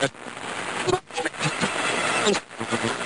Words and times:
that. 0.00 0.10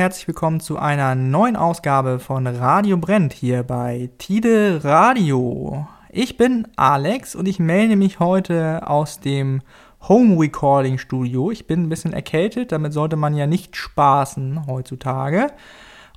herzlich 0.00 0.28
willkommen 0.28 0.60
zu 0.60 0.78
einer 0.78 1.14
neuen 1.14 1.56
Ausgabe 1.56 2.20
von 2.20 2.46
Radio 2.46 2.96
Brennt 2.96 3.34
hier 3.34 3.62
bei 3.62 4.08
Tide 4.16 4.80
Radio. 4.82 5.86
Ich 6.08 6.38
bin 6.38 6.66
Alex 6.76 7.34
und 7.34 7.46
ich 7.46 7.58
melde 7.58 7.96
mich 7.96 8.18
heute 8.18 8.88
aus 8.88 9.20
dem 9.20 9.60
Home 10.08 10.40
Recording 10.40 10.96
Studio. 10.96 11.50
Ich 11.50 11.66
bin 11.66 11.82
ein 11.82 11.88
bisschen 11.90 12.14
erkältet, 12.14 12.72
damit 12.72 12.94
sollte 12.94 13.16
man 13.16 13.34
ja 13.34 13.46
nicht 13.46 13.76
spaßen 13.76 14.66
heutzutage 14.66 15.48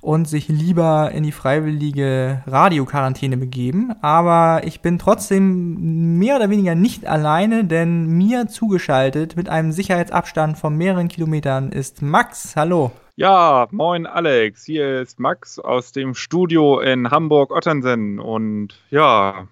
und 0.00 0.26
sich 0.26 0.48
lieber 0.48 1.10
in 1.12 1.22
die 1.22 1.30
freiwillige 1.32 2.42
Radioquarantäne 2.46 3.36
begeben. 3.36 3.92
Aber 4.00 4.62
ich 4.64 4.80
bin 4.80 4.98
trotzdem 4.98 6.18
mehr 6.18 6.36
oder 6.36 6.48
weniger 6.48 6.74
nicht 6.74 7.06
alleine, 7.06 7.66
denn 7.66 8.06
mir 8.06 8.48
zugeschaltet 8.48 9.36
mit 9.36 9.50
einem 9.50 9.72
Sicherheitsabstand 9.72 10.56
von 10.56 10.74
mehreren 10.74 11.08
Kilometern 11.08 11.70
ist 11.70 12.00
Max. 12.00 12.56
Hallo. 12.56 12.90
Ja, 13.16 13.68
moin 13.70 14.06
Alex, 14.06 14.64
hier 14.64 15.00
ist 15.00 15.20
Max 15.20 15.60
aus 15.60 15.92
dem 15.92 16.14
Studio 16.14 16.80
in 16.80 17.12
Hamburg-Ottensen 17.12 18.18
und 18.18 18.74
ja, 18.90 19.46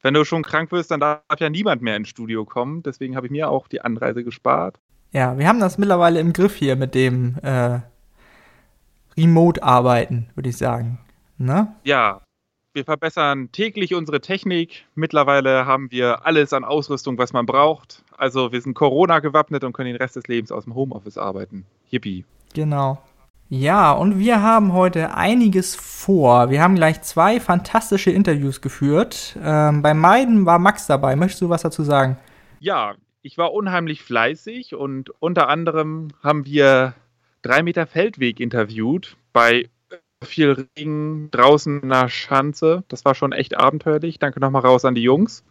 wenn 0.00 0.14
du 0.14 0.24
schon 0.24 0.42
krank 0.42 0.72
wirst, 0.72 0.90
dann 0.90 1.00
darf 1.00 1.20
ja 1.38 1.50
niemand 1.50 1.82
mehr 1.82 1.96
ins 1.96 2.08
Studio 2.08 2.46
kommen, 2.46 2.82
deswegen 2.82 3.14
habe 3.14 3.26
ich 3.26 3.30
mir 3.30 3.50
auch 3.50 3.68
die 3.68 3.82
Anreise 3.82 4.24
gespart. 4.24 4.80
Ja, 5.12 5.36
wir 5.36 5.46
haben 5.46 5.60
das 5.60 5.76
mittlerweile 5.76 6.18
im 6.18 6.32
Griff 6.32 6.56
hier 6.56 6.76
mit 6.76 6.94
dem 6.94 7.36
äh, 7.42 7.80
Remote-Arbeiten, 9.18 10.30
würde 10.34 10.48
ich 10.48 10.56
sagen. 10.56 10.98
Ne? 11.36 11.74
Ja, 11.84 12.22
wir 12.72 12.86
verbessern 12.86 13.52
täglich 13.52 13.92
unsere 13.92 14.22
Technik. 14.22 14.86
Mittlerweile 14.94 15.66
haben 15.66 15.90
wir 15.90 16.24
alles 16.24 16.54
an 16.54 16.64
Ausrüstung, 16.64 17.18
was 17.18 17.34
man 17.34 17.44
braucht. 17.44 18.02
Also 18.16 18.50
wir 18.50 18.62
sind 18.62 18.72
Corona 18.72 19.18
gewappnet 19.18 19.62
und 19.62 19.74
können 19.74 19.92
den 19.92 20.00
Rest 20.00 20.16
des 20.16 20.26
Lebens 20.26 20.50
aus 20.50 20.64
dem 20.64 20.74
Homeoffice 20.74 21.18
arbeiten. 21.18 21.66
Yippie. 21.90 22.24
Genau. 22.54 22.98
Ja, 23.50 23.92
und 23.92 24.18
wir 24.18 24.42
haben 24.42 24.74
heute 24.74 25.14
einiges 25.14 25.74
vor. 25.74 26.50
Wir 26.50 26.62
haben 26.62 26.74
gleich 26.74 27.00
zwei 27.00 27.40
fantastische 27.40 28.10
Interviews 28.10 28.60
geführt. 28.60 29.38
Ähm, 29.42 29.80
bei 29.80 29.94
meinen 29.94 30.44
war 30.44 30.58
Max 30.58 30.86
dabei. 30.86 31.16
Möchtest 31.16 31.40
du 31.40 31.48
was 31.48 31.62
dazu 31.62 31.82
sagen? 31.82 32.18
Ja, 32.60 32.94
ich 33.22 33.38
war 33.38 33.54
unheimlich 33.54 34.02
fleißig 34.02 34.74
und 34.74 35.10
unter 35.20 35.48
anderem 35.48 36.08
haben 36.22 36.44
wir 36.44 36.92
drei 37.40 37.62
Meter 37.62 37.86
Feldweg 37.86 38.38
interviewt 38.38 39.16
bei 39.32 39.70
viel 40.22 40.68
Regen 40.76 41.30
draußen 41.30 41.80
in 41.80 41.88
der 41.88 42.08
Schanze. 42.08 42.84
Das 42.88 43.04
war 43.04 43.14
schon 43.14 43.32
echt 43.32 43.56
abenteuerlich. 43.56 44.18
Danke 44.18 44.40
nochmal 44.40 44.62
raus 44.62 44.84
an 44.84 44.94
die 44.94 45.02
Jungs. 45.02 45.44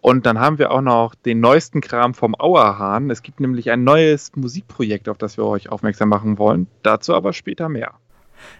Und 0.00 0.26
dann 0.26 0.38
haben 0.38 0.58
wir 0.58 0.70
auch 0.70 0.80
noch 0.80 1.14
den 1.14 1.40
neuesten 1.40 1.80
Kram 1.80 2.14
vom 2.14 2.34
Auerhahn. 2.34 3.10
Es 3.10 3.22
gibt 3.22 3.40
nämlich 3.40 3.70
ein 3.70 3.84
neues 3.84 4.32
Musikprojekt, 4.36 5.08
auf 5.08 5.18
das 5.18 5.36
wir 5.36 5.44
euch 5.44 5.70
aufmerksam 5.70 6.08
machen 6.08 6.38
wollen. 6.38 6.68
Dazu 6.82 7.14
aber 7.14 7.32
später 7.32 7.68
mehr. 7.68 7.94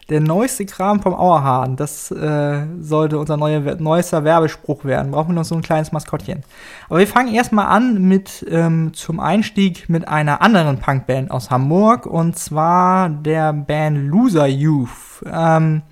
Der 0.09 0.21
neueste 0.21 0.65
Kram 0.67 1.01
vom 1.01 1.15
Auerhahn, 1.15 1.77
das 1.77 2.11
äh, 2.11 2.67
sollte 2.81 3.19
unser 3.19 3.37
neue, 3.37 3.61
neuester 3.81 4.25
Werbespruch 4.25 4.85
werden. 4.85 5.13
Brauchen 5.13 5.31
wir 5.31 5.35
noch 5.35 5.45
so 5.45 5.55
ein 5.55 5.63
kleines 5.63 5.93
Maskottchen. 5.93 6.43
Aber 6.89 6.99
wir 6.99 7.07
fangen 7.07 7.35
erstmal 7.35 7.67
an 7.67 8.03
mit 8.03 8.45
ähm, 8.49 8.93
zum 8.95 9.21
Einstieg 9.21 9.89
mit 9.89 10.09
einer 10.09 10.41
anderen 10.41 10.81
Punkband 10.81 11.31
aus 11.31 11.51
Hamburg 11.51 12.07
und 12.07 12.39
zwar 12.39 13.09
der 13.11 13.53
Band 13.53 14.09
Loser 14.09 14.47
Youth. 14.47 15.23
Ähm, 15.31 15.83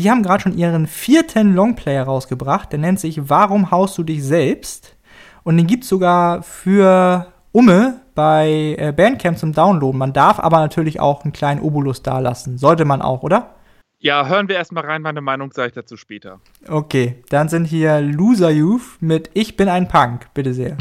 die 0.00 0.10
haben 0.10 0.22
gerade 0.22 0.42
schon 0.42 0.56
ihren 0.56 0.86
vierten 0.86 1.54
Longplayer 1.54 2.04
rausgebracht. 2.04 2.72
Der 2.72 2.78
nennt 2.78 2.98
sich 2.98 3.28
Warum 3.28 3.70
haust 3.70 3.96
du 3.98 4.02
dich 4.02 4.24
selbst? 4.24 4.96
Und 5.42 5.56
den 5.56 5.66
gibt's 5.66 5.88
sogar 5.88 6.42
für 6.42 7.26
Umme 7.52 8.00
bei 8.14 8.76
äh, 8.78 8.92
Bandcamp 8.92 9.38
zum 9.38 9.52
Downloaden. 9.52 9.98
Man 9.98 10.12
darf 10.12 10.38
aber 10.38 10.58
natürlich 10.58 11.00
auch 11.00 11.24
einen 11.24 11.32
kleinen 11.32 11.60
Obolus 11.60 12.02
dalassen. 12.02 12.58
Sollte 12.58 12.84
man 12.84 13.02
auch, 13.02 13.22
oder? 13.22 13.54
Ja, 13.98 14.26
hören 14.26 14.48
wir 14.48 14.56
erstmal 14.56 14.84
rein. 14.84 15.02
Meine 15.02 15.20
Meinung 15.20 15.52
sage 15.52 15.68
ich 15.68 15.74
dazu 15.74 15.96
später. 15.96 16.40
Okay, 16.66 17.22
dann 17.28 17.48
sind 17.48 17.66
hier 17.66 18.00
Loser 18.00 18.50
Youth 18.50 18.96
mit 19.00 19.30
Ich 19.34 19.56
bin 19.56 19.68
ein 19.68 19.88
Punk. 19.88 20.32
Bitte 20.32 20.54
sehr. 20.54 20.78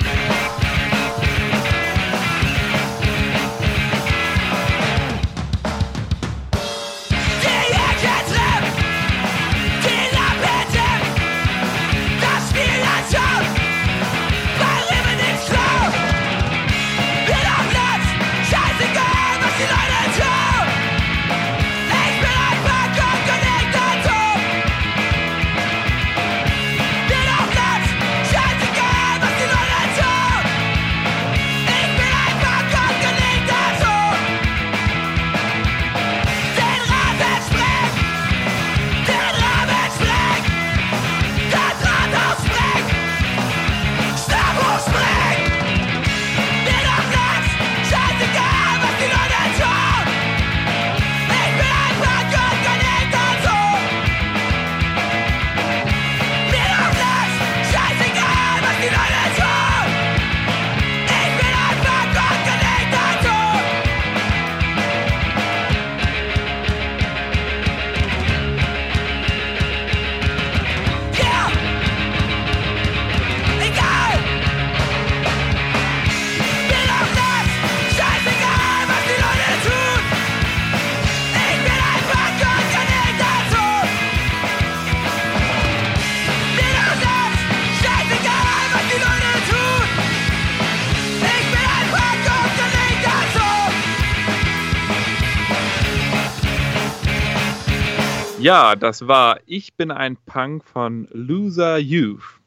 Ja, 98.49 98.75
das 98.75 99.07
war 99.07 99.41
Ich 99.45 99.75
bin 99.75 99.91
ein 99.91 100.17
Punk 100.25 100.65
von 100.65 101.07
Loser 101.11 101.77
Youth. 101.77 102.39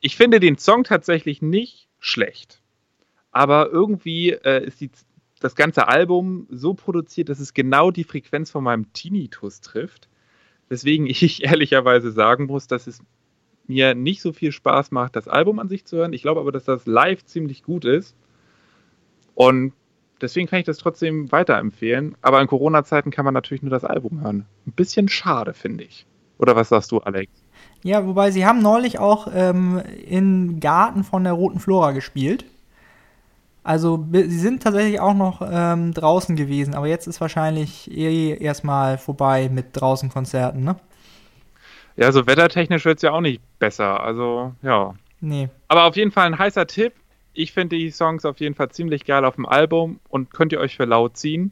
Ich 0.00 0.16
finde 0.16 0.40
den 0.40 0.58
Song 0.58 0.82
tatsächlich 0.82 1.42
nicht 1.42 1.86
schlecht. 2.00 2.60
Aber 3.30 3.70
irgendwie 3.70 4.30
äh, 4.30 4.66
ist 4.66 4.80
die, 4.80 4.90
das 5.38 5.54
ganze 5.54 5.86
Album 5.86 6.48
so 6.50 6.74
produziert, 6.74 7.28
dass 7.28 7.38
es 7.38 7.54
genau 7.54 7.92
die 7.92 8.02
Frequenz 8.02 8.50
von 8.50 8.64
meinem 8.64 8.92
Tinnitus 8.92 9.60
trifft. 9.60 10.08
Weswegen 10.68 11.06
ich 11.08 11.44
ehrlicherweise 11.44 12.10
sagen 12.10 12.46
muss, 12.46 12.66
dass 12.66 12.88
es 12.88 12.98
mir 13.68 13.94
nicht 13.94 14.20
so 14.20 14.32
viel 14.32 14.50
Spaß 14.50 14.90
macht, 14.90 15.14
das 15.14 15.28
Album 15.28 15.60
an 15.60 15.68
sich 15.68 15.84
zu 15.84 15.98
hören. 15.98 16.12
Ich 16.12 16.22
glaube 16.22 16.40
aber, 16.40 16.50
dass 16.50 16.64
das 16.64 16.84
live 16.84 17.24
ziemlich 17.24 17.62
gut 17.62 17.84
ist. 17.84 18.16
Und 19.36 19.72
Deswegen 20.20 20.48
kann 20.48 20.60
ich 20.60 20.64
das 20.64 20.78
trotzdem 20.78 21.30
weiterempfehlen. 21.32 22.16
Aber 22.22 22.40
in 22.40 22.46
Corona-Zeiten 22.46 23.10
kann 23.10 23.24
man 23.24 23.34
natürlich 23.34 23.62
nur 23.62 23.70
das 23.70 23.84
Album 23.84 24.20
hören. 24.22 24.46
Ein 24.66 24.72
bisschen 24.72 25.08
schade, 25.08 25.54
finde 25.54 25.84
ich. 25.84 26.06
Oder 26.38 26.56
was 26.56 26.68
sagst 26.68 26.92
du, 26.92 26.98
Alex? 26.98 27.30
Ja, 27.82 28.06
wobei 28.06 28.30
sie 28.30 28.46
haben 28.46 28.60
neulich 28.60 28.98
auch 28.98 29.28
ähm, 29.34 29.82
im 30.06 30.60
Garten 30.60 31.04
von 31.04 31.24
der 31.24 31.34
Roten 31.34 31.60
Flora 31.60 31.92
gespielt. 31.92 32.44
Also 33.62 34.06
sie 34.12 34.38
sind 34.38 34.62
tatsächlich 34.62 35.00
auch 35.00 35.14
noch 35.14 35.40
ähm, 35.50 35.94
draußen 35.94 36.36
gewesen, 36.36 36.74
aber 36.74 36.86
jetzt 36.86 37.06
ist 37.06 37.20
wahrscheinlich 37.20 37.90
eh 37.90 38.36
erstmal 38.36 38.98
vorbei 38.98 39.48
mit 39.50 39.68
draußen 39.72 40.10
Konzerten, 40.10 40.64
ne? 40.64 40.76
Ja, 41.96 42.12
so 42.12 42.26
wettertechnisch 42.26 42.84
wird 42.84 42.98
es 42.98 43.02
ja 43.02 43.12
auch 43.12 43.20
nicht 43.20 43.40
besser. 43.58 44.02
Also, 44.02 44.52
ja. 44.62 44.94
Nee. 45.20 45.48
Aber 45.68 45.84
auf 45.84 45.96
jeden 45.96 46.10
Fall 46.10 46.26
ein 46.26 46.38
heißer 46.38 46.66
Tipp. 46.66 46.92
Ich 47.34 47.52
finde 47.52 47.76
die 47.76 47.90
Songs 47.90 48.24
auf 48.24 48.38
jeden 48.38 48.54
Fall 48.54 48.70
ziemlich 48.70 49.04
geil 49.04 49.24
auf 49.24 49.34
dem 49.34 49.46
Album 49.46 49.98
und 50.08 50.32
könnt 50.32 50.52
ihr 50.52 50.60
euch 50.60 50.76
für 50.76 50.84
laut 50.84 51.16
ziehen. 51.16 51.50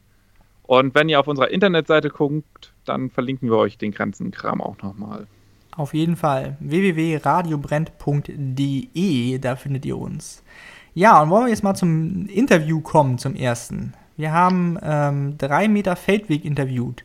Und 0.62 0.94
wenn 0.94 1.08
ihr 1.08 1.18
auf 1.18 1.26
unserer 1.26 1.50
Internetseite 1.50 2.08
guckt, 2.08 2.72
dann 2.84 3.10
verlinken 3.10 3.50
wir 3.50 3.56
euch 3.56 3.78
den 3.78 3.90
ganzen 3.90 4.30
Kram 4.30 4.60
auch 4.60 4.80
nochmal. 4.80 5.26
Auf 5.76 5.92
jeden 5.92 6.14
Fall. 6.16 6.56
www.radiobrennt.de, 6.60 9.38
da 9.38 9.56
findet 9.56 9.84
ihr 9.84 9.98
uns. 9.98 10.44
Ja, 10.94 11.20
und 11.20 11.30
wollen 11.30 11.46
wir 11.46 11.50
jetzt 11.50 11.64
mal 11.64 11.74
zum 11.74 12.26
Interview 12.26 12.80
kommen, 12.80 13.18
zum 13.18 13.34
ersten. 13.34 13.94
Wir 14.16 14.32
haben 14.32 14.78
ähm, 14.82 15.36
drei 15.38 15.66
Meter 15.66 15.96
Feldweg 15.96 16.44
interviewt. 16.44 17.04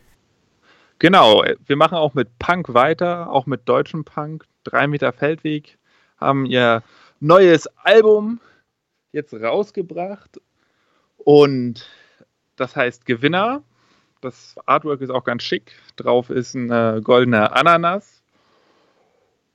Genau, 1.00 1.44
wir 1.66 1.76
machen 1.76 1.96
auch 1.96 2.14
mit 2.14 2.38
Punk 2.38 2.74
weiter, 2.74 3.32
auch 3.32 3.46
mit 3.46 3.68
deutschem 3.68 4.04
Punk. 4.04 4.44
Drei 4.64 4.86
Meter 4.86 5.12
Feldweg 5.12 5.78
haben 6.18 6.44
ihr 6.44 6.82
neues 7.20 7.66
Album 7.78 8.40
jetzt 9.12 9.34
rausgebracht 9.34 10.40
und 11.18 11.88
das 12.56 12.76
heißt 12.76 13.06
Gewinner. 13.06 13.62
Das 14.20 14.56
Artwork 14.66 15.00
ist 15.00 15.10
auch 15.10 15.22
ganz 15.22 15.44
schick. 15.44 15.72
Drauf 15.96 16.28
ist 16.28 16.54
ein 16.54 17.02
goldener 17.02 17.54
Ananas. 17.56 18.20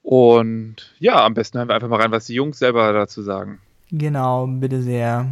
Und 0.03 0.93
ja, 0.99 1.23
am 1.25 1.33
besten 1.33 1.57
hören 1.57 1.69
wir 1.69 1.75
einfach 1.75 1.87
mal 1.89 1.99
rein, 1.99 2.11
was 2.11 2.25
die 2.25 2.33
Jungs 2.33 2.59
selber 2.59 2.93
dazu 2.93 3.21
sagen. 3.21 3.59
Genau, 3.91 4.47
bitte 4.47 4.81
sehr. 4.81 5.27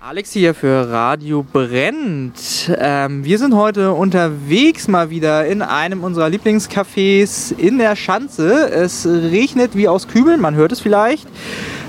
Alex 0.00 0.32
hier 0.32 0.52
für 0.52 0.90
Radio 0.90 1.44
Brennt. 1.44 2.70
Ähm, 2.76 3.24
wir 3.24 3.38
sind 3.38 3.54
heute 3.54 3.92
unterwegs 3.92 4.88
mal 4.88 5.10
wieder 5.10 5.46
in 5.46 5.62
einem 5.62 6.02
unserer 6.02 6.26
Lieblingscafés 6.26 7.56
in 7.56 7.78
der 7.78 7.94
Schanze. 7.94 8.68
Es 8.68 9.06
regnet 9.06 9.76
wie 9.76 9.86
aus 9.86 10.08
Kübeln, 10.08 10.40
man 10.40 10.56
hört 10.56 10.72
es 10.72 10.80
vielleicht. 10.80 11.28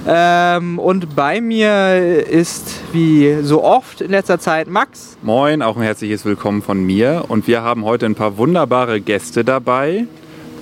Ähm, 0.06 0.80
und 0.80 1.16
bei 1.16 1.40
mir 1.40 2.28
ist 2.28 2.82
wie 2.92 3.38
so 3.42 3.64
oft 3.64 4.02
in 4.02 4.12
letzter 4.12 4.38
Zeit 4.40 4.68
Max. 4.68 5.18
Moin, 5.22 5.62
auch 5.62 5.78
ein 5.78 5.84
herzliches 5.84 6.26
Willkommen 6.26 6.62
von 6.62 6.84
mir. 6.84 7.26
Und 7.30 7.48
wir 7.48 7.62
haben 7.62 7.86
heute 7.86 8.06
ein 8.06 8.16
paar 8.16 8.38
wunderbare 8.38 9.00
Gäste 9.00 9.46
dabei. 9.46 10.06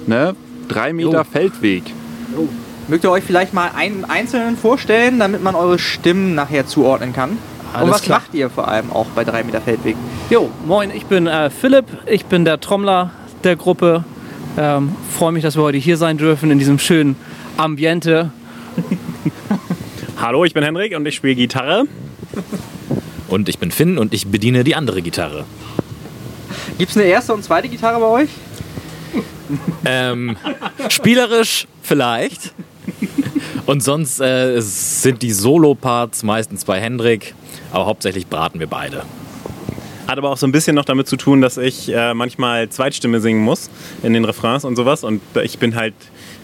Ne? 0.06 0.36
Drei 0.68 0.94
Meter 0.94 1.20
jo. 1.20 1.24
Feldweg. 1.24 1.84
Jo. 2.36 2.48
Mögt 2.88 3.04
ihr 3.04 3.12
euch 3.12 3.24
vielleicht 3.24 3.54
mal 3.54 3.72
einen 3.76 4.06
einzelnen 4.06 4.58
vorstellen, 4.58 5.18
damit 5.20 5.42
man 5.42 5.56
eure 5.56 5.80
Stimmen 5.80 6.36
nachher 6.36 6.68
zuordnen 6.68 7.14
kann? 7.14 7.38
Alles 7.74 7.86
Und 7.86 7.92
was 7.92 8.02
klar. 8.02 8.20
macht 8.20 8.34
ihr 8.34 8.50
vor 8.50 8.68
allem 8.68 8.92
auch 8.92 9.08
bei 9.16 9.24
3 9.24 9.44
Meter 9.44 9.62
Feldweg? 9.62 9.96
Jo, 10.30 10.50
moin, 10.66 10.92
ich 10.94 11.06
bin 11.06 11.26
äh, 11.26 11.50
Philipp, 11.50 11.86
ich 12.06 12.26
bin 12.26 12.44
der 12.44 12.60
Trommler 12.60 13.12
der 13.44 13.56
Gruppe. 13.56 14.04
Ähm, 14.58 14.96
Freue 15.10 15.32
mich, 15.32 15.44
dass 15.44 15.56
wir 15.56 15.64
heute 15.64 15.78
hier 15.78 15.98
sein 15.98 16.18
dürfen 16.18 16.52
in 16.52 16.60
diesem 16.60 16.80
schönen 16.80 17.16
Ambiente. 17.58 18.32
Hallo, 20.18 20.46
ich 20.46 20.54
bin 20.54 20.64
Henrik 20.64 20.96
und 20.96 21.06
ich 21.08 21.16
spiele 21.16 21.36
Gitarre. 21.36 21.86
Und 23.28 23.50
ich 23.50 23.60
bin 23.60 23.72
Finn 23.72 23.98
und 23.98 24.14
ich 24.14 24.28
bediene 24.28 24.64
die 24.64 24.76
andere 24.76 25.02
Gitarre. 25.02 25.46
Gibt 26.78 26.92
es 26.92 26.98
eine 26.98 27.06
erste 27.06 27.34
und 27.34 27.44
zweite 27.44 27.70
Gitarre 27.70 28.00
bei 28.00 28.06
euch? 28.06 28.30
ähm, 29.86 30.38
spielerisch 30.90 31.68
vielleicht. 31.82 32.54
Und 33.66 33.84
sonst 33.84 34.20
äh, 34.20 34.60
sind 34.60 35.22
die 35.22 35.32
Solo-Parts 35.32 36.24
meistens 36.24 36.66
bei 36.66 36.80
Hendrik, 36.80 37.36
aber 37.72 37.86
hauptsächlich 37.86 38.28
braten 38.28 38.60
wir 38.60 38.68
beide. 38.68 39.04
Hat 40.08 40.18
aber 40.18 40.32
auch 40.32 40.38
so 40.38 40.46
ein 40.46 40.52
bisschen 40.52 40.76
noch 40.76 40.86
damit 40.86 41.08
zu 41.08 41.16
tun, 41.16 41.42
dass 41.42 41.58
ich 41.58 41.90
äh, 41.90 42.14
manchmal 42.14 42.70
Zweitstimme 42.70 43.22
singen 43.22 43.42
muss 43.42 43.70
in 44.04 44.14
den 44.14 44.26
Refrains 44.26 44.66
und 44.66 44.76
sowas. 44.76 45.04
Und 45.04 45.22
ich 45.42 45.58
bin 45.58 45.76
halt 45.76 45.94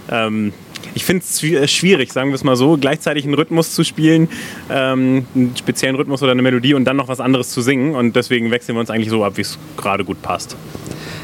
ähm, 0.10 0.54
ich 0.94 1.06
finde 1.06 1.24
es 1.24 1.44
äh, 1.44 1.68
schwierig, 1.68 2.12
sagen 2.12 2.30
wir 2.30 2.36
es 2.36 2.44
mal 2.44 2.56
so, 2.56 2.78
gleichzeitig 2.78 3.26
einen 3.26 3.34
Rhythmus 3.34 3.74
zu 3.74 3.84
spielen, 3.84 4.30
ähm, 4.70 5.26
einen 5.36 5.56
speziellen 5.56 5.96
Rhythmus 5.96 6.24
oder 6.24 6.32
eine 6.32 6.42
Melodie 6.42 6.74
und 6.74 6.86
dann 6.86 6.98
noch 6.98 7.08
was 7.08 7.20
anderes 7.20 7.50
zu 7.50 7.62
singen. 7.62 7.96
Und 7.96 8.16
deswegen 8.16 8.52
wechseln 8.52 8.76
wir 8.76 8.80
uns 8.80 8.90
eigentlich 8.90 9.10
so 9.10 9.24
ab, 9.24 9.34
wie 9.36 9.42
es 9.42 9.58
gerade 9.78 10.04
gut 10.04 10.22
passt. 10.22 10.56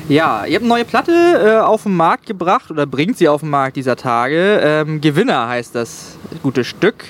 Ja, 0.09 0.45
ihr 0.45 0.55
habt 0.55 0.63
eine 0.63 0.67
neue 0.67 0.85
Platte 0.85 1.11
äh, 1.11 1.59
auf 1.61 1.83
den 1.83 1.95
Markt 1.95 2.25
gebracht 2.25 2.69
oder 2.69 2.85
bringt 2.85 3.17
sie 3.17 3.29
auf 3.29 3.39
den 3.39 3.49
Markt 3.49 3.77
dieser 3.77 3.95
Tage. 3.95 4.59
Ähm, 4.61 4.99
Gewinner 4.99 5.47
heißt 5.47 5.75
das 5.75 6.17
gute 6.41 6.63
Stück. 6.65 7.05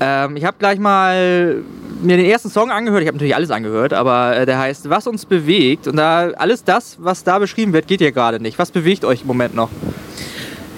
Ähm, 0.00 0.36
ich 0.36 0.44
habe 0.44 0.56
gleich 0.58 0.78
mal 0.78 1.62
mir 2.00 2.16
den 2.16 2.26
ersten 2.26 2.50
Song 2.50 2.70
angehört. 2.70 3.02
Ich 3.02 3.08
habe 3.08 3.16
natürlich 3.16 3.34
alles 3.34 3.50
angehört, 3.50 3.92
aber 3.92 4.36
äh, 4.36 4.46
der 4.46 4.58
heißt 4.58 4.88
Was 4.88 5.06
uns 5.06 5.26
bewegt. 5.26 5.88
Und 5.88 5.96
da 5.96 6.30
alles 6.36 6.64
das, 6.64 6.96
was 7.00 7.24
da 7.24 7.38
beschrieben 7.38 7.72
wird, 7.72 7.86
geht 7.86 8.00
ja 8.00 8.10
gerade 8.10 8.40
nicht. 8.40 8.58
Was 8.58 8.70
bewegt 8.70 9.04
euch 9.04 9.22
im 9.22 9.26
Moment 9.26 9.54
noch? 9.54 9.70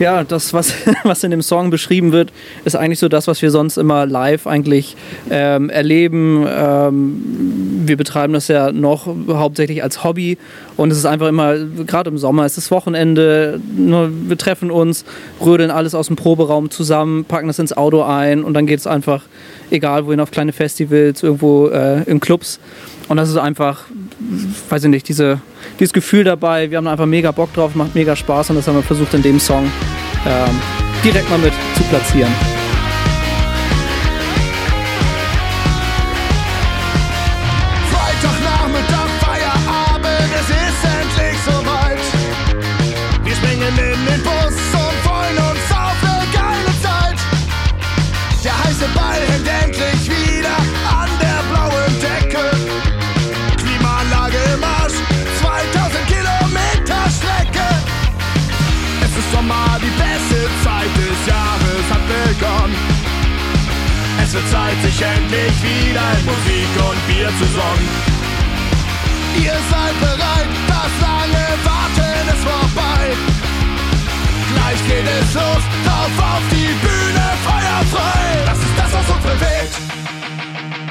Ja, 0.01 0.25
das, 0.25 0.53
was, 0.53 0.75
was 1.05 1.23
in 1.23 1.31
dem 1.31 1.43
Song 1.43 1.71
beschrieben 1.71 2.11
wird, 2.11 2.33
ist 2.65 2.75
eigentlich 2.75 2.99
so 2.99 3.09
das, 3.09 3.29
was 3.29 3.41
wir 3.43 3.51
sonst 3.51 3.77
immer 3.77 4.07
live 4.07 4.47
eigentlich 4.47 4.97
ähm, 5.31 5.71
erleben. 5.71 6.45
Ähm, 6.49 7.83
wir 7.87 7.97
betreiben 7.97 8.33
das 8.33 8.49
ja 8.49 8.73
noch 8.73 9.07
hauptsächlich 9.29 9.83
als 9.83 10.03
Hobby 10.03 10.37
und 10.77 10.91
es 10.91 10.99
ist 10.99 11.07
einfach 11.07 11.29
immer, 11.29 11.55
gerade 11.87 12.11
im 12.11 12.19
Sommer, 12.19 12.45
es 12.45 12.59
ist 12.59 12.71
Wochenende, 12.71 13.61
wir 13.63 14.39
treffen 14.39 14.71
uns, 14.71 15.05
rödeln 15.41 15.71
alles 15.71 15.95
aus 15.95 16.09
dem 16.09 16.17
Proberaum 16.17 16.71
zusammen, 16.71 17.25
packen 17.25 17.47
das 17.47 17.59
ins 17.59 17.77
Auto 17.77 18.03
ein 18.03 18.43
und 18.43 18.55
dann 18.55 18.67
geht 18.67 18.81
es 18.81 18.87
einfach, 18.87 19.23
egal 19.71 20.07
wohin, 20.07 20.19
auf 20.19 20.31
kleine 20.31 20.53
Festivals, 20.53 21.23
irgendwo 21.23 21.69
äh, 21.69 22.03
in 22.05 22.19
Clubs. 22.19 22.59
Und 23.09 23.19
das 23.19 23.29
ist 23.29 23.37
einfach, 23.37 23.85
weiß 24.71 24.85
ich 24.85 24.91
nicht, 24.91 25.09
diese, 25.09 25.41
dieses 25.79 25.93
Gefühl 25.93 26.25
dabei. 26.25 26.71
Wir 26.71 26.79
haben 26.79 26.87
einfach 26.87 27.07
mega 27.07 27.31
Bock 27.31 27.53
drauf, 27.55 27.75
macht 27.75 27.95
mega 27.95 28.15
Spaß 28.15 28.51
und 28.51 28.57
das 28.57 28.69
haben 28.69 28.77
wir 28.77 28.83
versucht 28.83 29.15
in 29.15 29.23
dem 29.23 29.39
Song 29.39 29.71
ähm, 30.27 30.61
direkt 31.05 31.29
mal 31.31 31.39
mit 31.39 31.53
zu 31.77 31.83
platzieren. 31.85 32.54
Wird 64.35 64.51
Zeit, 64.51 64.77
sich 64.83 65.01
endlich 65.01 65.55
wieder 65.63 66.07
in 66.19 66.25
Musik 66.27 66.71
und 66.89 67.07
Bier 67.07 67.29
zu 67.39 67.47
sonnen. 67.55 67.89
Ihr 69.37 69.59
seid 69.71 69.95
bereit, 70.01 70.49
das 70.67 70.93
lange 71.07 71.45
Warten 71.63 72.29
ist 72.35 72.43
vorbei. 72.43 73.03
Gleich 74.53 74.81
geht 74.89 75.07
es 75.21 75.35
los, 75.35 75.63
drauf 75.87 76.15
auf 76.19 76.45
die 76.51 76.73
Bühne, 76.85 77.25
Feuer 77.47 77.81
frei. 77.93 78.45
Das 78.47 78.59
ist 78.59 78.77
das, 78.77 78.93
was 78.93 79.07
uns 79.15 79.25
bewegt. 79.25 79.75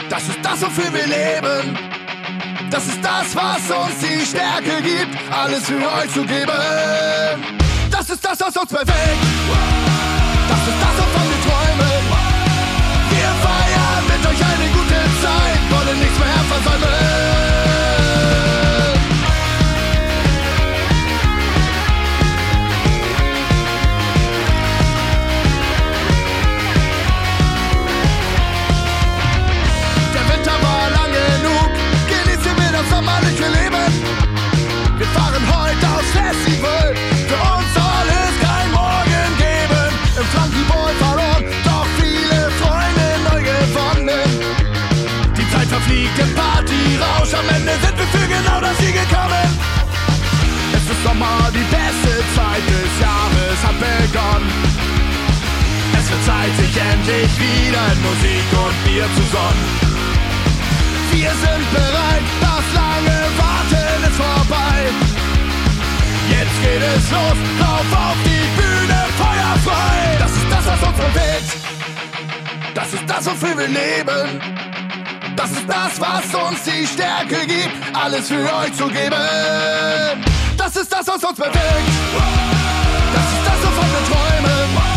Das 0.10 0.24
ist 0.30 0.40
das, 0.42 0.62
wofür 0.62 0.94
wir 0.94 1.08
leben. 1.08 1.78
Das 2.70 2.88
ist 2.88 3.04
das, 3.04 3.36
was 3.36 3.78
uns 3.78 4.00
die 4.00 4.26
Stärke 4.26 4.82
gibt, 4.82 5.18
alles 5.32 5.66
für 5.66 5.76
euch 5.76 6.12
zu 6.14 6.24
geben. 6.24 6.52
Das 7.92 8.10
ist 8.10 8.24
das, 8.24 8.40
was 8.40 8.56
uns 8.56 8.72
bewegt. 8.72 9.24
Das 10.50 10.60
ist 10.60 10.80
das, 10.82 11.03
euch 14.34 14.46
eine 14.46 14.72
gute 14.72 15.00
Zeit, 15.22 15.62
wollen 15.70 16.00
nichts 16.00 16.20
mehr 16.20 16.44
versäumen. 16.50 17.73
Sommer, 51.14 51.52
die 51.54 51.66
beste 51.70 52.14
Zeit 52.36 52.66
des 52.74 52.92
Jahres 53.00 53.58
hat 53.62 53.78
begonnen. 53.78 54.50
Es 56.00 56.10
wird 56.10 56.24
Zeit, 56.26 56.54
sich 56.58 56.76
endlich 56.76 57.32
wieder 57.38 57.84
in 57.94 58.02
Musik 58.02 58.48
und 58.64 58.76
Bier 58.84 59.06
zu 59.16 59.24
sonnen. 59.30 59.66
Wir 61.12 61.30
sind 61.30 61.66
bereit, 61.72 62.26
das 62.42 62.66
lange 62.82 63.18
Warten 63.38 64.04
ist 64.10 64.18
vorbei. 64.18 64.78
Jetzt 66.32 66.58
geht 66.64 66.82
es 66.82 67.12
los, 67.12 67.38
lauf 67.60 67.90
auf 67.94 68.18
die 68.26 68.46
Bühne, 68.58 69.00
Feuer 69.22 69.54
frei. 69.68 70.18
Das 70.18 70.32
ist 70.32 70.50
das, 70.50 70.66
was 70.66 70.90
uns 70.90 70.98
bewegt. 70.98 71.50
Das 72.74 72.94
ist 72.94 73.08
das, 73.08 73.26
wofür 73.28 73.58
wir 73.60 73.68
leben. 73.68 74.42
Das 75.36 75.52
ist 75.52 75.68
das, 75.68 76.02
was 76.02 76.26
uns 76.50 76.64
die 76.64 76.88
Stärke 76.88 77.46
gibt, 77.46 77.76
alles 77.94 78.30
für 78.30 78.50
euch 78.56 78.74
zu 78.74 78.88
geben. 78.88 80.33
Das 80.64 80.78
ist 80.78 80.94
das, 80.94 81.06
was 81.06 81.22
uns 81.22 81.38
bewegt. 81.38 81.58
Das 81.58 83.26
ist 83.26 83.46
das, 83.46 83.60
wovon 83.66 83.86
wir 83.92 84.16
träumen. 84.16 84.93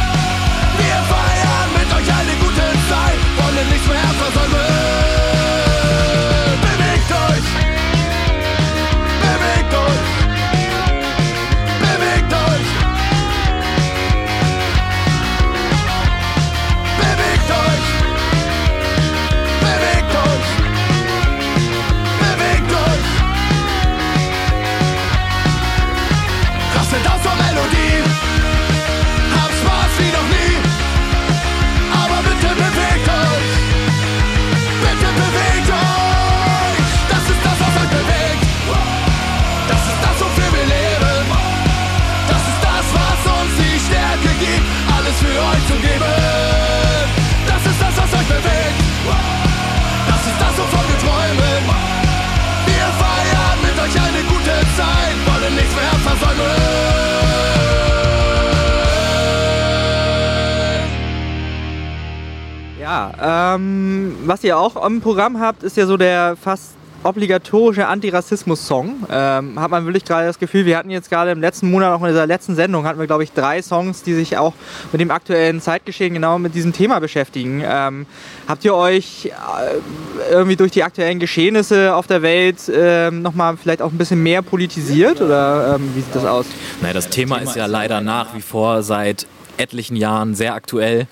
Ihr 64.47 64.59
auch 64.59 64.85
im 64.87 65.01
Programm 65.01 65.41
habt, 65.41 65.63
ist 65.63 65.77
ja 65.77 65.87
so 65.87 65.97
der 65.97 66.37
fast 66.37 66.77
obligatorische 67.03 67.87
Antirassismus-Song. 67.87 69.07
Ähm, 69.11 69.61
hat 69.61 69.71
man 69.71 69.85
wirklich 69.87 70.05
gerade 70.05 70.27
das 70.27 70.39
Gefühl, 70.39 70.67
wir 70.67 70.77
hatten 70.77 70.91
jetzt 70.91 71.09
gerade 71.09 71.31
im 71.31 71.41
letzten 71.41 71.71
Monat, 71.71 71.93
auch 71.93 72.01
in 72.03 72.09
dieser 72.09 72.27
letzten 72.27 72.57
Sendung, 72.57 72.85
hatten 72.85 72.99
wir, 72.99 73.07
glaube 73.07 73.23
ich, 73.23 73.33
drei 73.33 73.63
Songs, 73.63 74.03
die 74.03 74.15
sich 74.15 74.37
auch 74.37 74.55
mit 74.93 75.01
dem 75.01 75.11
aktuellen 75.11 75.61
Zeitgeschehen 75.61 76.15
genau 76.15 76.39
mit 76.39 76.55
diesem 76.55 76.73
Thema 76.73 76.99
beschäftigen. 76.99 77.63
Ähm, 77.65 78.07
habt 78.49 78.65
ihr 78.65 78.75
euch 78.75 79.27
äh, 79.27 80.31
irgendwie 80.33 80.57
durch 80.57 80.73
die 80.73 80.83
aktuellen 80.83 81.19
Geschehnisse 81.19 81.95
auf 81.95 82.07
der 82.07 82.23
Welt 82.23 82.71
ähm, 82.73 83.23
nochmal 83.23 83.57
vielleicht 83.57 83.83
auch 83.83 83.93
ein 83.93 83.99
bisschen 83.99 84.23
mehr 84.23 84.43
politisiert 84.43 85.21
oder 85.21 85.77
ähm, 85.77 85.91
wie 85.95 86.01
sieht 86.01 86.15
das 86.15 86.25
aus? 86.25 86.47
Naja, 86.81 86.95
das 86.95 87.09
Thema 87.09 87.39
ist 87.39 87.57
ja 87.57 87.67
leider 87.67 88.01
nach 88.01 88.35
wie 88.35 88.43
vor 88.43 88.83
seit 88.83 89.27
etlichen 89.59 89.97
Jahren 89.97 90.35
sehr 90.35 90.55
aktuell 90.55 91.07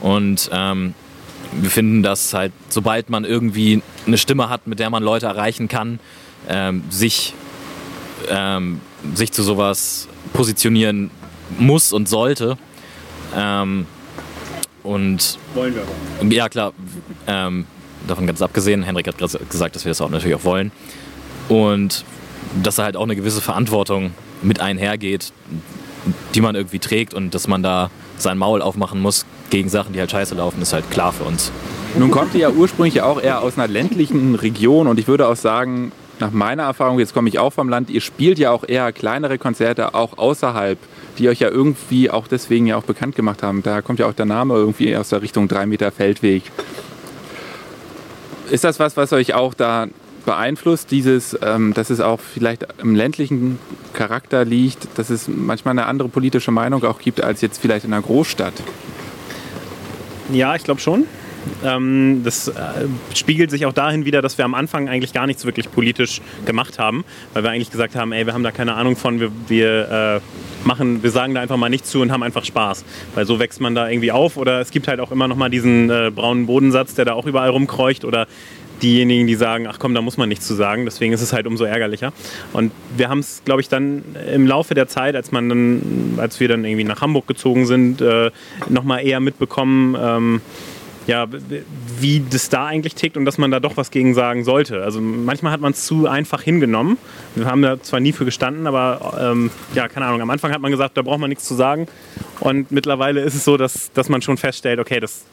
und 0.00 0.48
ähm, 0.52 0.94
wir 1.52 1.70
finden, 1.70 2.02
dass 2.02 2.32
halt, 2.34 2.52
sobald 2.68 3.10
man 3.10 3.24
irgendwie 3.24 3.82
eine 4.06 4.18
Stimme 4.18 4.48
hat, 4.48 4.66
mit 4.66 4.78
der 4.78 4.90
man 4.90 5.02
Leute 5.02 5.26
erreichen 5.26 5.68
kann, 5.68 5.98
ähm, 6.48 6.84
sich, 6.90 7.34
ähm, 8.28 8.80
sich 9.14 9.32
zu 9.32 9.42
sowas 9.42 10.08
positionieren 10.32 11.10
muss 11.58 11.92
und 11.92 12.08
sollte. 12.08 12.56
Ähm, 13.36 13.86
und 14.82 15.38
Wollen 15.54 15.74
wir 15.74 15.82
aber. 15.82 16.32
ja, 16.32 16.48
klar. 16.48 16.72
Ähm, 17.26 17.66
davon 18.06 18.26
ganz 18.26 18.40
abgesehen, 18.40 18.82
Henrik 18.82 19.08
hat 19.08 19.16
ges- 19.20 19.38
gesagt, 19.50 19.76
dass 19.76 19.84
wir 19.84 19.90
das 19.90 20.00
auch 20.00 20.08
natürlich 20.10 20.34
auch 20.36 20.44
wollen. 20.44 20.72
Und 21.48 22.04
dass 22.62 22.76
da 22.76 22.84
halt 22.84 22.96
auch 22.96 23.02
eine 23.04 23.16
gewisse 23.16 23.40
Verantwortung 23.40 24.12
mit 24.42 24.60
einhergeht, 24.60 25.32
die 26.34 26.40
man 26.40 26.54
irgendwie 26.54 26.78
trägt 26.78 27.12
und 27.12 27.34
dass 27.34 27.46
man 27.46 27.62
da 27.62 27.90
sein 28.16 28.38
Maul 28.38 28.62
aufmachen 28.62 29.00
muss 29.02 29.26
gegen 29.50 29.68
Sachen, 29.68 29.92
die 29.92 30.00
halt 30.00 30.10
scheiße 30.10 30.34
laufen, 30.34 30.62
ist 30.62 30.72
halt 30.72 30.90
klar 30.90 31.12
für 31.12 31.24
uns. 31.24 31.52
Nun 31.98 32.10
kommt 32.10 32.34
ihr 32.34 32.40
ja 32.40 32.50
ursprünglich 32.50 33.02
auch 33.02 33.20
eher 33.20 33.42
aus 33.42 33.58
einer 33.58 33.68
ländlichen 33.68 34.36
Region 34.36 34.86
und 34.86 34.98
ich 34.98 35.08
würde 35.08 35.26
auch 35.26 35.36
sagen, 35.36 35.92
nach 36.20 36.30
meiner 36.30 36.64
Erfahrung, 36.64 36.98
jetzt 36.98 37.14
komme 37.14 37.28
ich 37.28 37.38
auch 37.38 37.52
vom 37.52 37.68
Land, 37.68 37.90
ihr 37.90 38.00
spielt 38.00 38.38
ja 38.38 38.50
auch 38.50 38.64
eher 38.66 38.92
kleinere 38.92 39.38
Konzerte 39.38 39.94
auch 39.94 40.18
außerhalb, 40.18 40.78
die 41.18 41.28
euch 41.28 41.40
ja 41.40 41.48
irgendwie 41.48 42.10
auch 42.10 42.28
deswegen 42.28 42.66
ja 42.66 42.76
auch 42.76 42.84
bekannt 42.84 43.16
gemacht 43.16 43.42
haben. 43.42 43.62
Da 43.62 43.82
kommt 43.82 43.98
ja 43.98 44.06
auch 44.06 44.12
der 44.12 44.26
Name 44.26 44.54
irgendwie 44.54 44.94
aus 44.96 45.08
der 45.08 45.22
Richtung 45.22 45.48
3 45.48 45.66
Meter 45.66 45.90
Feldweg. 45.90 46.44
Ist 48.50 48.64
das 48.64 48.78
was, 48.78 48.96
was 48.96 49.12
euch 49.12 49.34
auch 49.34 49.54
da 49.54 49.88
beeinflusst, 50.26 50.90
dieses, 50.90 51.38
ähm, 51.42 51.72
dass 51.74 51.90
es 51.90 52.00
auch 52.00 52.20
vielleicht 52.20 52.66
im 52.82 52.94
ländlichen 52.94 53.58
Charakter 53.94 54.44
liegt, 54.44 54.86
dass 54.96 55.10
es 55.10 55.28
manchmal 55.28 55.72
eine 55.72 55.86
andere 55.86 56.08
politische 56.08 56.50
Meinung 56.50 56.84
auch 56.84 56.98
gibt 56.98 57.22
als 57.22 57.40
jetzt 57.40 57.58
vielleicht 57.60 57.84
in 57.84 57.92
einer 57.92 58.02
Großstadt? 58.02 58.54
Ja, 60.32 60.54
ich 60.54 60.64
glaube 60.64 60.80
schon. 60.80 61.06
Ähm, 61.64 62.20
das 62.22 62.48
äh, 62.48 62.52
spiegelt 63.14 63.50
sich 63.50 63.64
auch 63.66 63.72
dahin 63.72 64.04
wieder, 64.04 64.20
dass 64.20 64.36
wir 64.36 64.44
am 64.44 64.54
Anfang 64.54 64.88
eigentlich 64.88 65.12
gar 65.12 65.26
nichts 65.26 65.44
wirklich 65.44 65.70
politisch 65.72 66.20
gemacht 66.44 66.78
haben, 66.78 67.04
weil 67.32 67.42
wir 67.42 67.50
eigentlich 67.50 67.70
gesagt 67.70 67.96
haben, 67.96 68.12
ey, 68.12 68.26
wir 68.26 68.34
haben 68.34 68.42
da 68.42 68.50
keine 68.50 68.74
Ahnung 68.74 68.96
von, 68.96 69.20
wir, 69.20 69.32
wir 69.48 70.20
äh, 70.20 70.66
machen, 70.66 71.02
wir 71.02 71.10
sagen 71.10 71.34
da 71.34 71.40
einfach 71.40 71.56
mal 71.56 71.70
nichts 71.70 71.90
zu 71.90 72.02
und 72.02 72.12
haben 72.12 72.22
einfach 72.22 72.44
Spaß, 72.44 72.84
weil 73.14 73.24
so 73.24 73.38
wächst 73.38 73.60
man 73.60 73.74
da 73.74 73.88
irgendwie 73.88 74.12
auf 74.12 74.36
oder 74.36 74.60
es 74.60 74.70
gibt 74.70 74.86
halt 74.86 75.00
auch 75.00 75.10
immer 75.10 75.28
noch 75.28 75.36
mal 75.36 75.48
diesen 75.48 75.88
äh, 75.88 76.10
braunen 76.14 76.46
Bodensatz, 76.46 76.94
der 76.94 77.06
da 77.06 77.14
auch 77.14 77.26
überall 77.26 77.50
rumkreucht 77.50 78.04
oder 78.04 78.26
diejenigen, 78.82 79.26
die 79.26 79.34
sagen, 79.34 79.66
ach 79.66 79.78
komm, 79.78 79.94
da 79.94 80.02
muss 80.02 80.16
man 80.16 80.28
nichts 80.28 80.46
zu 80.46 80.54
sagen. 80.54 80.84
Deswegen 80.84 81.12
ist 81.12 81.22
es 81.22 81.32
halt 81.32 81.46
umso 81.46 81.64
ärgerlicher. 81.64 82.12
Und 82.52 82.72
wir 82.96 83.08
haben 83.08 83.20
es, 83.20 83.42
glaube 83.44 83.60
ich, 83.60 83.68
dann 83.68 84.04
im 84.32 84.46
Laufe 84.46 84.74
der 84.74 84.88
Zeit, 84.88 85.16
als 85.16 85.32
man 85.32 85.48
dann, 85.48 86.14
als 86.18 86.40
wir 86.40 86.48
dann 86.48 86.64
irgendwie 86.64 86.84
nach 86.84 87.00
Hamburg 87.00 87.26
gezogen 87.26 87.66
sind, 87.66 88.00
äh, 88.00 88.30
nochmal 88.68 89.06
eher 89.06 89.20
mitbekommen, 89.20 89.96
ähm, 90.00 90.40
ja, 91.06 91.26
wie 91.98 92.22
das 92.30 92.50
da 92.50 92.66
eigentlich 92.66 92.94
tickt 92.94 93.16
und 93.16 93.24
dass 93.24 93.38
man 93.38 93.50
da 93.50 93.58
doch 93.58 93.76
was 93.76 93.90
gegen 93.90 94.14
sagen 94.14 94.44
sollte. 94.44 94.82
Also 94.82 95.00
manchmal 95.00 95.52
hat 95.52 95.60
man 95.60 95.72
es 95.72 95.84
zu 95.84 96.06
einfach 96.06 96.42
hingenommen. 96.42 96.98
Wir 97.34 97.46
haben 97.46 97.62
da 97.62 97.80
zwar 97.82 98.00
nie 98.00 98.12
für 98.12 98.24
gestanden, 98.24 98.66
aber 98.66 99.18
ähm, 99.20 99.50
ja, 99.74 99.88
keine 99.88 100.06
Ahnung. 100.06 100.20
Am 100.20 100.30
Anfang 100.30 100.52
hat 100.52 100.60
man 100.60 100.70
gesagt, 100.70 100.96
da 100.96 101.02
braucht 101.02 101.18
man 101.18 101.30
nichts 101.30 101.46
zu 101.46 101.54
sagen. 101.54 101.86
Und 102.40 102.70
mittlerweile 102.70 103.20
ist 103.22 103.34
es 103.34 103.44
so, 103.44 103.56
dass, 103.56 103.92
dass 103.92 104.08
man 104.08 104.22
schon 104.22 104.36
feststellt, 104.36 104.78
okay, 104.78 105.00
das 105.00 105.24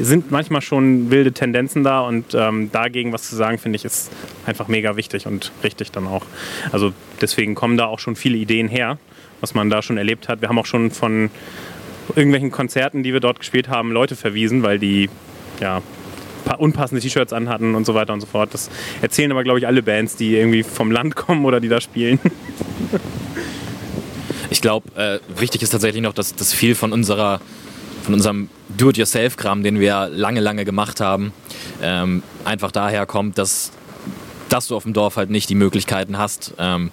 sind 0.00 0.30
manchmal 0.30 0.60
schon 0.62 1.10
wilde 1.10 1.32
Tendenzen 1.32 1.84
da 1.84 2.00
und 2.00 2.34
ähm, 2.34 2.70
dagegen 2.72 3.12
was 3.12 3.28
zu 3.28 3.36
sagen, 3.36 3.58
finde 3.58 3.76
ich, 3.76 3.84
ist 3.84 4.10
einfach 4.46 4.68
mega 4.68 4.96
wichtig 4.96 5.26
und 5.26 5.52
richtig 5.62 5.92
dann 5.92 6.06
auch. 6.06 6.24
Also 6.72 6.92
deswegen 7.20 7.54
kommen 7.54 7.76
da 7.76 7.86
auch 7.86 7.98
schon 7.98 8.16
viele 8.16 8.36
Ideen 8.36 8.68
her, 8.68 8.98
was 9.40 9.54
man 9.54 9.70
da 9.70 9.82
schon 9.82 9.96
erlebt 9.96 10.28
hat. 10.28 10.40
Wir 10.40 10.48
haben 10.48 10.58
auch 10.58 10.66
schon 10.66 10.90
von 10.90 11.30
irgendwelchen 12.16 12.50
Konzerten, 12.50 13.02
die 13.02 13.12
wir 13.12 13.20
dort 13.20 13.38
gespielt 13.38 13.68
haben, 13.68 13.92
Leute 13.92 14.16
verwiesen, 14.16 14.62
weil 14.62 14.78
die 14.78 15.08
ja 15.60 15.80
pa- 16.44 16.56
unpassende 16.56 17.00
T-Shirts 17.00 17.32
anhatten 17.32 17.74
und 17.74 17.86
so 17.86 17.94
weiter 17.94 18.12
und 18.12 18.20
so 18.20 18.26
fort. 18.26 18.52
Das 18.52 18.70
erzählen 19.00 19.30
aber, 19.32 19.44
glaube 19.44 19.58
ich, 19.58 19.66
alle 19.66 19.82
Bands, 19.82 20.16
die 20.16 20.36
irgendwie 20.36 20.62
vom 20.62 20.90
Land 20.90 21.14
kommen 21.16 21.44
oder 21.44 21.60
die 21.60 21.68
da 21.68 21.80
spielen. 21.80 22.18
Ich 24.50 24.60
glaube, 24.60 24.88
äh, 25.00 25.40
wichtig 25.40 25.62
ist 25.62 25.70
tatsächlich 25.70 26.02
noch, 26.02 26.12
dass, 26.12 26.34
dass 26.34 26.52
viel 26.52 26.74
von 26.74 26.92
unserer 26.92 27.40
von 28.04 28.14
unserem 28.14 28.48
Do-it-yourself-Kram, 28.76 29.62
den 29.62 29.80
wir 29.80 30.08
lange, 30.08 30.40
lange 30.40 30.64
gemacht 30.64 31.00
haben, 31.00 31.32
ähm, 31.82 32.22
einfach 32.44 32.70
daher 32.70 33.06
kommt, 33.06 33.38
dass, 33.38 33.72
dass 34.50 34.68
du 34.68 34.76
auf 34.76 34.82
dem 34.82 34.92
Dorf 34.92 35.16
halt 35.16 35.30
nicht 35.30 35.48
die 35.48 35.54
Möglichkeiten 35.54 36.18
hast, 36.18 36.52
ähm, 36.58 36.90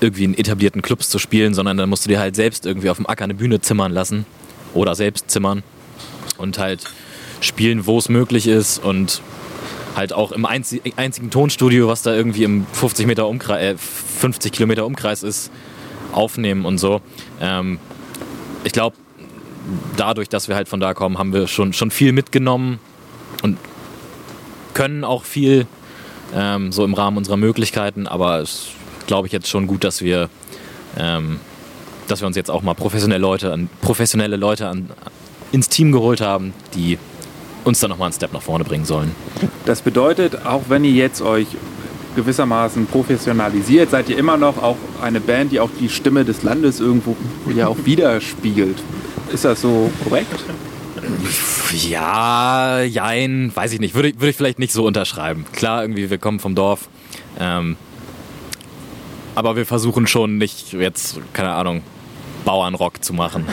irgendwie 0.00 0.24
in 0.24 0.36
etablierten 0.36 0.80
Clubs 0.80 1.10
zu 1.10 1.18
spielen, 1.18 1.52
sondern 1.52 1.76
dann 1.76 1.90
musst 1.90 2.06
du 2.06 2.08
dir 2.08 2.18
halt 2.18 2.34
selbst 2.34 2.64
irgendwie 2.64 2.88
auf 2.88 2.96
dem 2.96 3.06
Acker 3.06 3.24
eine 3.24 3.34
Bühne 3.34 3.60
zimmern 3.60 3.92
lassen 3.92 4.24
oder 4.72 4.94
selbst 4.94 5.30
zimmern 5.30 5.62
und 6.38 6.58
halt 6.58 6.84
spielen, 7.40 7.86
wo 7.86 7.98
es 7.98 8.08
möglich 8.08 8.46
ist 8.46 8.82
und 8.82 9.20
halt 9.94 10.14
auch 10.14 10.32
im 10.32 10.46
einzi 10.46 10.80
einzigen 10.96 11.30
Tonstudio, 11.30 11.88
was 11.88 12.02
da 12.02 12.14
irgendwie 12.14 12.44
im 12.44 12.66
50 12.72 13.06
Meter 13.06 13.28
Umkreis, 13.28 13.74
äh, 13.74 13.76
50 13.76 14.50
Kilometer 14.50 14.86
Umkreis 14.86 15.22
ist, 15.22 15.52
aufnehmen 16.12 16.64
und 16.64 16.78
so. 16.78 17.02
Ähm, 17.40 17.78
ich 18.64 18.72
glaube, 18.72 18.96
dadurch, 19.96 20.28
dass 20.28 20.48
wir 20.48 20.56
halt 20.56 20.68
von 20.68 20.80
da 20.80 20.94
kommen, 20.94 21.18
haben 21.18 21.32
wir 21.32 21.46
schon, 21.46 21.72
schon 21.72 21.90
viel 21.90 22.12
mitgenommen 22.12 22.78
und 23.42 23.58
können 24.74 25.04
auch 25.04 25.24
viel 25.24 25.66
ähm, 26.34 26.72
so 26.72 26.84
im 26.84 26.94
Rahmen 26.94 27.16
unserer 27.16 27.36
Möglichkeiten, 27.36 28.06
aber 28.06 28.40
es 28.40 28.68
glaube 29.06 29.26
ich 29.26 29.32
jetzt 29.32 29.48
schon 29.48 29.66
gut, 29.66 29.84
dass 29.84 30.02
wir, 30.02 30.28
ähm, 30.96 31.40
dass 32.08 32.20
wir 32.20 32.26
uns 32.26 32.36
jetzt 32.36 32.50
auch 32.50 32.62
mal 32.62 32.74
professionelle 32.74 33.20
Leute, 33.20 33.52
an, 33.52 33.68
professionelle 33.80 34.36
Leute 34.36 34.68
an, 34.68 34.90
ins 35.52 35.68
Team 35.68 35.92
geholt 35.92 36.20
haben, 36.20 36.52
die 36.74 36.98
uns 37.64 37.80
dann 37.80 37.90
nochmal 37.90 38.06
einen 38.06 38.14
Step 38.14 38.32
nach 38.32 38.42
vorne 38.42 38.64
bringen 38.64 38.84
sollen. 38.84 39.14
Das 39.64 39.82
bedeutet, 39.82 40.44
auch 40.44 40.62
wenn 40.68 40.84
ihr 40.84 40.92
jetzt 40.92 41.22
euch 41.22 41.46
gewissermaßen 42.16 42.86
professionalisiert, 42.86 43.90
seid 43.90 44.08
ihr 44.08 44.18
immer 44.18 44.36
noch 44.36 44.62
auch 44.62 44.76
eine 45.02 45.20
Band, 45.20 45.52
die 45.52 45.60
auch 45.60 45.70
die 45.80 45.88
Stimme 45.88 46.24
des 46.24 46.42
Landes 46.42 46.80
irgendwo 46.80 47.16
ja 47.54 47.68
auch 47.68 47.76
widerspiegelt. 47.84 48.76
Ist 49.32 49.44
das 49.44 49.60
so 49.60 49.90
korrekt? 50.04 50.44
Ja, 51.72 52.80
jein, 52.82 53.50
weiß 53.54 53.72
ich 53.72 53.80
nicht. 53.80 53.94
Würde, 53.94 54.08
ich- 54.10 54.16
würde 54.16 54.28
ich 54.30 54.36
vielleicht 54.36 54.58
nicht 54.58 54.72
so 54.72 54.86
unterschreiben. 54.86 55.44
Klar, 55.52 55.82
irgendwie, 55.82 56.08
wir 56.10 56.18
kommen 56.18 56.40
vom 56.40 56.54
Dorf. 56.54 56.88
Ähm, 57.38 57.76
aber 59.34 59.56
wir 59.56 59.66
versuchen 59.66 60.06
schon 60.06 60.38
nicht 60.38 60.72
jetzt, 60.72 61.18
keine 61.32 61.50
Ahnung, 61.50 61.82
Bauernrock 62.44 63.02
zu 63.04 63.12
machen. 63.12 63.44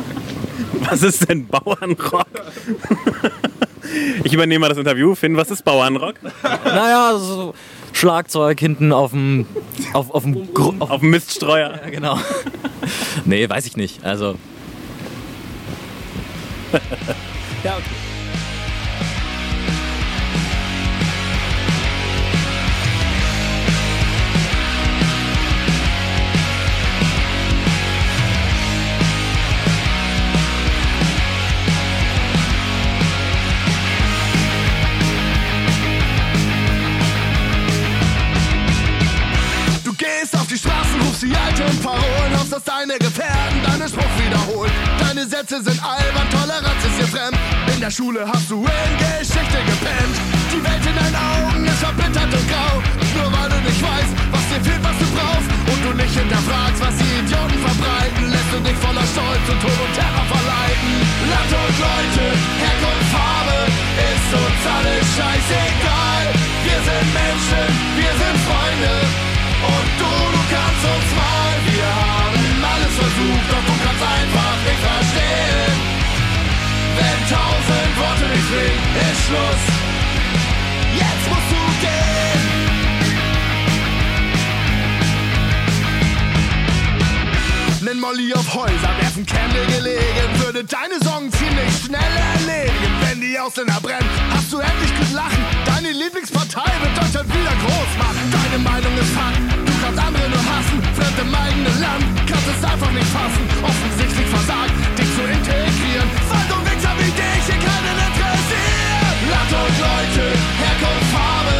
Was 0.90 1.02
ist 1.02 1.28
denn 1.28 1.46
Bauernrock? 1.46 2.26
Ich 4.24 4.32
übernehme 4.32 4.60
mal 4.60 4.68
das 4.68 4.78
Interview. 4.78 5.14
Finn, 5.14 5.36
was 5.36 5.50
ist 5.50 5.64
Bauernrock? 5.64 6.14
naja, 6.64 7.16
so 7.18 7.54
Schlagzeug 7.92 8.58
hinten 8.60 8.92
auf 8.92 9.10
dem, 9.10 9.46
auf, 9.92 10.10
auf 10.10 10.22
dem, 10.22 10.48
auf, 10.54 10.90
Auf 10.90 11.00
dem 11.00 11.10
Miststreuer. 11.10 11.80
ja, 11.82 11.90
genau. 11.90 12.18
nee, 13.24 13.48
weiß 13.48 13.66
ich 13.66 13.76
nicht. 13.76 14.04
Also, 14.04 14.36
Ja, 17.64 17.76
okay. 17.76 17.84
Deine 42.68 42.98
Gefährten 42.98 43.58
deinen 43.64 43.88
Spruch 43.88 44.14
wiederholen. 44.20 44.72
Deine 45.00 45.24
Sätze 45.24 45.56
sind 45.64 45.80
albern, 45.80 46.28
Toleranz 46.28 46.80
ist 46.84 46.96
dir 47.00 47.08
fremd. 47.08 47.36
In 47.72 47.80
der 47.80 47.90
Schule 47.90 48.28
hast 48.28 48.50
du 48.50 48.60
in 48.60 48.92
Geschichte 49.00 49.60
gepennt. 49.64 50.16
Die 50.52 50.60
Welt 50.60 50.84
in 50.84 50.96
deinen 51.00 51.16
Augen 51.16 51.64
ist 51.64 51.80
verbittert 51.80 52.28
und 52.28 52.46
grau. 52.52 52.74
Nur 53.16 53.28
weil 53.32 53.48
du 53.48 53.58
nicht 53.64 53.80
weißt, 53.80 54.12
was 54.32 54.44
dir 54.52 54.60
fehlt, 54.68 54.82
was 54.84 54.96
du 55.00 55.06
brauchst. 55.16 55.48
Und 55.48 55.80
du 55.80 55.90
nicht 55.96 56.12
hinterfragst, 56.12 56.80
was 56.84 56.94
die 57.00 57.10
Idioten 57.24 57.58
verbreiten, 57.64 58.24
lässt 58.28 58.50
du 58.52 58.58
dich 58.60 58.78
voller 58.84 59.06
Stolz 59.16 59.44
und 59.48 59.60
Tod 59.64 59.78
und 59.80 59.92
Terror 59.96 60.26
verleiten. 60.28 60.92
Land 61.32 61.50
und 61.56 61.76
Leute, 61.80 62.24
Herkunft, 62.60 63.08
Farbe, 63.16 63.58
ist 64.12 64.30
uns 64.44 64.62
alles 64.76 65.06
scheißegal. 65.16 66.24
Wir 66.68 66.80
sind 66.84 67.06
Menschen, 67.16 67.64
wir 67.96 68.12
sind 68.12 68.36
Freunde. 68.44 68.92
Und 69.72 69.88
du, 70.00 70.12
du 70.36 70.42
kannst 70.52 70.84
uns 70.84 71.08
mal, 71.16 71.52
wir 71.64 71.88
haben 71.96 72.27
versucht, 72.98 73.46
doch 73.50 73.64
du 73.68 73.74
kannst 73.84 74.02
einfach 74.02 74.56
nicht 74.66 74.82
verstehen. 74.90 75.78
Wenn 76.98 77.20
tausend 77.30 77.92
Worte 78.00 78.26
nicht 78.34 78.48
bringen, 78.50 78.90
ist 79.06 79.20
Schluss. 79.26 79.64
Jetzt 81.00 81.24
musst 81.30 81.50
du 81.52 81.86
gehen. 81.86 82.07
Molly 88.08 88.32
auf 88.32 88.54
Häuser, 88.54 88.92
werfen 89.04 89.26
Candle 89.26 89.66
gelegen, 89.68 90.32
würde 90.40 90.64
deine 90.64 90.96
Sorgen 91.04 91.28
ziemlich 91.28 91.68
schnell 91.84 92.14
erledigen. 92.32 92.92
Wenn 93.04 93.20
die 93.20 93.38
Ausländer 93.38 93.76
brennen, 93.84 94.08
hast 94.32 94.48
du 94.48 94.64
endlich 94.64 94.92
gut 94.96 95.12
lachen. 95.12 95.44
Deine 95.68 95.92
Lieblingspartei 95.92 96.72
wird 96.80 96.96
Deutschland 96.96 97.28
wieder 97.28 97.52
groß 97.52 97.92
machen. 98.00 98.24
Deine 98.32 98.64
Meinung 98.64 98.94
ist 98.96 99.12
Fakt, 99.12 99.44
du 99.52 99.72
kannst 99.84 100.00
andere 100.00 100.24
nur 100.24 100.40
hassen. 100.40 100.78
Fremd 100.96 101.18
im 101.20 101.32
eigenen 101.36 101.76
Land, 101.84 102.04
kannst 102.24 102.48
es 102.48 102.64
einfach 102.64 102.92
nicht 102.96 103.12
fassen. 103.12 103.44
Offensichtlich 103.60 104.28
versagt, 104.32 104.72
dich 104.96 105.10
zu 105.12 105.22
integrieren. 105.28 106.08
Weil 106.32 106.46
du 106.48 106.56
Wichser 106.64 106.94
wie 106.96 107.12
dich 107.12 107.44
hier 107.44 107.60
keinen 107.60 107.98
interessiert. 108.08 109.16
Land 109.28 109.52
und 109.52 109.76
Leute, 109.84 110.24
Herkunft, 110.32 111.08
Farbe, 111.12 111.58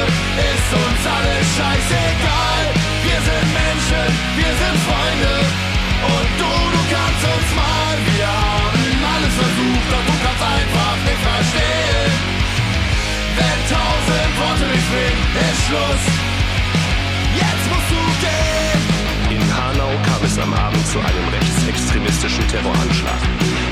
ist 0.49 0.71
uns 0.81 1.03
alles 1.13 1.45
scheißegal. 1.61 2.63
Wir 3.05 3.19
sind 3.21 3.47
Menschen, 3.53 4.07
wir 4.33 4.53
sind 4.57 4.77
Freunde. 4.89 5.68
Du, 5.99 6.81
kannst 6.93 7.25
uns 7.25 7.51
mal, 7.59 7.95
wir 8.07 8.27
haben 8.27 8.99
alles 9.15 9.35
versucht, 9.35 9.87
doch 9.91 10.05
du 10.07 10.15
kannst 10.25 10.43
einfach 10.43 10.97
nicht 11.07 11.23
verstehen. 11.31 12.13
Wenn 13.39 13.61
tausend 13.73 14.33
Worte 14.39 14.67
nicht 14.73 14.89
bringen, 14.93 15.25
ist 15.47 15.61
Schluss. 15.67 16.05
Jetzt 17.43 17.65
musst 17.71 17.91
du 17.95 18.01
gehen. 18.25 18.81
In 19.35 19.45
Hanau 19.57 19.93
kam 20.07 20.21
es 20.25 20.39
am 20.39 20.53
Abend 20.55 20.87
zu 20.87 20.99
einem 20.99 21.27
rechtsextremistischen 21.69 22.49
Terroranschlag. 22.49 23.21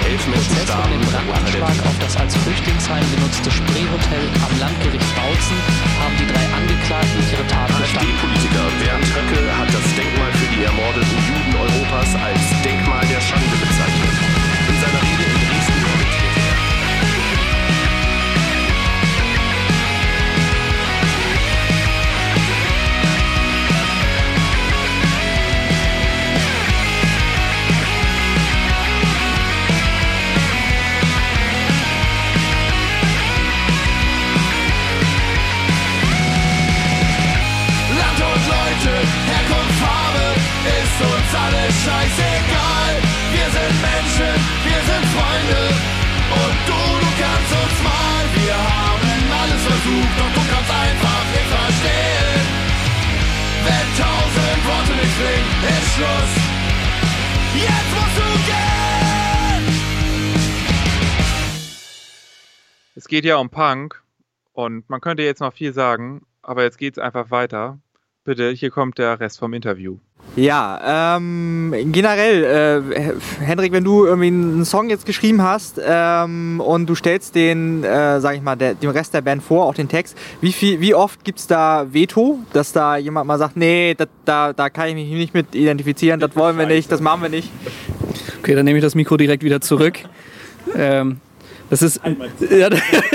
Elf 0.05 0.27
Menschen 0.29 0.53
Prozess 0.53 0.61
um 0.61 0.67
starben, 0.69 0.93
den 0.93 1.09
Brandanschlag 1.09 1.77
auf 1.89 1.99
das 1.99 2.17
als 2.17 2.37
Flüchtlingsheim 2.37 3.05
genutzte 3.17 3.51
Spreehotel 3.51 4.25
am 4.45 4.53
Landgericht 4.61 5.11
Bautzen 5.17 5.59
haben 6.01 6.17
die 6.21 6.29
drei 6.29 6.45
Angeklagten 6.53 7.21
ihre 7.33 7.47
Taten 7.49 7.77
gestanden. 7.81 8.13
AfD-Politiker 8.13 8.67
Bernd 8.85 9.09
Höcke 9.17 9.41
hat 9.57 9.69
das 9.73 9.87
Denkmal 9.97 10.33
für 10.37 10.49
die 10.53 10.63
ermordeten 10.65 11.19
Juden 11.25 11.53
Europas 11.57 12.11
als 12.21 12.43
Denkmal 12.63 13.05
der 13.09 13.21
Schande 13.21 13.57
bezeichnet. 13.57 14.16
Alles 41.45 41.75
scheißegal. 41.85 42.93
Wir 43.33 43.49
sind 43.57 43.75
Menschen, 43.83 44.35
wir 44.65 44.81
sind 44.89 45.05
Freunde. 45.15 45.63
Und 46.27 46.57
du, 46.69 46.81
du 47.03 47.11
kannst 47.21 47.51
uns 47.53 47.77
mal, 47.85 48.23
wir 48.35 48.57
haben 48.57 49.21
alles 49.41 49.63
versucht, 49.71 50.15
doch 50.19 50.33
du 50.37 50.43
kannst 50.51 50.71
einfach 50.71 51.23
nicht 51.35 51.51
verstehen. 51.57 52.45
Wenn 53.67 53.89
tausend 54.01 54.61
Worte 54.67 54.93
nicht 55.01 55.17
bringen, 55.21 55.53
ist 55.75 55.89
Schluss. 55.95 56.33
Jetzt 57.55 57.91
musst 57.95 58.17
du 58.19 58.29
gehen. 58.51 58.77
Es 62.95 63.09
geht 63.09 63.25
ja 63.25 63.37
um 63.37 63.51
Punk 63.51 64.03
und 64.53 64.89
man 64.89 65.01
könnte 65.01 65.23
jetzt 65.23 65.41
noch 65.41 65.53
viel 65.53 65.73
sagen, 65.73 66.27
aber 66.43 66.63
jetzt 66.63 66.79
geht's 66.79 66.99
einfach 66.99 67.31
weiter. 67.31 67.79
Bitte, 68.25 68.51
hier 68.51 68.71
kommt 68.71 68.99
der 68.99 69.21
Rest 69.21 69.39
vom 69.39 69.53
Interview. 69.53 69.99
Ja, 70.37 71.17
ähm, 71.17 71.75
generell, 71.93 72.45
äh, 73.01 73.43
Hendrik, 73.43 73.73
wenn 73.73 73.85
du 73.85 74.05
irgendwie 74.05 74.27
einen 74.27 74.67
Song 74.67 74.91
jetzt 74.91 75.07
geschrieben 75.07 75.43
hast 75.43 75.81
ähm, 75.83 76.61
und 76.61 76.87
du 76.87 76.95
stellst 76.95 77.35
den, 77.35 77.83
äh, 77.83 78.21
sag 78.21 78.37
ich 78.37 78.43
mal, 78.43 78.55
der, 78.55 78.75
dem 78.75 78.91
Rest 78.91 79.15
der 79.15 79.23
Band 79.23 79.43
vor, 79.43 79.65
auch 79.65 79.73
den 79.73 79.89
Text, 79.89 80.15
wie 80.43 80.53
viel, 80.53 80.81
wie 80.83 80.95
oft 80.95 81.25
gibt's 81.25 81.47
da 81.47 81.87
Veto, 81.91 82.39
dass 82.53 82.73
da 82.73 82.99
jemand 82.99 83.27
mal 83.27 83.39
sagt, 83.39 83.57
nee, 83.57 83.95
dat, 83.95 84.11
da, 84.27 84.53
da 84.53 84.69
kann 84.69 84.89
ich 84.89 84.95
mich 84.95 85.09
nicht 85.09 85.33
mit 85.33 85.55
identifizieren, 85.55 86.21
das 86.21 86.37
wollen 86.37 86.59
wir 86.59 86.67
nicht, 86.67 86.93
das 86.93 87.01
machen 87.01 87.23
wir 87.23 87.31
nicht. 87.31 87.51
Okay, 88.41 88.55
dann 88.55 88.67
nehme 88.67 88.79
ich 88.79 88.85
das 88.85 88.95
Mikro 88.95 89.17
direkt 89.17 89.43
wieder 89.43 89.63
zurück. 89.63 90.01
ähm, 90.77 91.21
das 91.71 91.83
ist 91.83 92.01
ja, 92.51 92.69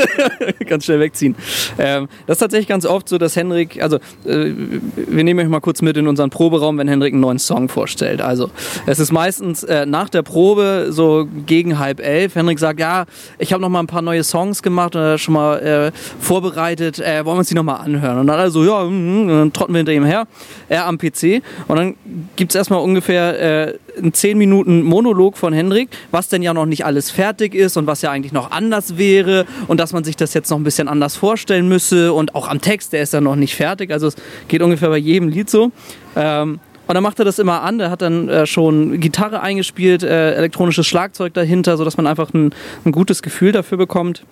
ganz 0.68 0.86
schnell 0.86 1.00
wegziehen. 1.00 1.36
Ähm, 1.78 2.08
das 2.28 2.36
ist 2.36 2.40
tatsächlich 2.40 2.68
ganz 2.68 2.86
oft 2.86 3.08
so, 3.08 3.18
dass 3.18 3.36
Henrik, 3.36 3.82
also 3.82 3.98
äh, 4.26 4.54
wir 4.96 5.24
nehmen 5.24 5.40
euch 5.40 5.48
mal 5.48 5.60
kurz 5.60 5.82
mit 5.82 5.98
in 5.98 6.08
unseren 6.08 6.30
Proberaum, 6.30 6.78
wenn 6.78 6.88
Henrik 6.88 7.14
einen 7.14 7.22
neuen 7.22 7.40
Song 7.40 7.70
vorstellt. 7.70 8.22
Also 8.22 8.50
es 8.86 9.00
ist 9.00 9.12
meistens 9.12 9.64
äh, 9.64 9.86
nach 9.86 10.10
der 10.10 10.22
Probe 10.22 10.88
so 10.90 11.28
gegen 11.46 11.80
halb 11.80 12.00
elf. 12.00 12.36
Henrik 12.36 12.60
sagt, 12.60 12.80
ja, 12.80 13.06
ich 13.40 13.54
habe 13.54 13.62
noch 13.62 13.70
mal 13.70 13.80
ein 13.80 13.88
paar 13.88 14.02
neue 14.02 14.24
Songs 14.24 14.62
gemacht, 14.62 14.96
äh, 14.96 15.18
schon 15.18 15.34
mal 15.34 15.60
äh, 15.60 15.92
vorbereitet. 16.20 17.00
Äh, 17.00 17.26
wollen 17.26 17.36
wir 17.36 17.40
uns 17.40 17.50
die 17.50 17.56
noch 17.56 17.64
mal 17.64 17.76
anhören? 17.76 18.20
Und 18.20 18.28
dann 18.28 18.40
also 18.40 18.64
ja, 18.64 18.84
mm, 18.84 19.28
dann 19.28 19.54
trotten 19.54 19.74
wir 19.74 19.80
hinter 19.80 19.94
ihm 19.94 20.06
her, 20.06 20.28
er 20.70 20.86
am 20.86 20.98
PC 20.98 21.42
und 21.68 21.76
dann 21.76 21.96
gibt 22.36 22.52
es 22.52 22.56
erstmal 22.56 22.82
ungefähr 22.82 23.68
äh, 23.68 23.78
einen 23.98 24.14
10 24.14 24.38
Minuten 24.38 24.84
Monolog 24.84 25.38
von 25.38 25.54
Hendrik, 25.54 25.90
was 26.12 26.30
denn 26.30 26.42
ja 26.42 26.54
noch 26.54 26.66
nicht 26.66 26.86
alles 26.86 27.12
fertig 27.12 27.56
ist 27.56 27.78
und 27.78 27.88
was 27.88 28.02
ja 28.02 28.12
eigentlich 28.12 28.32
noch 28.32 28.41
anders 28.50 28.98
wäre 28.98 29.46
und 29.68 29.80
dass 29.80 29.94
man 29.94 30.04
sich 30.04 30.16
das 30.16 30.34
jetzt 30.34 30.50
noch 30.50 30.58
ein 30.58 30.64
bisschen 30.64 30.88
anders 30.88 31.16
vorstellen 31.16 31.68
müsse 31.68 32.14
und 32.14 32.34
auch 32.34 32.48
am 32.48 32.62
Text, 32.62 32.94
der 32.94 33.04
ist 33.04 33.14
ja 33.14 33.22
noch 33.22 33.36
nicht 33.36 33.56
fertig, 33.56 33.92
also 33.92 34.08
es 34.08 34.16
geht 34.48 34.64
ungefähr 34.64 34.90
bei 34.90 34.98
jedem 34.98 35.30
Lied 35.30 35.50
so. 35.50 35.72
Ähm, 36.16 36.60
und 36.88 36.96
dann 36.96 37.04
macht 37.04 37.20
er 37.20 37.26
das 37.26 37.40
immer 37.40 37.62
an, 37.62 37.78
der 37.78 37.90
hat 37.90 38.02
dann 38.02 38.28
äh, 38.28 38.46
schon 38.46 39.00
Gitarre 39.00 39.42
eingespielt, 39.42 40.04
äh, 40.04 40.34
elektronisches 40.34 40.88
Schlagzeug 40.88 41.34
dahinter, 41.34 41.78
sodass 41.78 41.96
man 41.96 42.08
einfach 42.08 42.34
ein, 42.34 42.54
ein 42.84 42.92
gutes 42.92 43.22
Gefühl 43.22 43.52
dafür 43.52 43.78
bekommt. 43.78 44.24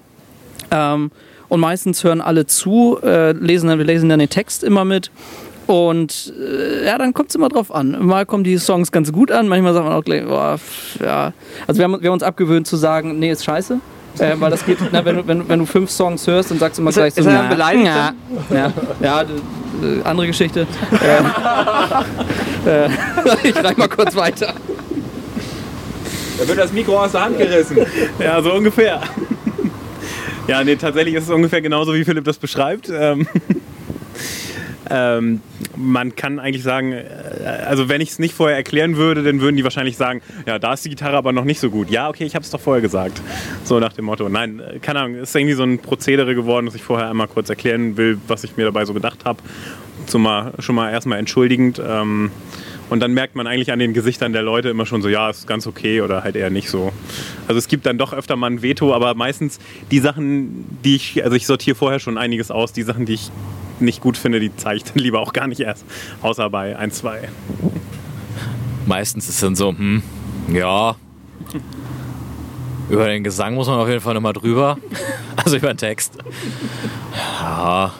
Ähm, 0.71 1.11
und 1.47 1.59
meistens 1.59 2.03
hören 2.03 2.21
alle 2.21 2.47
zu, 2.47 2.99
äh, 3.01 3.31
lesen, 3.31 3.69
dann, 3.69 3.79
wir 3.79 3.85
lesen 3.85 4.09
dann 4.09 4.19
den 4.19 4.29
Text 4.29 4.63
immer 4.63 4.83
mit. 4.83 5.09
Und 5.67 6.33
äh, 6.37 6.85
ja, 6.85 6.97
dann 6.97 7.13
kommt 7.13 7.29
es 7.29 7.35
immer 7.35 7.47
drauf 7.47 7.73
an. 7.73 7.95
Mal 8.03 8.25
kommen 8.25 8.43
die 8.43 8.57
Songs 8.57 8.91
ganz 8.91 9.11
gut 9.11 9.31
an, 9.31 9.47
manchmal 9.47 9.73
sagt 9.73 9.85
man 9.85 9.93
auch 9.93 10.03
gleich, 10.03 10.25
boah, 10.25 10.59
ja. 10.99 11.31
Also 11.67 11.79
wir 11.79 11.85
haben, 11.85 12.01
wir 12.01 12.09
haben 12.09 12.15
uns 12.15 12.23
abgewöhnt 12.23 12.65
zu 12.67 12.75
sagen, 12.75 13.19
nee, 13.19 13.31
ist 13.31 13.43
scheiße. 13.43 13.79
Äh, 14.17 14.33
weil 14.39 14.51
das 14.51 14.65
geht, 14.65 14.79
na, 14.91 15.05
wenn, 15.05 15.17
du, 15.17 15.27
wenn, 15.27 15.47
wenn 15.47 15.59
du 15.59 15.65
fünf 15.65 15.89
Songs 15.91 16.25
hörst, 16.27 16.51
dann 16.51 16.59
sagst 16.59 16.77
du 16.77 16.81
immer 16.81 16.89
Ist 16.89 16.97
er- 16.97 17.03
gleich 17.09 17.13
so, 17.13 17.21
ist 17.21 17.27
er 17.27 17.43
beleidigt 17.49 17.85
Ja, 17.85 18.13
ja, 18.51 18.73
ja 19.01 19.23
d- 19.23 19.31
andere 20.03 20.27
Geschichte. 20.27 20.67
Ähm, 20.91 21.25
äh, 22.65 22.89
ich 23.49 23.55
reich 23.55 23.77
mal 23.77 23.87
kurz 23.87 24.15
weiter. 24.15 24.53
Da 26.39 26.47
wird 26.47 26.57
das 26.57 26.73
Mikro 26.73 26.99
aus 27.03 27.11
der 27.11 27.21
Hand 27.25 27.37
gerissen. 27.37 27.77
Ja, 28.19 28.41
so 28.41 28.53
ungefähr. 28.53 29.01
Ja, 30.47 30.63
nee, 30.63 30.75
tatsächlich 30.75 31.13
ist 31.15 31.25
es 31.25 31.29
ungefähr 31.29 31.61
genauso, 31.61 31.93
wie 31.93 32.03
Philipp 32.03 32.25
das 32.25 32.37
beschreibt. 32.37 32.89
Ähm, 32.89 33.27
ähm, 34.89 35.41
man 35.75 36.15
kann 36.15 36.39
eigentlich 36.39 36.63
sagen, 36.63 36.93
äh, 36.93 37.05
also 37.67 37.89
wenn 37.89 38.01
ich 38.01 38.09
es 38.09 38.19
nicht 38.19 38.33
vorher 38.33 38.57
erklären 38.57 38.97
würde, 38.97 39.23
dann 39.23 39.41
würden 39.41 39.55
die 39.55 39.63
wahrscheinlich 39.63 39.97
sagen, 39.97 40.21
ja, 40.45 40.59
da 40.59 40.73
ist 40.73 40.85
die 40.85 40.89
Gitarre 40.89 41.17
aber 41.17 41.31
noch 41.31 41.43
nicht 41.43 41.59
so 41.59 41.69
gut. 41.69 41.89
Ja, 41.89 42.09
okay, 42.09 42.25
ich 42.25 42.35
habe 42.35 42.43
es 42.43 42.51
doch 42.51 42.59
vorher 42.59 42.81
gesagt. 42.81 43.21
So 43.63 43.79
nach 43.79 43.93
dem 43.93 44.05
Motto. 44.05 44.29
Nein, 44.29 44.59
äh, 44.59 44.79
keine 44.79 45.01
Ahnung, 45.01 45.15
ist 45.17 45.35
irgendwie 45.35 45.55
so 45.55 45.63
ein 45.63 45.79
Prozedere 45.79 46.35
geworden, 46.35 46.65
dass 46.65 46.75
ich 46.75 46.83
vorher 46.83 47.09
einmal 47.09 47.27
kurz 47.27 47.49
erklären 47.49 47.97
will, 47.97 48.17
was 48.27 48.43
ich 48.43 48.57
mir 48.57 48.65
dabei 48.65 48.85
so 48.85 48.93
gedacht 48.93 49.25
habe. 49.25 49.39
Zumal, 50.05 50.53
schon 50.59 50.75
mal 50.75 50.91
erstmal 50.91 51.19
entschuldigend. 51.19 51.81
Ähm, 51.85 52.31
und 52.89 53.01
dann 53.01 53.13
merkt 53.13 53.35
man 53.35 53.45
eigentlich 53.45 53.71
an 53.71 53.77
den 53.77 53.93
Gesichtern 53.93 54.33
der 54.33 54.41
Leute 54.41 54.69
immer 54.69 54.85
schon 54.85 55.01
so, 55.01 55.09
ja, 55.09 55.29
ist 55.29 55.47
ganz 55.47 55.67
okay 55.67 56.01
oder 56.01 56.23
halt 56.23 56.35
eher 56.35 56.49
nicht 56.49 56.69
so. 56.69 56.91
Also 57.47 57.59
es 57.59 57.67
gibt 57.67 57.85
dann 57.85 57.99
doch 57.99 58.13
öfter 58.13 58.35
mal 58.35 58.49
ein 58.49 58.63
Veto, 58.63 58.93
aber 58.93 59.13
meistens 59.13 59.59
die 59.91 59.99
Sachen, 59.99 60.65
die 60.83 60.95
ich, 60.95 61.23
also 61.23 61.35
ich 61.35 61.45
sortiere 61.45 61.75
vorher 61.75 61.99
schon 61.99 62.17
einiges 62.17 62.49
aus, 62.49 62.73
die 62.73 62.81
Sachen, 62.81 63.05
die 63.05 63.13
ich 63.13 63.31
nicht 63.81 64.01
gut 64.01 64.17
finde, 64.17 64.39
die 64.39 64.55
zeige 64.55 64.77
ich 64.77 64.83
dann 64.83 64.97
lieber 64.97 65.19
auch 65.19 65.33
gar 65.33 65.47
nicht 65.47 65.61
erst. 65.61 65.85
Außer 66.21 66.49
bei 66.49 66.77
ein, 66.77 66.91
zwei. 66.91 67.29
Meistens 68.85 69.29
ist 69.29 69.43
dann 69.43 69.55
so, 69.55 69.69
hm, 69.69 70.01
ja. 70.51 70.95
Über 72.89 73.07
den 73.07 73.23
Gesang 73.23 73.53
muss 73.55 73.67
man 73.67 73.79
auf 73.79 73.87
jeden 73.87 74.01
Fall 74.01 74.13
nochmal 74.13 74.33
drüber. 74.33 74.77
Also 75.41 75.55
über 75.55 75.73
den 75.73 75.77
Text. 75.77 76.17
Ja. 77.39 77.93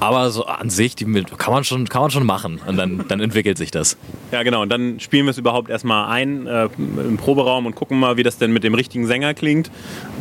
Aber 0.00 0.30
so 0.30 0.46
an 0.46 0.70
sich, 0.70 0.94
die 0.96 1.04
kann 1.04 1.52
man 1.52 1.64
schon, 1.64 1.88
kann 1.88 2.02
man 2.02 2.10
schon 2.10 2.26
machen. 2.26 2.60
Und 2.66 2.76
dann, 2.76 3.04
dann 3.08 3.20
entwickelt 3.20 3.58
sich 3.58 3.70
das. 3.70 3.96
Ja, 4.30 4.42
genau. 4.42 4.62
Und 4.62 4.70
dann 4.70 5.00
spielen 5.00 5.26
wir 5.26 5.30
es 5.30 5.38
überhaupt 5.38 5.70
erstmal 5.70 6.08
ein 6.08 6.46
äh, 6.46 6.68
im 6.78 7.16
Proberaum 7.16 7.66
und 7.66 7.74
gucken 7.74 7.98
mal, 7.98 8.16
wie 8.16 8.22
das 8.22 8.38
denn 8.38 8.52
mit 8.52 8.64
dem 8.64 8.74
richtigen 8.74 9.06
Sänger 9.06 9.34
klingt. 9.34 9.70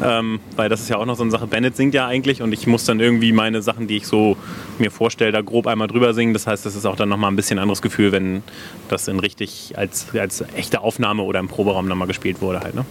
Ähm, 0.04 0.40
weil 0.56 0.70
das 0.70 0.82
ist 0.82 0.90
ja 0.90 0.98
auch 0.98 1.06
noch 1.06 1.16
so 1.16 1.24
eine 1.24 1.32
Sache. 1.32 1.48
Bennett 1.48 1.76
singt 1.76 1.94
ja 1.94 2.08
eigentlich 2.08 2.42
und 2.42 2.54
ich 2.54 2.68
muss 2.68 2.86
dann 2.86 3.00
irgendwie 3.00 3.32
meine 3.32 3.62
Sachen, 3.62 3.88
die 3.88 3.98
ich 3.98 4.08
so 4.08 4.38
mir 4.80 4.92
vorstelle, 4.92 5.32
da 5.32 5.42
grob 5.42 5.68
einmal 5.68 5.88
drüber 5.88 6.14
singen. 6.14 6.34
Das 6.34 6.48
heißt, 6.48 6.66
das 6.66 6.76
ist 6.76 6.86
auch 6.86 6.96
dann 6.96 7.10
nochmal 7.10 7.32
ein 7.32 7.36
bisschen 7.36 7.60
anderes 7.60 7.82
Gefühl, 7.82 8.12
wenn 8.12 8.44
das 8.90 9.08
in 9.08 9.20
richtig 9.20 9.74
als, 9.78 10.08
als 10.16 10.44
echte 10.56 10.82
Aufnahme 10.82 11.24
oder 11.24 11.40
im 11.40 11.48
Proberaum 11.48 11.88
nochmal 11.88 12.08
gespielt 12.08 12.42
wurde 12.42 12.60
halt. 12.62 12.76
Ne? 12.76 12.86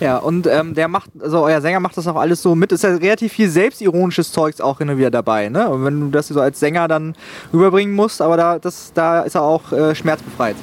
Ja, 0.00 0.18
und 0.18 0.46
ähm, 0.46 0.74
der 0.74 0.88
macht, 0.88 1.10
also 1.20 1.44
euer 1.44 1.60
Sänger 1.60 1.80
macht 1.80 1.96
das 1.96 2.06
auch 2.06 2.16
alles 2.16 2.42
so 2.42 2.54
mit. 2.54 2.72
Ist 2.72 2.84
ja 2.84 2.90
relativ 2.90 3.32
viel 3.32 3.48
selbstironisches 3.48 4.32
Zeugs 4.32 4.60
auch 4.60 4.78
hin 4.78 4.90
und 4.90 4.98
wieder 4.98 5.10
dabei, 5.10 5.48
ne? 5.48 5.68
Und 5.68 5.84
wenn 5.84 6.00
du 6.00 6.08
das 6.08 6.28
so 6.28 6.40
als 6.40 6.60
Sänger 6.60 6.88
dann 6.88 7.14
rüberbringen 7.52 7.94
musst, 7.94 8.20
aber 8.20 8.36
da, 8.36 8.58
das, 8.58 8.92
da 8.92 9.22
ist 9.22 9.34
er 9.34 9.42
auch 9.42 9.72
äh, 9.72 9.94
schmerzbefreit. 9.94 10.56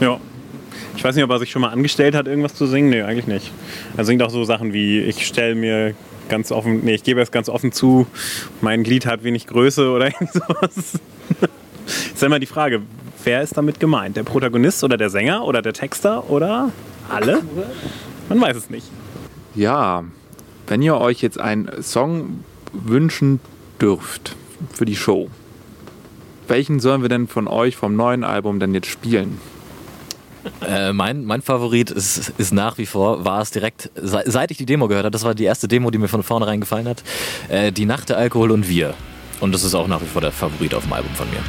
Ja. 0.00 0.18
Ich 0.96 1.02
weiß 1.02 1.14
nicht, 1.16 1.24
ob 1.24 1.30
er 1.30 1.38
sich 1.38 1.50
schon 1.50 1.62
mal 1.62 1.70
angestellt 1.70 2.14
hat, 2.14 2.28
irgendwas 2.28 2.54
zu 2.54 2.66
singen. 2.66 2.90
Nee, 2.90 3.02
eigentlich 3.02 3.26
nicht. 3.26 3.52
Er 3.96 4.04
singt 4.04 4.22
auch 4.22 4.30
so 4.30 4.44
Sachen 4.44 4.72
wie, 4.72 5.00
ich 5.00 5.26
stelle 5.26 5.54
mir 5.54 5.94
ganz 6.28 6.52
offen, 6.52 6.84
nee, 6.84 6.94
ich 6.94 7.02
gebe 7.02 7.20
es 7.20 7.30
ganz 7.30 7.48
offen 7.48 7.72
zu, 7.72 8.06
mein 8.60 8.82
Glied 8.82 9.06
hat 9.06 9.24
wenig 9.24 9.46
Größe 9.46 9.90
oder 9.94 10.06
irgendwie 10.06 10.38
sowas. 10.38 11.00
Ist 11.86 12.20
ja 12.20 12.26
immer 12.26 12.38
die 12.38 12.46
Frage, 12.46 12.82
wer 13.24 13.42
ist 13.42 13.56
damit 13.56 13.80
gemeint? 13.80 14.16
Der 14.16 14.22
Protagonist 14.22 14.84
oder 14.84 14.96
der 14.96 15.10
Sänger 15.10 15.44
oder 15.44 15.62
der 15.62 15.72
Texter 15.72 16.30
oder 16.30 16.70
alle? 17.10 17.42
Man 18.28 18.40
weiß 18.40 18.56
es 18.56 18.70
nicht. 18.70 18.86
Ja, 19.54 20.04
wenn 20.66 20.82
ihr 20.82 20.96
euch 20.96 21.20
jetzt 21.22 21.38
einen 21.38 21.82
Song 21.82 22.40
wünschen 22.72 23.40
dürft 23.80 24.34
für 24.72 24.84
die 24.84 24.96
Show, 24.96 25.28
welchen 26.48 26.80
sollen 26.80 27.02
wir 27.02 27.08
denn 27.08 27.28
von 27.28 27.48
euch 27.48 27.76
vom 27.76 27.96
neuen 27.96 28.24
Album 28.24 28.60
denn 28.60 28.74
jetzt 28.74 28.88
spielen? 28.88 29.38
Äh, 30.66 30.92
mein, 30.92 31.24
mein 31.24 31.40
Favorit 31.40 31.90
ist, 31.90 32.32
ist 32.36 32.52
nach 32.52 32.76
wie 32.76 32.84
vor, 32.84 33.24
war 33.24 33.40
es 33.40 33.50
direkt, 33.50 33.90
se- 33.94 34.24
seit 34.26 34.50
ich 34.50 34.58
die 34.58 34.66
Demo 34.66 34.88
gehört 34.88 35.04
habe, 35.04 35.10
das 35.12 35.24
war 35.24 35.34
die 35.34 35.44
erste 35.44 35.68
Demo, 35.68 35.90
die 35.90 35.96
mir 35.96 36.08
von 36.08 36.22
vornherein 36.22 36.60
gefallen 36.60 36.86
hat, 36.86 37.02
äh, 37.48 37.72
Die 37.72 37.86
Nacht, 37.86 38.10
der 38.10 38.18
Alkohol 38.18 38.50
und 38.50 38.68
wir. 38.68 38.92
Und 39.40 39.52
das 39.52 39.64
ist 39.64 39.74
auch 39.74 39.88
nach 39.88 40.02
wie 40.02 40.06
vor 40.06 40.20
der 40.20 40.32
Favorit 40.32 40.74
auf 40.74 40.82
dem 40.84 40.92
Album 40.92 41.14
von 41.14 41.28
mir. 41.30 41.40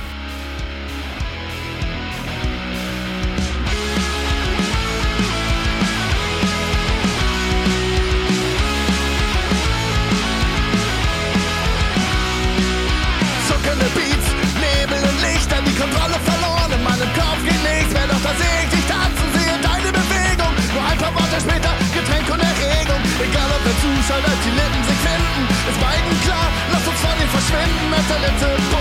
to 28.39 28.74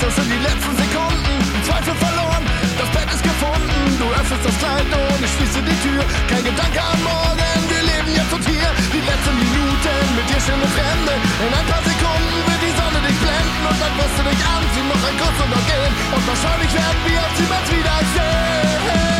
Das 0.00 0.14
sind 0.16 0.26
die 0.26 0.42
letzten 0.42 0.74
Sekunden. 0.76 1.34
Zweifel 1.64 1.94
verloren, 1.94 2.44
das 2.78 2.88
Bett 2.90 3.08
ist 3.14 3.22
gefunden. 3.22 3.78
Du 3.98 4.06
öffnest 4.10 4.44
das 4.44 4.56
Kleid 4.58 4.88
und 4.90 5.20
ich 5.22 5.32
schließe 5.38 5.60
die 5.62 5.78
Tür. 5.86 6.02
Kein 6.28 6.44
Gedanke 6.44 6.80
am 6.82 7.00
Morgen, 7.02 7.60
wir 7.70 7.82
leben 7.82 8.10
jetzt 8.12 8.32
und 8.32 8.44
hier. 8.44 8.68
Die 8.90 9.00
letzten 9.00 9.36
Minuten 9.38 10.04
mit 10.18 10.26
dir 10.28 10.40
schöne 10.42 10.68
Fremde. 10.74 11.14
In 11.14 11.52
ein 11.54 11.66
paar 11.70 11.84
Sekunden 11.86 12.36
wird 12.46 12.60
die 12.66 12.74
Sonne 12.74 12.98
dich 13.06 13.18
blenden 13.22 13.64
und 13.70 13.78
dann 13.80 13.92
wirst 13.96 14.16
du 14.18 14.22
dich 14.28 14.42
anziehen, 14.44 14.88
noch 14.90 15.04
ein 15.08 15.16
Kuss 15.16 15.38
noch 15.46 15.66
gehen. 15.70 15.92
Und 16.14 16.22
wahrscheinlich 16.26 16.70
werden 16.74 17.00
wir 17.06 17.18
uns 17.22 17.36
niemals 17.38 17.68
wiedersehen. 17.70 19.13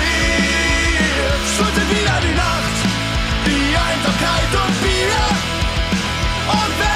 Passiert. 0.00 1.90
Wieder 1.90 2.20
die 2.20 2.34
Nacht, 2.34 2.76
die 3.46 3.76
Einsamkeit 3.76 4.50
und 4.52 4.82
Bier. 4.82 5.22
Und 6.52 6.72
wenn 6.80 6.95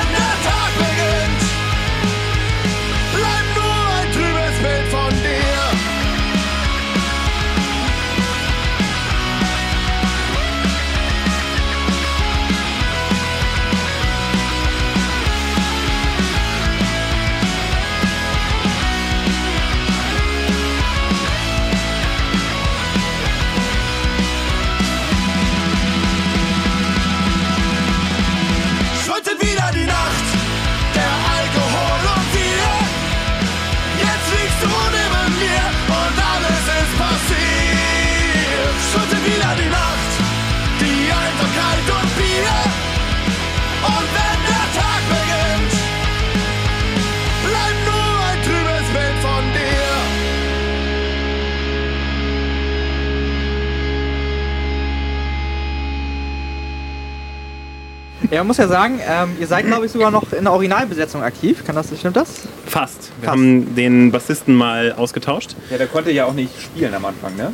man 58.41 58.47
muss 58.47 58.57
ja 58.57 58.69
sagen, 58.69 59.01
ähm, 59.07 59.37
ihr 59.39 59.47
seid, 59.47 59.67
glaube 59.67 59.85
ich, 59.85 59.93
sogar 59.93 60.11
noch 60.11 60.33
in 60.33 60.45
der 60.45 60.53
Originalbesetzung 60.53 61.23
aktiv. 61.23 61.63
Kann 61.65 61.75
das, 61.75 61.89
stimmt 61.99 62.17
das? 62.17 62.49
Fast. 62.67 63.13
Wir 63.21 63.27
Fast. 63.27 63.33
haben 63.33 63.75
den 63.75 64.11
Bassisten 64.11 64.55
mal 64.55 64.93
ausgetauscht. 64.93 65.55
Ja, 65.71 65.77
der 65.77 65.87
konnte 65.87 66.11
ja 66.11 66.25
auch 66.25 66.33
nicht 66.33 66.51
spielen 66.59 66.95
am 66.95 67.05
Anfang, 67.05 67.37
ne? 67.37 67.53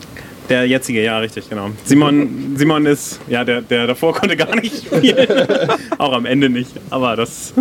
Der 0.49 0.65
jetzige, 0.65 1.03
ja, 1.03 1.19
richtig, 1.19 1.51
genau. 1.51 1.71
Simon, 1.85 2.55
Simon 2.57 2.87
ist, 2.87 3.19
ja, 3.27 3.43
der, 3.45 3.63
der 3.63 3.89
davor 3.89 4.15
konnte 4.15 4.37
gar 4.37 4.55
nicht 4.55 4.87
spielen. 4.87 5.27
Auch 5.99 6.13
am 6.13 6.25
Ende 6.25 6.49
nicht. 6.49 6.71
Aber 6.89 7.17
das. 7.17 7.53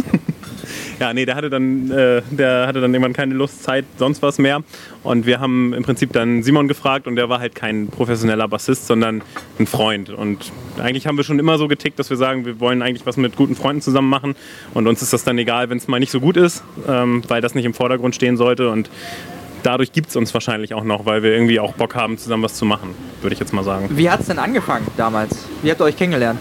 Ja, 1.00 1.14
nee, 1.14 1.26
der 1.26 1.36
hatte 1.36 1.50
dann, 1.50 1.92
äh, 1.92 2.22
der 2.32 2.68
hatte 2.68 2.82
dann 2.82 2.94
irgendwann 2.94 3.14
keine 3.14 3.34
Lust, 3.34 3.64
Zeit, 3.64 3.86
sonst 3.98 4.22
was 4.22 4.38
mehr. 4.38 4.64
Und 5.04 5.26
wir 5.26 5.40
haben 5.40 5.74
im 5.74 5.84
Prinzip 5.84 6.14
dann 6.14 6.44
Simon 6.44 6.68
gefragt 6.68 7.08
und 7.08 7.16
der 7.16 7.30
war 7.30 7.40
halt 7.40 7.56
kein 7.56 7.88
professioneller 7.88 8.48
Bassist, 8.48 8.88
sondern 8.88 9.22
ein 9.60 9.68
Freund. 9.68 10.10
Und 10.10 10.52
eigentlich 10.78 11.08
haben 11.08 11.18
wir 11.18 11.24
schon 11.24 11.40
immer 11.40 11.58
so 11.58 11.68
getickt, 11.68 12.00
dass 12.00 12.10
wir 12.10 12.18
sagen, 12.18 12.46
wir 12.46 12.60
wollen 12.60 12.82
eigentlich 12.82 13.06
was 13.06 13.18
mit 13.18 13.36
guten 13.36 13.56
Freunden 13.56 13.82
zusammen 13.82 14.10
machen. 14.10 14.36
Und 14.74 14.88
uns 14.88 15.02
ist 15.02 15.14
das 15.14 15.24
dann 15.24 15.38
egal, 15.38 15.70
wenn 15.70 15.78
es 15.78 15.88
mal 15.88 16.00
nicht 16.00 16.12
so 16.12 16.20
gut 16.20 16.38
ist, 16.38 16.64
ähm, 16.88 17.24
weil 17.28 17.42
das 17.42 17.56
nicht 17.56 17.66
im 17.66 17.74
Vordergrund 17.74 18.16
stehen 18.16 18.38
sollte. 18.38 18.70
Und 18.70 18.90
dadurch 19.64 19.92
gibt 19.92 20.10
es 20.10 20.16
uns 20.16 20.34
wahrscheinlich 20.34 20.74
auch 20.74 20.84
noch, 20.84 21.06
weil 21.06 21.24
wir 21.24 21.32
irgendwie 21.32 21.60
auch 21.60 21.74
Bock 21.74 21.96
haben, 21.96 22.18
zusammen 22.18 22.44
was 22.44 22.56
zu 22.56 22.66
machen, 22.66 22.92
würde 23.22 23.34
ich 23.34 23.40
jetzt 23.40 23.54
mal 23.54 23.64
sagen. 23.64 23.90
Wie 23.92 24.10
hat 24.10 24.22
es 24.22 24.28
denn 24.28 24.40
angefangen 24.40 24.88
damals? 24.98 25.46
Wie 25.62 25.72
habt 25.72 25.82
ihr 25.82 25.86
euch 25.86 25.98
kennengelernt? 25.98 26.40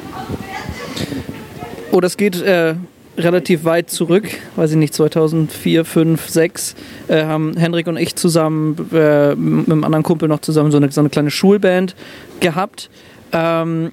Oh, 1.90 2.00
das 2.00 2.16
geht 2.16 2.40
äh, 2.42 2.74
relativ 3.16 3.64
weit 3.64 3.90
zurück, 3.90 4.28
weiß 4.56 4.72
ich 4.72 4.76
nicht, 4.76 4.94
2004, 4.94 5.84
5, 5.84 6.28
6 6.28 6.74
äh, 7.08 7.24
haben 7.24 7.56
Henrik 7.56 7.86
und 7.86 7.96
ich 7.96 8.16
zusammen 8.16 8.76
äh, 8.92 9.34
mit 9.34 9.70
einem 9.70 9.84
anderen 9.84 10.02
Kumpel 10.02 10.28
noch 10.28 10.40
zusammen 10.40 10.70
so 10.70 10.76
eine, 10.76 10.90
so 10.90 11.00
eine 11.00 11.10
kleine 11.10 11.30
Schulband 11.30 11.94
gehabt. 12.40 12.90
Ähm, 13.32 13.92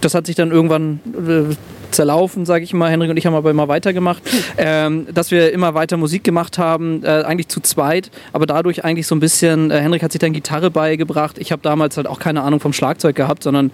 das 0.00 0.14
hat 0.14 0.26
sich 0.26 0.36
dann 0.36 0.50
irgendwann 0.50 1.00
äh, 1.14 1.54
zerlaufen, 1.90 2.44
sage 2.44 2.64
ich 2.64 2.74
mal. 2.74 2.90
Henrik 2.90 3.10
und 3.10 3.16
ich 3.16 3.26
haben 3.26 3.34
aber 3.34 3.50
immer 3.50 3.68
weitergemacht. 3.68 4.22
Ähm, 4.58 5.06
dass 5.14 5.30
wir 5.30 5.52
immer 5.52 5.74
weiter 5.74 5.96
Musik 5.96 6.24
gemacht 6.24 6.58
haben, 6.58 7.02
äh, 7.04 7.22
eigentlich 7.22 7.48
zu 7.48 7.60
zweit, 7.60 8.10
aber 8.32 8.46
dadurch 8.46 8.84
eigentlich 8.84 9.06
so 9.06 9.14
ein 9.14 9.20
bisschen, 9.20 9.70
äh, 9.70 9.80
Henrik 9.80 10.02
hat 10.02 10.12
sich 10.12 10.18
dann 10.18 10.32
Gitarre 10.32 10.70
beigebracht. 10.70 11.38
Ich 11.38 11.52
habe 11.52 11.62
damals 11.62 11.96
halt 11.96 12.06
auch 12.06 12.18
keine 12.18 12.42
Ahnung 12.42 12.60
vom 12.60 12.72
Schlagzeug 12.72 13.16
gehabt, 13.16 13.42
sondern 13.42 13.70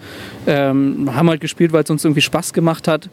ähm, 0.47 1.09
haben 1.13 1.29
halt 1.29 1.41
gespielt, 1.41 1.73
weil 1.73 1.83
es 1.83 1.89
uns 1.89 2.05
irgendwie 2.05 2.21
Spaß 2.21 2.53
gemacht 2.53 2.87
hat. 2.87 3.09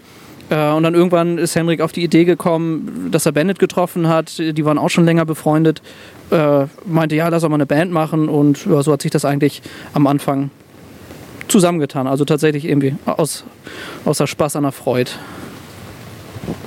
Äh, 0.51 0.71
und 0.71 0.83
dann 0.83 0.95
irgendwann 0.95 1.39
ist 1.39 1.55
Henrik 1.55 1.81
auf 1.81 1.93
die 1.93 2.03
Idee 2.03 2.25
gekommen, 2.25 3.09
dass 3.11 3.27
er 3.27 3.33
Bennett 3.33 3.59
getroffen 3.59 4.09
hat. 4.09 4.39
Die 4.39 4.65
waren 4.65 4.79
auch 4.79 4.91
schon 4.91 5.05
länger 5.05 5.25
befreundet. 5.25 5.83
Äh, 6.31 6.67
meinte, 6.87 7.17
ja, 7.17 7.29
lass 7.29 7.43
doch 7.43 7.49
mal 7.49 7.57
eine 7.57 7.67
Band 7.67 7.93
machen. 7.93 8.29
Und 8.29 8.67
ja, 8.67 8.83
so 8.83 8.93
hat 8.93 9.03
sich 9.03 9.11
das 9.11 9.25
eigentlich 9.25 9.63
am 9.95 10.07
Anfang 10.07 10.51
zusammengetan. 11.49 12.07
Also 12.07 12.25
tatsächlich 12.25 12.65
irgendwie 12.65 12.95
aus, 13.07 13.45
außer 14.05 14.27
Spaß 14.27 14.57
an 14.57 14.65
der 14.65 14.73
Freude. 14.73 15.11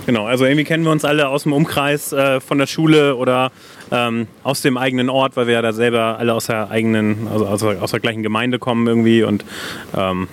Genau, 0.06 0.26
also 0.26 0.46
irgendwie 0.46 0.64
kennen 0.64 0.84
wir 0.84 0.92
uns 0.92 1.06
alle 1.06 1.28
aus 1.28 1.44
dem 1.44 1.54
Umkreis 1.54 2.12
äh, 2.12 2.40
von 2.40 2.58
der 2.58 2.68
Schule 2.68 3.16
oder 3.16 3.52
ähm, 3.92 4.28
aus 4.44 4.62
dem 4.62 4.78
eigenen 4.78 5.10
Ort, 5.10 5.36
weil 5.36 5.48
wir 5.48 5.56
ja 5.56 5.62
da 5.62 5.74
selber 5.74 6.18
alle 6.20 6.34
aus 6.34 6.48
der 6.48 6.70
eigenen, 6.70 7.28
also 7.32 7.48
aus 7.48 7.62
der, 7.62 7.82
aus 7.82 7.92
der 7.92 8.00
gleichen 8.00 8.24
Gemeinde 8.24 8.60
kommen 8.60 8.88
irgendwie 8.88 9.24
und 9.24 9.46
ähm, 9.96 10.28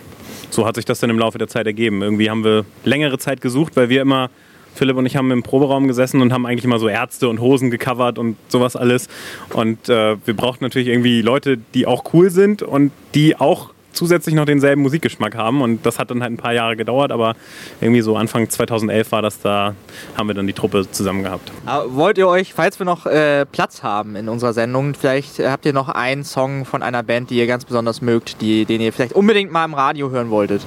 so 0.51 0.67
hat 0.67 0.77
sich 0.77 0.85
das 0.85 1.01
dann 1.01 1.11
im 1.11 1.19
Laufe 1.19 1.39
der 1.39 1.49
Zeit 1.49 1.67
ergeben. 1.67 2.03
Irgendwie 2.03 2.31
haben 2.31 2.45
wir 2.45 2.65
längere 2.85 3.19
Zeit 3.19 3.41
gesucht, 3.41 3.77
weil 3.77 3.89
wir 3.89 4.03
immer, 4.03 4.31
Philipp 4.75 4.97
und 4.97 5.07
ich 5.07 5.17
haben 5.17 5.31
im 5.31 5.43
Proberaum 5.43 5.89
gesessen 5.89 6.21
und 6.21 6.33
haben 6.33 6.47
eigentlich 6.47 6.65
immer 6.65 6.79
so 6.79 6.89
Ärzte 6.89 7.29
und 7.29 7.41
Hosen 7.41 7.71
gecovert 7.71 8.19
und 8.19 8.37
sowas 8.49 8.77
alles. 8.77 9.09
Und 9.53 9.89
äh, 9.89 10.17
wir 10.25 10.35
brauchten 10.35 10.65
natürlich 10.65 10.89
irgendwie 10.89 11.21
Leute, 11.23 11.59
die 11.75 11.87
auch 11.87 12.13
cool 12.13 12.31
sind 12.31 12.63
und 12.63 12.93
die 13.15 13.37
auch 13.37 13.71
zusätzlich 13.99 14.35
noch 14.35 14.47
denselben 14.47 14.83
Musikgeschmack 14.83 15.37
haben. 15.37 15.61
Und 15.61 15.85
das 15.85 15.99
hat 15.99 16.11
dann 16.11 16.23
halt 16.23 16.33
ein 16.33 16.37
paar 16.37 16.55
Jahre 16.55 16.77
gedauert, 16.77 17.13
aber 17.13 17.35
irgendwie 17.81 18.01
so 18.01 18.17
Anfang 18.17 18.49
2011 18.49 19.13
war 19.13 19.23
das 19.23 19.41
da, 19.41 19.75
haben 20.17 20.29
wir 20.29 20.35
dann 20.35 20.47
die 20.47 20.53
Truppe 20.53 20.91
zusammen 20.91 21.23
gehabt. 21.25 21.53
Aber 21.67 21.95
wollt 21.95 22.17
ihr 22.17 22.29
euch, 22.29 22.55
falls 22.55 22.79
wir 22.79 22.87
noch 22.87 23.07
äh, 23.07 23.45
Platz 23.45 23.83
haben 23.83 24.17
in 24.17 24.29
unserer 24.29 24.53
Sendung, 24.53 24.95
vielleicht 24.95 25.41
äh, 25.41 25.51
habt 25.51 25.67
ihr 25.67 25.73
noch 25.73 25.89
einen 25.89 26.25
Song 26.25 26.65
von 26.65 26.83
einer 26.83 27.03
Band, 27.03 27.31
die 27.31 27.39
ihr 27.39 27.47
ganz 27.47 27.65
besonders 27.65 28.01
mögt, 28.01 28.41
die, 28.41 28.65
den 28.65 28.81
ihr 28.81 28.93
vielleicht 28.93 29.13
unbedingt 29.13 29.53
mal 29.53 29.65
im 29.65 29.75
Radio 29.75 30.11
hören 30.11 30.31
wolltet? 30.31 30.63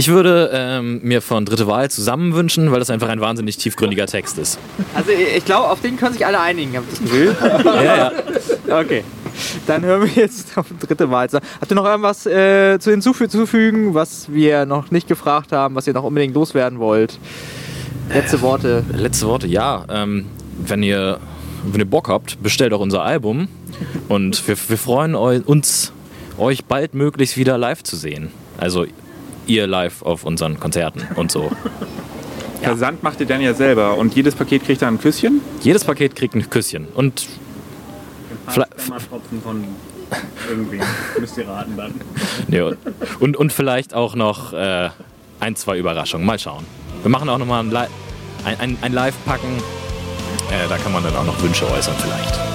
Ich 0.00 0.08
würde 0.08 0.48
ähm, 0.54 1.00
mir 1.02 1.20
von 1.20 1.44
Dritte 1.44 1.66
Wahl 1.66 1.90
zusammen 1.90 2.32
wünschen, 2.32 2.72
weil 2.72 2.78
das 2.78 2.88
einfach 2.88 3.10
ein 3.10 3.20
wahnsinnig 3.20 3.58
tiefgründiger 3.58 4.06
Text 4.06 4.38
ist. 4.38 4.58
Also 4.94 5.10
ich, 5.10 5.36
ich 5.36 5.44
glaube, 5.44 5.68
auf 5.68 5.82
den 5.82 5.98
können 5.98 6.14
sich 6.14 6.24
alle 6.24 6.40
einigen, 6.40 6.74
habt 6.74 6.86
ihr 6.86 6.90
das 6.90 7.00
Gefühl? 7.02 7.36
Ja, 7.84 7.96
ja. 8.66 8.80
Okay. 8.80 9.04
Dann 9.66 9.84
hören 9.84 10.00
wir 10.00 10.22
jetzt 10.22 10.56
auf 10.56 10.68
dritte 10.80 11.10
Wahl. 11.10 11.28
Habt 11.30 11.70
ihr 11.70 11.74
noch 11.74 11.84
irgendwas 11.84 12.24
äh, 12.24 12.78
zu 12.78 12.92
hinzufügen, 12.92 13.92
was 13.92 14.32
wir 14.32 14.64
noch 14.64 14.90
nicht 14.90 15.06
gefragt 15.06 15.52
haben, 15.52 15.74
was 15.74 15.86
ihr 15.86 15.92
noch 15.92 16.04
unbedingt 16.04 16.34
loswerden 16.34 16.78
wollt? 16.78 17.18
Letzte 18.08 18.40
Worte. 18.40 18.82
Letzte 18.94 19.26
Worte, 19.26 19.48
ja. 19.48 19.84
Ähm, 19.90 20.28
wenn, 20.64 20.82
ihr, 20.82 21.20
wenn 21.70 21.78
ihr 21.78 21.84
Bock 21.84 22.08
habt, 22.08 22.42
bestellt 22.42 22.72
auch 22.72 22.80
unser 22.80 23.02
Album. 23.02 23.48
Und 24.08 24.48
wir, 24.48 24.56
wir 24.66 24.78
freuen 24.78 25.14
eu 25.14 25.40
uns, 25.44 25.92
euch 26.38 26.64
baldmöglichst 26.64 27.36
wieder 27.36 27.58
live 27.58 27.82
zu 27.82 27.96
sehen. 27.96 28.30
Also 28.56 28.86
ihr 29.50 29.66
live 29.66 30.02
auf 30.02 30.24
unseren 30.24 30.58
Konzerten 30.60 31.06
und 31.16 31.30
so. 31.30 31.50
Versand 32.62 33.02
macht 33.02 33.20
ihr 33.20 33.26
dann 33.26 33.40
ja 33.40 33.54
selber 33.54 33.96
und 33.96 34.14
jedes 34.14 34.34
Paket 34.34 34.64
kriegt 34.64 34.82
dann 34.82 34.94
ein 34.94 35.00
Küsschen. 35.00 35.40
Jedes 35.62 35.84
Paket 35.84 36.14
kriegt 36.14 36.34
ein 36.34 36.48
Küsschen. 36.48 36.86
Und 36.94 37.26
Tropfen 38.46 39.42
von 39.42 39.64
irgendwie, 40.48 40.80
müsst 41.20 41.38
ihr 41.38 41.48
raten 41.48 41.76
dann. 41.76 41.94
Ja, 42.48 42.70
und, 43.18 43.36
und 43.36 43.52
vielleicht 43.52 43.94
auch 43.94 44.14
noch 44.14 44.52
äh, 44.52 44.90
ein, 45.38 45.56
zwei 45.56 45.78
Überraschungen. 45.78 46.26
Mal 46.26 46.38
schauen. 46.38 46.64
Wir 47.02 47.10
machen 47.10 47.28
auch 47.28 47.38
nochmal 47.38 47.64
ein, 47.64 47.74
ein, 48.44 48.60
ein, 48.60 48.78
ein 48.82 48.92
Live-Packen. 48.92 49.56
Äh, 50.50 50.68
da 50.68 50.76
kann 50.78 50.92
man 50.92 51.02
dann 51.02 51.16
auch 51.16 51.24
noch 51.24 51.40
Wünsche 51.42 51.70
äußern 51.70 51.94
vielleicht. 51.98 52.49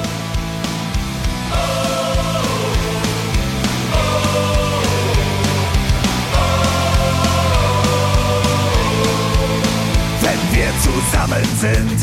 Zusammen 11.05 11.45
sind, 11.59 11.99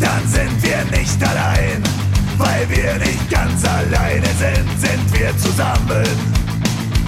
dann 0.00 0.26
sind 0.26 0.62
wir 0.62 0.98
nicht 0.98 1.22
allein. 1.22 1.82
Weil 2.38 2.68
wir 2.68 2.94
nicht 2.98 3.30
ganz 3.30 3.64
alleine 3.64 4.26
sind, 4.38 4.68
sind 4.78 5.18
wir 5.18 5.36
zusammen. 5.38 6.04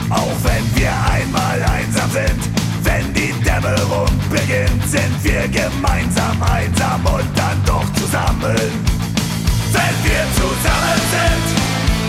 Auch 0.09 0.37
wenn 0.43 0.65
wir 0.75 0.91
einmal 1.13 1.61
einsam 1.63 2.11
sind, 2.11 2.43
wenn 2.83 3.13
die 3.13 3.33
Dämmerung 3.45 4.09
beginnt, 4.31 4.83
sind 4.89 5.13
wir 5.23 5.47
gemeinsam 5.49 6.43
einsam 6.43 7.05
und 7.05 7.29
dann 7.37 7.59
doch 7.67 7.85
zusammen. 7.95 8.57
Wenn 9.73 9.97
wir 10.09 10.25
zusammen 10.41 10.99
sind, 11.13 11.47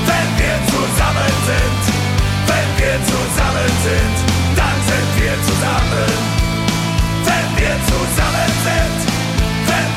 wenn 0.08 0.30
wir 0.40 0.56
zusammen 0.72 1.34
sind, 1.50 1.84
wenn 2.48 2.70
wir 2.80 2.96
zusammen 3.04 3.72
sind, 3.84 4.16
dann 4.56 4.78
sind 4.88 5.10
wir 5.20 5.36
zusammen. 5.44 6.40
Wenn 7.26 7.48
wir 7.60 7.76
zusammen 7.92 8.52
sind, 8.64 9.09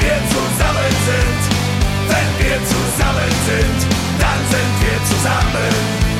wir 0.02 0.18
zusammen 0.34 0.92
sind, 1.06 1.42
wenn 2.10 2.30
wir 2.42 2.56
zusammen 2.66 3.30
sind, 3.46 3.80
dann 4.18 4.40
sind 4.50 4.72
wir 4.82 4.98
zusammen. 5.04 6.11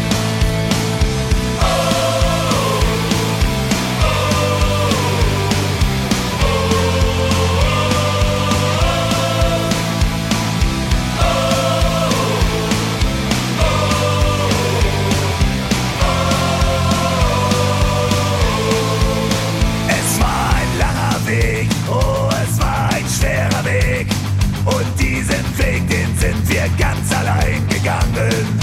gegangen. 27.83 28.59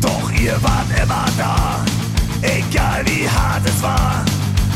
Doch 0.00 0.30
ihr 0.30 0.54
wart 0.62 0.86
immer 1.02 1.26
da, 1.36 1.82
egal 2.42 3.02
wie 3.06 3.28
hart 3.28 3.66
es 3.66 3.82
war. 3.82 4.22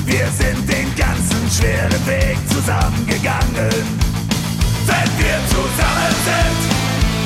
Wir 0.04 0.26
sind 0.34 0.66
den 0.68 0.90
ganzen 0.96 1.42
schweren 1.48 2.02
Weg 2.06 2.36
zusammengegangen. 2.50 3.86
Wenn 4.86 5.10
wir 5.22 5.38
zusammen 5.54 6.14
sind, 6.26 6.60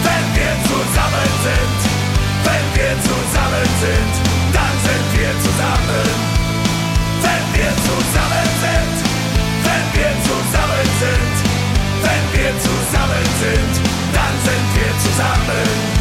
wenn 0.04 0.26
wir 0.36 0.52
zusammen 0.68 1.30
sind, 1.46 1.80
wenn 2.44 2.66
wir 2.76 2.92
zusammen 3.00 3.68
sind, 3.80 4.14
dann 4.52 4.74
sind 4.84 5.06
wir 5.16 5.32
zusammen. 5.40 6.08
Wenn 7.24 7.44
wir 7.56 7.72
zusammen 7.88 8.48
sind, 8.60 8.96
wenn 9.64 9.86
wir 9.96 10.12
zusammen 10.28 10.88
sind, 11.00 11.36
wenn 12.04 12.24
wir 12.36 12.52
zusammen 12.60 13.24
sind, 13.40 13.74
dann 14.12 14.34
sind 14.44 14.66
wir 14.76 14.92
zusammen. 15.00 15.95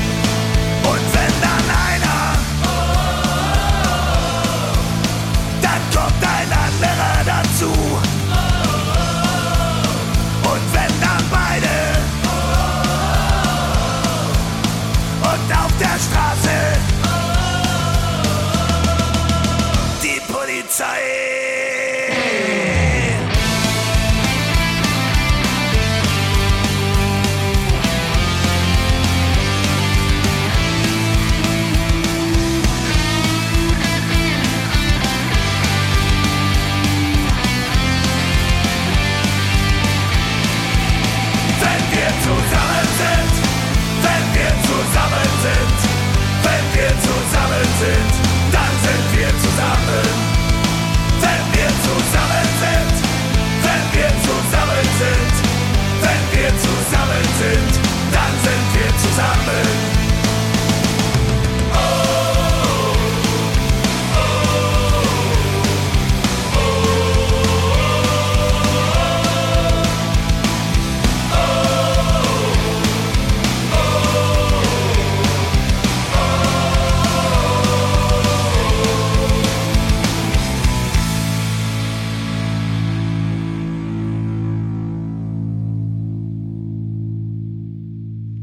Zusammen. 59.46 59.95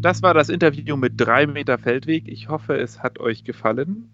Das 0.03 0.21
war 0.21 0.35
das 0.35 0.49
Interview 0.49 0.97
mit 0.97 1.13
drei 1.17 1.47
Meter 1.47 1.79
Feldweg. 1.79 2.27
Ich 2.27 2.49
hoffe, 2.49 2.75
es 2.75 3.05
hat 3.05 3.21
euch 3.21 3.45
gefallen. 3.45 4.11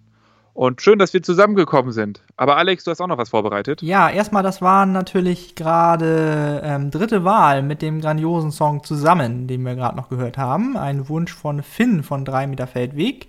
Und 0.52 0.82
schön, 0.82 0.98
dass 0.98 1.14
wir 1.14 1.22
zusammengekommen 1.22 1.92
sind. 1.92 2.20
Aber 2.36 2.58
Alex, 2.58 2.84
du 2.84 2.90
hast 2.90 3.00
auch 3.00 3.06
noch 3.06 3.16
was 3.16 3.30
vorbereitet. 3.30 3.80
Ja, 3.80 4.10
erstmal, 4.10 4.42
das 4.42 4.60
war 4.60 4.84
natürlich 4.84 5.54
gerade 5.54 6.60
ähm, 6.62 6.90
dritte 6.90 7.24
Wahl 7.24 7.62
mit 7.62 7.80
dem 7.80 8.02
grandiosen 8.02 8.50
Song 8.50 8.84
Zusammen, 8.84 9.46
den 9.46 9.64
wir 9.64 9.76
gerade 9.76 9.96
noch 9.96 10.10
gehört 10.10 10.36
haben. 10.36 10.76
Ein 10.76 11.08
Wunsch 11.08 11.32
von 11.32 11.62
Finn 11.62 12.02
von 12.02 12.26
3 12.26 12.48
Meter 12.48 12.66
Feldweg. 12.66 13.28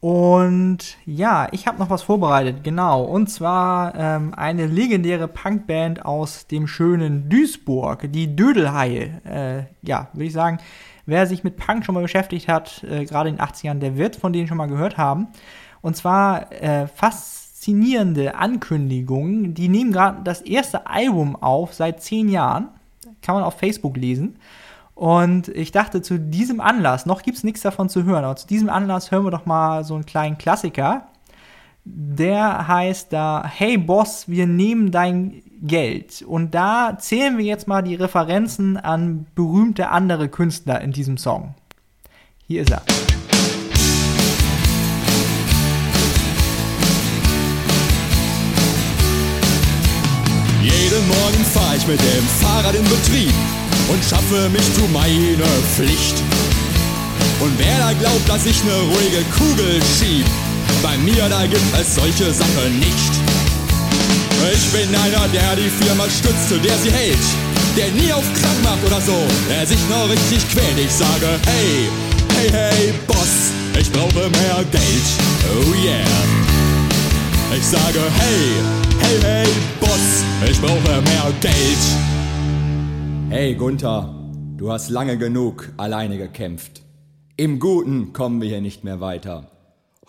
Und 0.00 0.96
ja, 1.06 1.48
ich 1.52 1.66
habe 1.66 1.78
noch 1.78 1.88
was 1.88 2.02
vorbereitet, 2.02 2.62
genau. 2.62 3.04
Und 3.04 3.28
zwar 3.28 3.94
ähm, 3.94 4.34
eine 4.34 4.66
legendäre 4.66 5.28
Punkband 5.28 6.04
aus 6.04 6.46
dem 6.46 6.66
schönen 6.66 7.30
Duisburg, 7.30 8.12
die 8.12 8.34
Dödelhaie. 8.36 9.20
Äh, 9.24 9.86
ja, 9.86 10.08
würde 10.12 10.24
ich 10.24 10.32
sagen, 10.32 10.58
wer 11.06 11.26
sich 11.26 11.44
mit 11.44 11.56
Punk 11.56 11.84
schon 11.84 11.94
mal 11.94 12.02
beschäftigt 12.02 12.48
hat, 12.48 12.84
äh, 12.84 13.04
gerade 13.04 13.28
in 13.28 13.36
den 13.36 13.44
80ern, 13.44 13.78
der 13.78 13.96
wird 13.96 14.16
von 14.16 14.32
denen 14.32 14.48
schon 14.48 14.56
mal 14.56 14.66
gehört 14.66 14.96
haben. 14.96 15.28
Und 15.82 15.96
zwar 15.96 16.52
äh, 16.52 16.86
faszinierende 16.86 18.34
Ankündigungen. 18.34 19.54
Die 19.54 19.68
nehmen 19.68 19.92
gerade 19.92 20.22
das 20.24 20.42
erste 20.42 20.86
Album 20.86 21.36
auf 21.36 21.74
seit 21.74 22.02
zehn 22.02 22.28
Jahren. 22.28 22.68
Kann 23.22 23.34
man 23.34 23.44
auf 23.44 23.58
Facebook 23.58 23.96
lesen. 23.96 24.36
Und 24.94 25.48
ich 25.48 25.72
dachte, 25.72 26.02
zu 26.02 26.18
diesem 26.18 26.60
Anlass, 26.60 27.06
noch 27.06 27.22
gibt 27.22 27.38
es 27.38 27.44
nichts 27.44 27.62
davon 27.62 27.88
zu 27.88 28.04
hören, 28.04 28.24
aber 28.24 28.36
zu 28.36 28.46
diesem 28.46 28.68
Anlass 28.68 29.10
hören 29.10 29.24
wir 29.24 29.30
doch 29.30 29.46
mal 29.46 29.82
so 29.82 29.94
einen 29.94 30.04
kleinen 30.04 30.36
Klassiker. 30.36 31.06
Der 31.84 32.68
heißt 32.68 33.10
da, 33.10 33.42
hey 33.46 33.78
Boss, 33.78 34.28
wir 34.28 34.46
nehmen 34.46 34.90
dein 34.90 35.42
Geld. 35.62 36.22
Und 36.22 36.54
da 36.54 36.96
zählen 36.98 37.36
wir 37.38 37.44
jetzt 37.44 37.68
mal 37.68 37.82
die 37.82 37.94
Referenzen 37.94 38.76
an 38.76 39.26
berühmte 39.34 39.90
andere 39.90 40.28
Künstler 40.28 40.80
in 40.80 40.92
diesem 40.92 41.18
Song. 41.18 41.54
Hier 42.46 42.62
ist 42.62 42.70
er. 42.70 42.82
Jeden 50.62 51.08
Morgen 51.08 51.44
fahr 51.44 51.76
ich 51.76 51.86
mit 51.86 52.00
dem 52.00 52.24
Fahrrad 52.40 52.74
in 52.74 52.84
Betrieb 52.84 53.32
und 53.88 54.02
schaffe 54.04 54.48
mich 54.50 54.74
zu 54.74 54.82
meiner 54.92 55.44
Pflicht. 55.74 56.22
Und 57.40 57.58
wer 57.58 57.78
da 57.78 57.92
glaubt, 57.92 58.28
dass 58.28 58.46
ich 58.46 58.62
ne 58.64 58.72
ruhige 58.72 59.24
Kugel 59.36 59.80
schieb, 59.82 60.26
bei 60.82 60.96
mir 60.98 61.28
da 61.28 61.46
gibt 61.46 61.74
es 61.80 61.94
solche 61.94 62.32
Sachen 62.32 62.78
nicht. 62.78 63.49
Ich 64.48 64.72
bin 64.72 64.88
einer, 64.94 65.28
der 65.28 65.54
die 65.56 65.68
Firma 65.68 66.04
stützt, 66.08 66.48
zu 66.48 66.58
der 66.58 66.76
sie 66.78 66.90
hält, 66.90 67.18
der 67.76 67.90
nie 67.90 68.10
auf 68.10 68.24
krank 68.32 68.62
macht 68.64 68.82
oder 68.86 69.00
so, 69.00 69.14
der 69.50 69.66
sich 69.66 69.78
noch 69.90 70.08
richtig 70.08 70.48
quält. 70.48 70.78
Ich 70.78 70.90
sage, 70.90 71.28
hey, 71.44 71.88
hey, 72.36 72.50
hey, 72.50 72.94
Boss, 73.06 73.52
ich 73.78 73.92
brauche 73.92 74.30
mehr 74.30 74.64
Geld. 74.72 75.08
Oh 75.44 75.74
yeah. 75.84 76.06
Ich 77.54 77.66
sage, 77.66 78.00
hey, 78.18 78.40
hey, 79.00 79.18
hey, 79.22 79.48
Boss, 79.78 80.24
ich 80.50 80.58
brauche 80.58 81.02
mehr 81.02 81.32
Geld. 81.42 81.54
Hey 83.28 83.54
Gunther, 83.54 84.14
du 84.56 84.72
hast 84.72 84.88
lange 84.88 85.18
genug 85.18 85.70
alleine 85.76 86.16
gekämpft. 86.16 86.80
Im 87.36 87.60
Guten 87.60 88.14
kommen 88.14 88.40
wir 88.40 88.48
hier 88.48 88.62
nicht 88.62 88.84
mehr 88.84 89.00
weiter. 89.00 89.50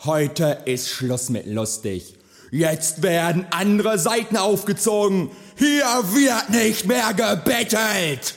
Heute 0.06 0.60
ist 0.66 0.90
Schluss 0.90 1.30
mit 1.30 1.46
lustig. 1.48 2.16
Jetzt 2.54 3.02
werden 3.02 3.48
andere 3.52 3.98
Seiten 3.98 4.36
aufgezogen. 4.36 5.32
Hier 5.58 5.86
wird 5.86 6.50
nicht 6.50 6.86
mehr 6.86 7.14
gebettelt. 7.14 8.36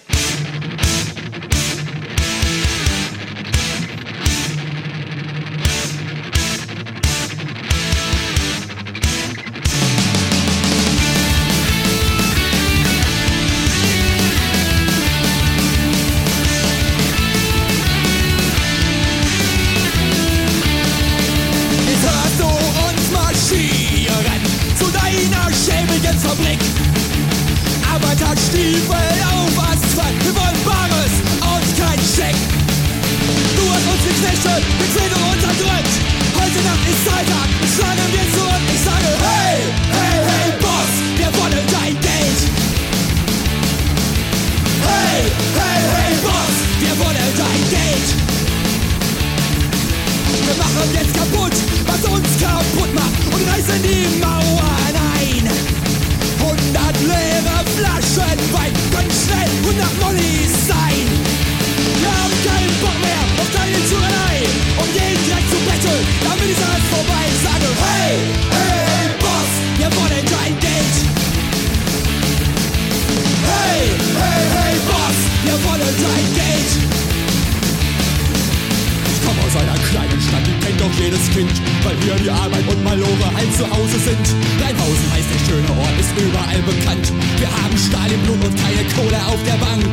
Jedes 80.99 81.31
Kind, 81.31 81.51
weil 81.83 81.97
hier 82.03 82.15
die 82.17 82.31
Arbeit 82.31 82.67
und 82.69 82.83
Malore 82.85 83.29
halt 83.35 83.53
zu 83.57 83.65
Hause 83.69 83.99
sind. 83.99 84.25
Rheinhausen 84.61 85.07
heißt 85.13 85.29
der 85.33 85.43
schöne 85.47 85.71
Ort, 85.81 85.95
ist 85.99 86.13
überall 86.17 86.63
bekannt. 86.63 87.13
Wir 87.39 87.51
haben 87.51 87.77
Stahl 87.77 88.11
im 88.13 88.21
Blut 88.23 88.45
und 88.45 88.55
keine 88.57 88.85
Kohle 88.95 89.19
auf 89.27 89.41
der 89.45 89.59
Bank. 89.59 89.85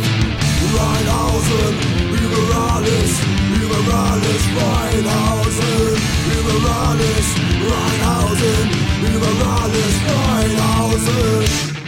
Rheinhausen, 0.72 1.74
überall 2.12 2.84
ist, 2.84 3.20
überall 3.49 4.22
ist 4.22 4.47
Rheinhausen, 4.58 5.97
überall 6.38 7.02
ist 7.18 7.34
Rheinhausen, 7.66 8.66
überall 9.02 9.72
ist 9.72 10.02
Rheinhausen. 10.08 11.80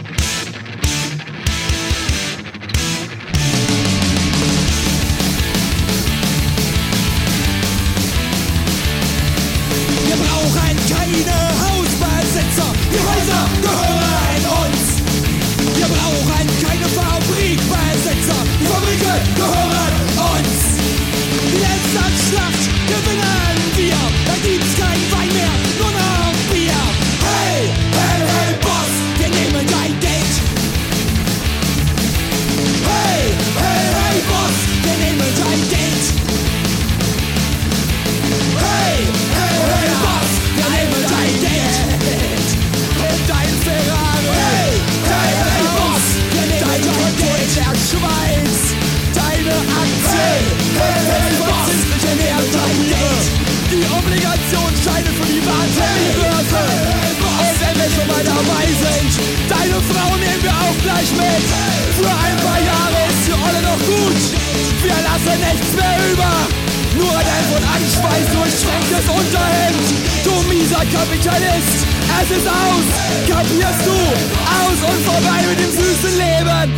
Und 68.13 68.19
Anschweiß 68.19 68.33
durchtränktes 68.33 69.09
Unterhemd. 69.09 69.87
Du 70.23 70.31
mieser 70.49 70.77
Kapitalist, 70.77 71.85
es 72.21 72.31
ist 72.37 72.47
aus. 72.47 72.85
Kapierst 73.27 73.85
du? 73.85 73.91
Aus 73.91 74.91
und 74.91 75.01
vorbei 75.03 75.41
mit 75.49 75.59
dem 75.59 75.71
süßen 75.71 76.17
Leben. 76.17 76.73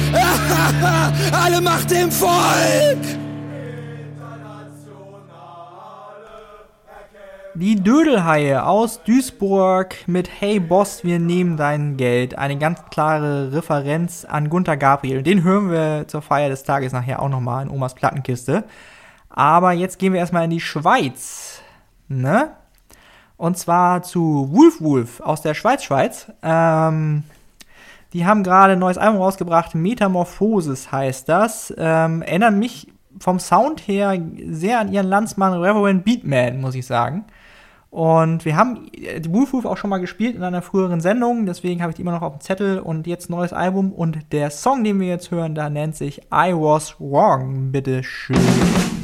Alle 1.44 1.62
Macht 1.62 1.92
dem 1.92 2.12
Volk. 2.12 2.36
Die 7.58 7.82
Dödelhaie 7.82 8.66
aus 8.66 9.02
Duisburg 9.04 9.96
mit 10.08 10.30
Hey 10.42 10.60
Boss, 10.60 11.06
wir 11.06 11.20
nehmen 11.20 11.56
dein 11.56 11.96
Geld. 11.96 12.38
Eine 12.38 12.58
ganz 12.58 12.84
klare 12.92 13.54
Referenz 13.54 14.26
an 14.26 14.50
Gunther 14.50 14.76
Gabriel. 14.76 15.24
Den 15.24 15.44
hören 15.44 15.72
wir 15.72 16.06
zur 16.08 16.22
Feier 16.22 16.50
des 16.50 16.64
Tages 16.64 16.92
nachher 16.92 17.22
auch 17.22 17.30
nochmal 17.30 17.64
in 17.64 17.72
Omas 17.72 17.96
Plattenkiste. 17.96 18.66
Aber 19.36 19.74
jetzt 19.74 20.00
gehen 20.00 20.14
wir 20.14 20.22
erstmal 20.22 20.46
in 20.46 20.50
die 20.50 20.62
Schweiz. 20.62 21.62
Ne? 22.08 22.52
Und 23.36 23.58
zwar 23.58 24.02
zu 24.02 24.48
Wolf 24.52 24.80
Wolf 24.80 25.20
aus 25.20 25.42
der 25.42 25.54
Schweiz, 25.54 25.84
Schweiz. 25.84 26.32
Ähm, 26.42 27.24
die 28.14 28.26
haben 28.26 28.44
gerade 28.44 28.74
ein 28.74 28.80
neues 28.80 28.98
Album 28.98 29.22
rausgebracht. 29.22 29.76
Metamorphosis 29.76 30.90
heißt 30.90 31.28
das. 31.28 31.74
Ähm, 31.78 32.22
erinnern 32.22 32.58
mich 32.60 32.88
vom 33.20 33.40
Sound 33.40 33.86
her 33.90 34.18
sehr 34.50 34.80
an 34.80 34.92
ihren 34.92 35.08
Landsmann 35.08 35.54
Reverend 35.54 36.06
Beatman, 36.06 36.62
muss 36.62 36.76
ich 36.76 36.86
sagen. 36.86 37.26
Und 37.90 38.46
wir 38.46 38.56
haben 38.56 38.90
die 38.94 39.34
Wolf 39.34 39.66
auch 39.66 39.78
schon 39.78 39.90
mal 39.90 40.00
gespielt 40.00 40.36
in 40.36 40.44
einer 40.44 40.62
früheren 40.62 41.00
Sendung, 41.00 41.46
deswegen 41.46 41.82
habe 41.82 41.92
ich 41.92 41.96
die 41.96 42.02
immer 42.02 42.12
noch 42.12 42.24
auf 42.24 42.34
dem 42.34 42.42
Zettel 42.42 42.80
und 42.80 43.08
jetzt 43.08 43.30
neues 43.30 43.54
Album. 43.54 43.92
Und 43.94 44.34
der 44.34 44.50
Song, 44.50 44.84
den 44.84 45.00
wir 45.00 45.08
jetzt 45.08 45.32
hören, 45.32 45.56
da 45.56 45.70
nennt 45.70 45.96
sich 45.96 46.20
I 46.24 46.54
Was 46.54 46.96
Wrong. 47.00 47.72
Bitteschön. 47.72 48.95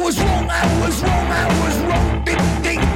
was 0.00 0.18
wrong, 0.20 0.48
I 0.50 0.80
was 0.80 1.02
wrong, 1.02 1.26
I 1.30 1.46
was 1.64 1.78
wrong. 1.80 2.24
Ding, 2.24 2.62
ding. 2.62 2.93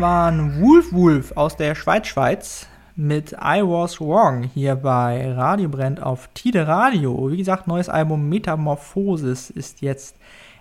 Waren 0.00 0.62
Wolf 0.62 0.94
Wolf 0.94 1.32
aus 1.36 1.56
der 1.56 1.74
Schweiz 1.74 2.06
Schweiz 2.06 2.66
mit 2.96 3.32
I 3.32 3.60
Was 3.60 4.00
Wrong 4.00 4.44
hier 4.44 4.74
bei 4.76 5.30
Radio 5.30 5.68
Brennt 5.68 6.02
auf 6.02 6.28
Tide 6.32 6.66
Radio. 6.66 7.30
Wie 7.30 7.36
gesagt, 7.36 7.66
neues 7.66 7.90
Album 7.90 8.30
Metamorphosis 8.30 9.50
ist 9.50 9.82
jetzt 9.82 10.16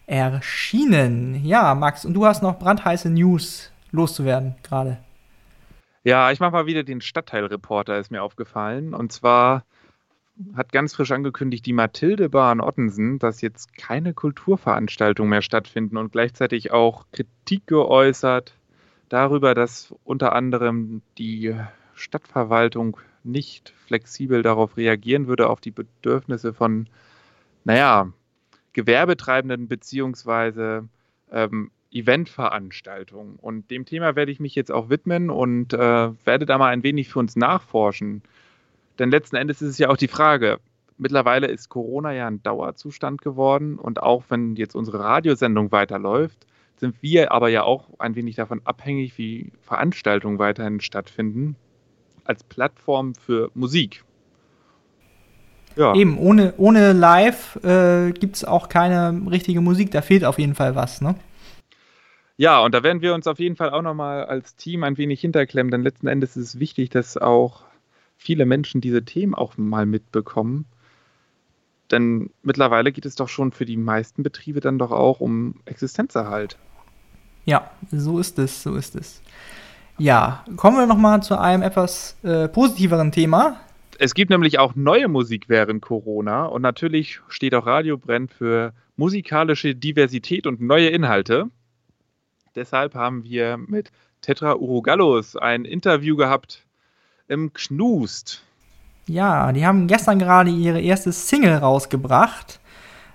erschienen. 0.07 1.45
Ja, 1.45 1.73
Max, 1.73 2.03
und 2.03 2.15
du 2.15 2.25
hast 2.25 2.43
noch 2.43 2.59
brandheiße 2.59 3.09
News 3.09 3.71
loszuwerden 3.91 4.55
gerade. 4.61 4.97
Ja, 6.03 6.31
ich 6.31 6.41
mache 6.41 6.51
mal 6.51 6.65
wieder 6.65 6.83
den 6.83 6.99
Stadtteilreporter, 6.99 7.97
ist 7.97 8.11
mir 8.11 8.23
aufgefallen. 8.23 8.93
Und 8.93 9.13
zwar 9.13 9.63
hat 10.53 10.73
ganz 10.73 10.93
frisch 10.93 11.11
angekündigt 11.11 11.65
die 11.65 11.73
Mathilde 11.73 12.27
Bahn 12.27 12.59
Ottensen, 12.59 13.19
dass 13.19 13.39
jetzt 13.39 13.77
keine 13.77 14.13
Kulturveranstaltungen 14.13 15.29
mehr 15.29 15.41
stattfinden 15.41 15.95
und 15.95 16.11
gleichzeitig 16.11 16.71
auch 16.71 17.05
Kritik 17.13 17.67
geäußert 17.67 18.59
darüber, 19.10 19.55
dass 19.55 19.93
unter 20.03 20.34
anderem 20.34 21.01
die 21.18 21.55
Stadtverwaltung 21.93 22.97
nicht 23.24 23.74
flexibel 23.86 24.41
darauf 24.41 24.78
reagieren 24.78 25.28
würde, 25.28 25.49
auf 25.49 25.60
die 25.60 25.72
Bedürfnisse 25.72 26.53
von, 26.53 26.88
naja, 27.64 28.12
Gewerbetreibenden 28.74 29.68
beziehungsweise 29.68 30.88
ähm, 31.32 31.72
Eventveranstaltungen. 31.91 33.36
Und 33.36 33.72
dem 33.72 33.86
Thema 33.86 34.16
werde 34.16 34.32
ich 34.32 34.39
mich 34.39 34.55
jetzt 34.55 34.72
auch 34.72 34.89
widmen 34.89 35.30
und 35.30 35.74
äh, 35.74 35.78
werde 36.26 36.45
da 36.45 36.57
mal 36.57 36.70
ein 36.70 36.84
wenig 36.84 37.10
für 37.10 37.20
uns 37.20 37.36
nachforschen. 37.36 38.22
Denn 38.99 39.10
letzten 39.10 39.36
Endes 39.36 39.62
ist 39.62 39.70
es 39.70 39.78
ja 39.80 39.89
auch 39.89 39.97
die 39.97 40.07
Frage, 40.07 40.60
mittlerweile 40.97 41.47
ist 41.47 41.70
Corona 41.70 42.14
ja 42.14 42.28
ein 42.28 42.43
Dauerzustand 42.43 43.22
geworden 43.22 43.80
und 43.80 44.03
auch 44.03 44.24
wenn 44.30 44.55
jetzt 44.55 44.76
unsere 44.76 44.99
Radiosendung 44.99 45.72
weiterläuft, 45.72 46.45
sind 46.80 46.95
wir 47.01 47.32
aber 47.32 47.49
ja 47.49 47.63
auch 47.63 47.89
ein 47.99 48.15
wenig 48.15 48.36
davon 48.36 48.61
abhängig, 48.63 49.17
wie 49.17 49.51
Veranstaltungen 49.61 50.39
weiterhin 50.39 50.80
stattfinden, 50.80 51.55
als 52.23 52.43
Plattform 52.43 53.15
für 53.15 53.51
Musik. 53.53 54.03
Ja. 55.75 55.93
Eben, 55.95 56.17
ohne, 56.17 56.53
ohne 56.57 56.93
Live 56.93 57.57
äh, 57.63 58.11
gibt 58.11 58.38
es 58.38 58.45
auch 58.45 58.69
keine 58.69 59.21
richtige 59.30 59.61
Musik. 59.61 59.91
Da 59.91 60.01
fehlt 60.01 60.25
auf 60.25 60.39
jeden 60.39 60.55
Fall 60.55 60.75
was, 60.75 61.01
ne? 61.01 61.15
Ja, 62.38 62.59
und 62.61 62.73
da 62.73 62.84
werden 62.84 63.01
wir 63.01 63.13
uns 63.13 63.27
auf 63.27 63.39
jeden 63.39 63.57
Fall 63.57 63.69
auch 63.71 63.82
nochmal 63.82 64.23
als 64.25 64.55
Team 64.55 64.84
ein 64.84 64.97
wenig 64.97 65.19
hinterklemmen, 65.19 65.71
denn 65.71 65.84
letzten 65.84 66.07
Endes 66.07 66.38
ist 66.38 66.55
es 66.55 66.59
wichtig, 66.59 66.89
dass 66.89 67.17
auch 67.17 67.63
viele 68.15 68.45
Menschen 68.45 68.80
diese 68.80 69.03
Themen 69.03 69.36
auch 69.36 69.57
mal 69.57 69.86
mitbekommen. 69.86 70.65
Denn 71.91 72.30
mittlerweile 72.43 72.91
geht 72.91 73.05
es 73.05 73.15
doch 73.15 73.30
schon 73.30 73.51
für 73.51 73.65
die 73.65 73.77
meisten 73.77 74.23
Betriebe 74.23 74.59
dann 74.59 74.80
doch 74.80 74.91
auch 74.91 75.19
um 75.19 75.55
Existenzerhalt. 75.65 76.57
Ja, 77.50 77.72
so 77.91 78.20
ist 78.20 78.38
es, 78.38 78.62
so 78.62 78.76
ist 78.76 78.95
es. 78.95 79.22
Ja, 79.97 80.45
kommen 80.56 80.78
wir 80.78 80.86
nochmal 80.86 81.24
zu 81.24 81.38
einem 81.39 81.64
etwas 81.64 82.16
äh, 82.22 82.47
positiveren 82.47 83.12
Thema. 83.12 83.58
Es 83.97 84.14
gibt 84.14 84.30
nämlich 84.30 84.60
auch 84.60 84.76
neue 84.76 85.08
Musik 85.08 85.45
während 85.50 85.82
Corona 85.82 86.45
und 86.45 86.62
natürlich 86.62 87.22
steht 87.28 87.56
auch 87.56 87.66
Radio 87.66 87.97
Brenn 87.97 88.28
für 88.30 88.74
musikalische 88.97 89.74
Diversität 89.74 90.45
und 90.45 90.62
neue 90.62 90.89
Inhalte. 90.89 91.47
Deshalb 92.56 92.93
haben 92.93 93.24
wir 93.24 93.58
mit 93.58 93.91
Tetra 94.22 94.56
Urogallus 94.56 95.36
ein 95.36 95.66
Interview 95.66 96.16
gehabt 96.16 96.66
im 97.28 97.52
Knust. 97.52 98.43
Ja, 99.08 99.52
die 99.52 99.66
haben 99.66 99.88
gestern 99.88 100.20
gerade 100.20 100.52
ihre 100.52 100.80
erste 100.80 101.12
Single 101.12 101.56
rausgebracht. 101.56 102.60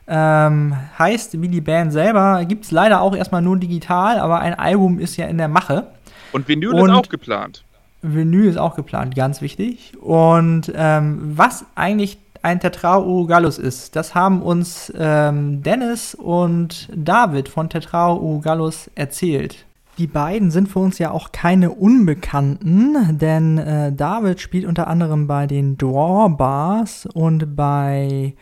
Ähm, 0.06 0.76
heißt, 0.98 1.40
wie 1.40 1.48
die 1.48 1.60
Band 1.60 1.92
selber, 1.92 2.44
gibt 2.44 2.64
es 2.64 2.70
leider 2.70 3.00
auch 3.00 3.16
erstmal 3.16 3.42
nur 3.42 3.56
digital, 3.56 4.18
aber 4.18 4.40
ein 4.40 4.54
Album 4.54 4.98
ist 4.98 5.16
ja 5.16 5.26
in 5.26 5.38
der 5.38 5.48
Mache. 5.48 5.86
Und 6.32 6.46
Vinyl 6.48 6.74
Und- 6.74 6.90
ist 6.90 6.96
auch 6.96 7.08
geplant. 7.08 7.64
Vinyl 8.02 8.44
ist 8.44 8.58
auch 8.58 8.76
geplant, 8.76 9.14
ganz 9.16 9.40
wichtig. 9.40 9.92
Und 9.98 10.70
ähm, 10.76 11.32
was 11.36 11.64
eigentlich 11.74 12.18
ein 12.42 12.60
Tetrao 12.60 13.24
Gallus 13.24 13.56
ist, 13.56 13.96
das 13.96 14.14
haben 14.14 14.42
uns 14.42 14.92
ähm, 14.94 15.62
Dennis 15.62 16.14
und 16.14 16.90
David 16.94 17.48
von 17.48 17.70
Tetrao 17.70 18.40
Gallus 18.44 18.90
erzählt. 18.94 19.64
Die 19.96 20.06
beiden 20.08 20.50
sind 20.50 20.68
für 20.68 20.80
uns 20.80 20.98
ja 20.98 21.12
auch 21.12 21.32
keine 21.32 21.70
Unbekannten, 21.70 23.16
denn 23.16 23.58
äh, 23.58 23.92
David 23.92 24.40
spielt 24.40 24.66
unter 24.66 24.88
anderem 24.88 25.26
bei 25.26 25.46
den 25.46 25.78
Drawbars 25.78 27.06
und 27.06 27.56
bei 27.56 28.34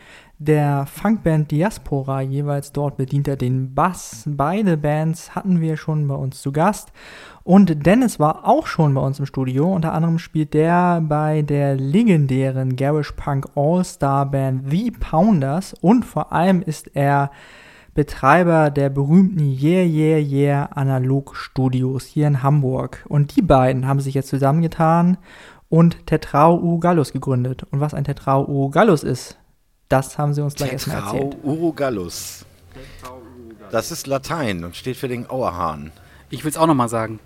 der 0.47 0.85
Funkband 0.85 1.51
Diaspora 1.51 2.21
jeweils 2.21 2.71
dort 2.71 2.97
bedient 2.97 3.27
er 3.27 3.35
den 3.35 3.73
Bass. 3.73 4.23
Beide 4.27 4.77
Bands 4.77 5.35
hatten 5.35 5.61
wir 5.61 5.77
schon 5.77 6.07
bei 6.07 6.15
uns 6.15 6.41
zu 6.41 6.51
Gast. 6.51 6.91
Und 7.43 7.85
Dennis 7.85 8.19
war 8.19 8.47
auch 8.47 8.67
schon 8.67 8.93
bei 8.93 9.01
uns 9.01 9.19
im 9.19 9.25
Studio. 9.25 9.73
Unter 9.73 9.93
anderem 9.93 10.19
spielt 10.19 10.53
der 10.53 11.01
bei 11.01 11.41
der 11.41 11.75
legendären 11.75 12.75
Garish 12.75 13.11
Punk 13.13 13.47
All-Star 13.55 14.25
Band 14.25 14.69
The 14.69 14.91
Pounders. 14.91 15.73
Und 15.81 16.05
vor 16.05 16.31
allem 16.31 16.61
ist 16.61 16.95
er 16.95 17.31
Betreiber 17.93 18.71
der 18.71 18.89
berühmten 18.89 19.39
Yeah 19.39 19.85
Yeah 19.85 20.19
Yeah 20.19 20.69
Analog 20.73 21.35
Studios 21.35 22.05
hier 22.05 22.27
in 22.27 22.43
Hamburg. 22.43 23.05
Und 23.07 23.35
die 23.35 23.41
beiden 23.41 23.87
haben 23.87 23.99
sich 23.99 24.15
jetzt 24.15 24.29
zusammengetan 24.29 25.17
und 25.69 26.07
Tetrao 26.07 26.59
U 26.59 26.79
Gallus 26.79 27.13
gegründet. 27.13 27.63
Und 27.71 27.79
was 27.79 27.93
ein 27.93 28.03
Tetrao 28.03 28.47
U 28.47 28.69
Gallus 28.69 29.03
ist, 29.03 29.37
das 29.93 30.17
haben 30.17 30.33
sie 30.33 30.41
uns 30.41 30.55
gleich 30.55 30.73
erstmal 30.73 30.97
Tetrao 30.97 31.15
erzählt. 31.15 31.37
Urogallus. 31.43 32.45
Das 33.71 33.91
ist 33.91 34.07
Latein 34.07 34.63
und 34.63 34.75
steht 34.75 34.97
für 34.97 35.07
den 35.07 35.29
Auerhahn. 35.29 35.91
Ich 36.29 36.43
will 36.43 36.49
es 36.51 36.57
auch 36.57 36.65
nochmal 36.67 36.89
sagen. 36.89 37.19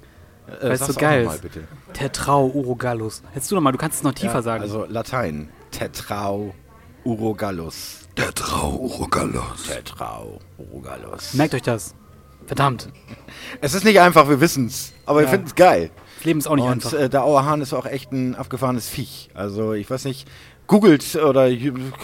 Äh, 0.62 0.68
es 0.70 0.80
sag's 0.80 0.94
so 0.96 1.00
geil 1.00 1.26
mal, 1.26 1.38
bitte. 1.40 1.64
Tetrao 1.94 2.46
Urogallus. 2.48 3.22
Hättest 3.34 3.52
du 3.52 3.56
nochmal, 3.56 3.72
du 3.74 3.78
kannst 3.80 3.98
es 3.98 4.04
noch 4.04 4.14
tiefer 4.14 4.36
Ja, 4.36 4.42
sagen. 4.42 4.64
Also 4.64 4.86
Latein. 4.86 5.50
Tetrao 5.72 6.54
Urogallus. 7.04 8.00
Tetrao 8.16 8.76
Urogallus. 8.76 9.64
Tetrao 9.68 10.40
Urogallus. 10.58 11.34
Merkt 11.36 11.54
euch 11.54 11.62
das. 11.62 11.96
Verdammt. 12.46 12.90
Es 13.62 13.74
ist 13.74 13.84
nicht 13.86 14.00
einfach, 14.00 14.28
wir 14.30 14.42
wissen's, 14.42 14.94
aber 15.06 15.20
wir 15.20 15.26
Ja. 15.26 15.32
finden 15.32 15.48
es 15.48 15.56
geil. 15.56 15.90
Das 16.18 16.26
Leben 16.26 16.40
ist 16.40 16.48
auch 16.48 16.56
nicht 16.56 16.66
und, 16.66 16.72
einfach. 16.72 16.94
Äh, 16.94 17.10
der 17.10 17.24
Auerhahn 17.24 17.62
ist 17.62 17.74
auch 17.74 17.86
echt 17.86 18.12
ein 18.12 18.36
abgefahrenes 18.36 18.90
Viech. 18.90 19.30
Also 19.34 19.74
ich 19.74 19.90
weiß 19.90 20.06
nicht, 20.06 20.28
googelt 20.68 21.16
oder 21.16 21.50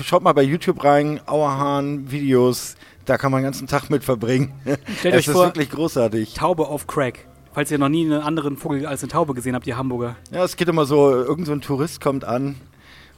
schaut 0.01 0.23
mal 0.23 0.33
bei 0.33 0.43
YouTube 0.43 0.83
rein, 0.83 1.19
Auerhahn-Videos, 1.25 2.75
da 3.05 3.17
kann 3.17 3.31
man 3.31 3.41
den 3.41 3.45
ganzen 3.45 3.67
Tag 3.67 3.89
mit 3.89 4.03
verbringen. 4.03 4.53
Stellt 4.63 4.79
es 5.03 5.21
euch 5.21 5.27
ist 5.27 5.33
vor, 5.33 5.45
wirklich 5.45 5.69
großartig. 5.69 6.33
Taube 6.33 6.67
auf 6.67 6.87
Crack. 6.87 7.27
Falls 7.53 7.69
ihr 7.69 7.77
noch 7.77 7.89
nie 7.89 8.05
einen 8.05 8.21
anderen 8.21 8.57
Vogel 8.57 8.87
als 8.87 9.03
eine 9.03 9.11
Taube 9.11 9.33
gesehen 9.33 9.53
habt, 9.53 9.67
ihr 9.67 9.77
Hamburger. 9.77 10.15
Ja, 10.31 10.43
es 10.43 10.55
geht 10.55 10.69
immer 10.69 10.85
so, 10.85 11.11
irgend 11.11 11.45
so 11.45 11.53
ein 11.53 11.61
Tourist 11.61 12.01
kommt 12.01 12.23
an 12.23 12.55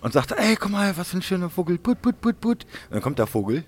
und 0.01 0.11
sagt, 0.11 0.33
ey, 0.33 0.57
guck 0.59 0.71
mal, 0.71 0.97
was 0.97 1.09
für 1.09 1.17
ein 1.17 1.21
schöner 1.21 1.49
Vogel, 1.49 1.77
put, 1.77 2.01
put, 2.01 2.19
put, 2.19 2.41
put. 2.41 2.63
Und 2.63 2.91
dann 2.91 3.01
kommt 3.01 3.19
der 3.19 3.27
Vogel 3.27 3.63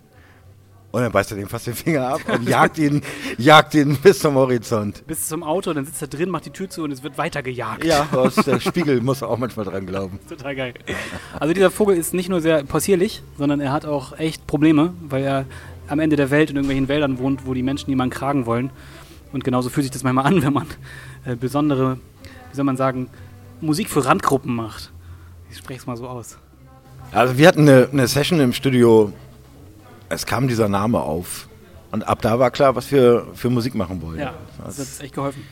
und 0.97 1.03
dann 1.03 1.11
beißt 1.11 1.29
er 1.29 1.37
dem 1.37 1.47
fast 1.47 1.67
den 1.67 1.75
Finger 1.75 2.07
ab 2.07 2.21
und 2.27 2.49
jagt 2.49 2.79
ihn, 2.79 3.03
jagt 3.37 3.75
ihn 3.75 3.95
bis 4.01 4.17
zum 4.17 4.33
Horizont. 4.33 5.05
Bis 5.05 5.27
zum 5.27 5.43
Auto, 5.43 5.71
dann 5.71 5.85
sitzt 5.85 6.01
er 6.01 6.07
drin, 6.07 6.31
macht 6.31 6.47
die 6.47 6.49
Tür 6.49 6.71
zu 6.71 6.81
und 6.83 6.91
es 6.91 7.03
wird 7.03 7.19
weitergejagt. 7.19 7.85
Ja, 7.85 8.07
aus 8.13 8.33
der 8.33 8.59
Spiegel 8.59 8.99
muss 9.01 9.21
er 9.21 9.29
auch 9.29 9.37
manchmal 9.37 9.67
dran 9.67 9.85
glauben. 9.85 10.19
Total 10.27 10.55
geil. 10.55 10.73
Also 11.39 11.53
dieser 11.53 11.69
Vogel 11.69 11.95
ist 11.95 12.15
nicht 12.15 12.29
nur 12.29 12.41
sehr 12.41 12.63
possierlich, 12.63 13.21
sondern 13.37 13.59
er 13.59 13.71
hat 13.71 13.85
auch 13.85 14.17
echt 14.17 14.47
Probleme, 14.47 14.91
weil 15.07 15.23
er 15.23 15.45
am 15.87 15.99
Ende 15.99 16.15
der 16.15 16.31
Welt 16.31 16.49
in 16.49 16.55
irgendwelchen 16.55 16.87
Wäldern 16.87 17.19
wohnt, 17.19 17.45
wo 17.45 17.53
die 17.53 17.61
Menschen 17.61 17.91
jemanden 17.91 18.15
kragen 18.15 18.47
wollen. 18.47 18.71
Und 19.31 19.43
genauso 19.43 19.69
fühlt 19.69 19.83
sich 19.83 19.91
das 19.91 20.01
manchmal 20.01 20.25
an, 20.25 20.41
wenn 20.41 20.53
man 20.53 20.65
äh, 21.25 21.35
besondere, 21.35 21.99
wie 22.49 22.55
soll 22.55 22.65
man 22.65 22.75
sagen, 22.75 23.07
Musik 23.61 23.89
für 23.89 24.03
Randgruppen 24.03 24.55
macht. 24.55 24.91
Ich 25.51 25.57
spreche 25.57 25.79
es 25.79 25.85
mal 25.85 25.95
so 25.95 26.07
aus. 26.07 26.39
Also 27.11 27.37
wir 27.37 27.47
hatten 27.47 27.69
eine, 27.69 27.87
eine 27.91 28.07
Session 28.07 28.39
im 28.39 28.51
Studio, 28.51 29.13
es 30.09 30.25
kam 30.25 30.47
dieser 30.47 30.69
Name 30.69 30.99
auf. 30.99 31.47
Und 31.91 32.07
ab 32.07 32.21
da 32.21 32.39
war 32.39 32.51
klar, 32.51 32.75
was 32.75 32.91
wir 32.91 33.27
für 33.33 33.49
Musik 33.49 33.75
machen 33.75 34.01
wollen. 34.01 34.19
Ja, 34.19 34.33
das 34.65 34.79
hat 34.79 35.03
echt 35.03 35.15
geholfen. 35.15 35.43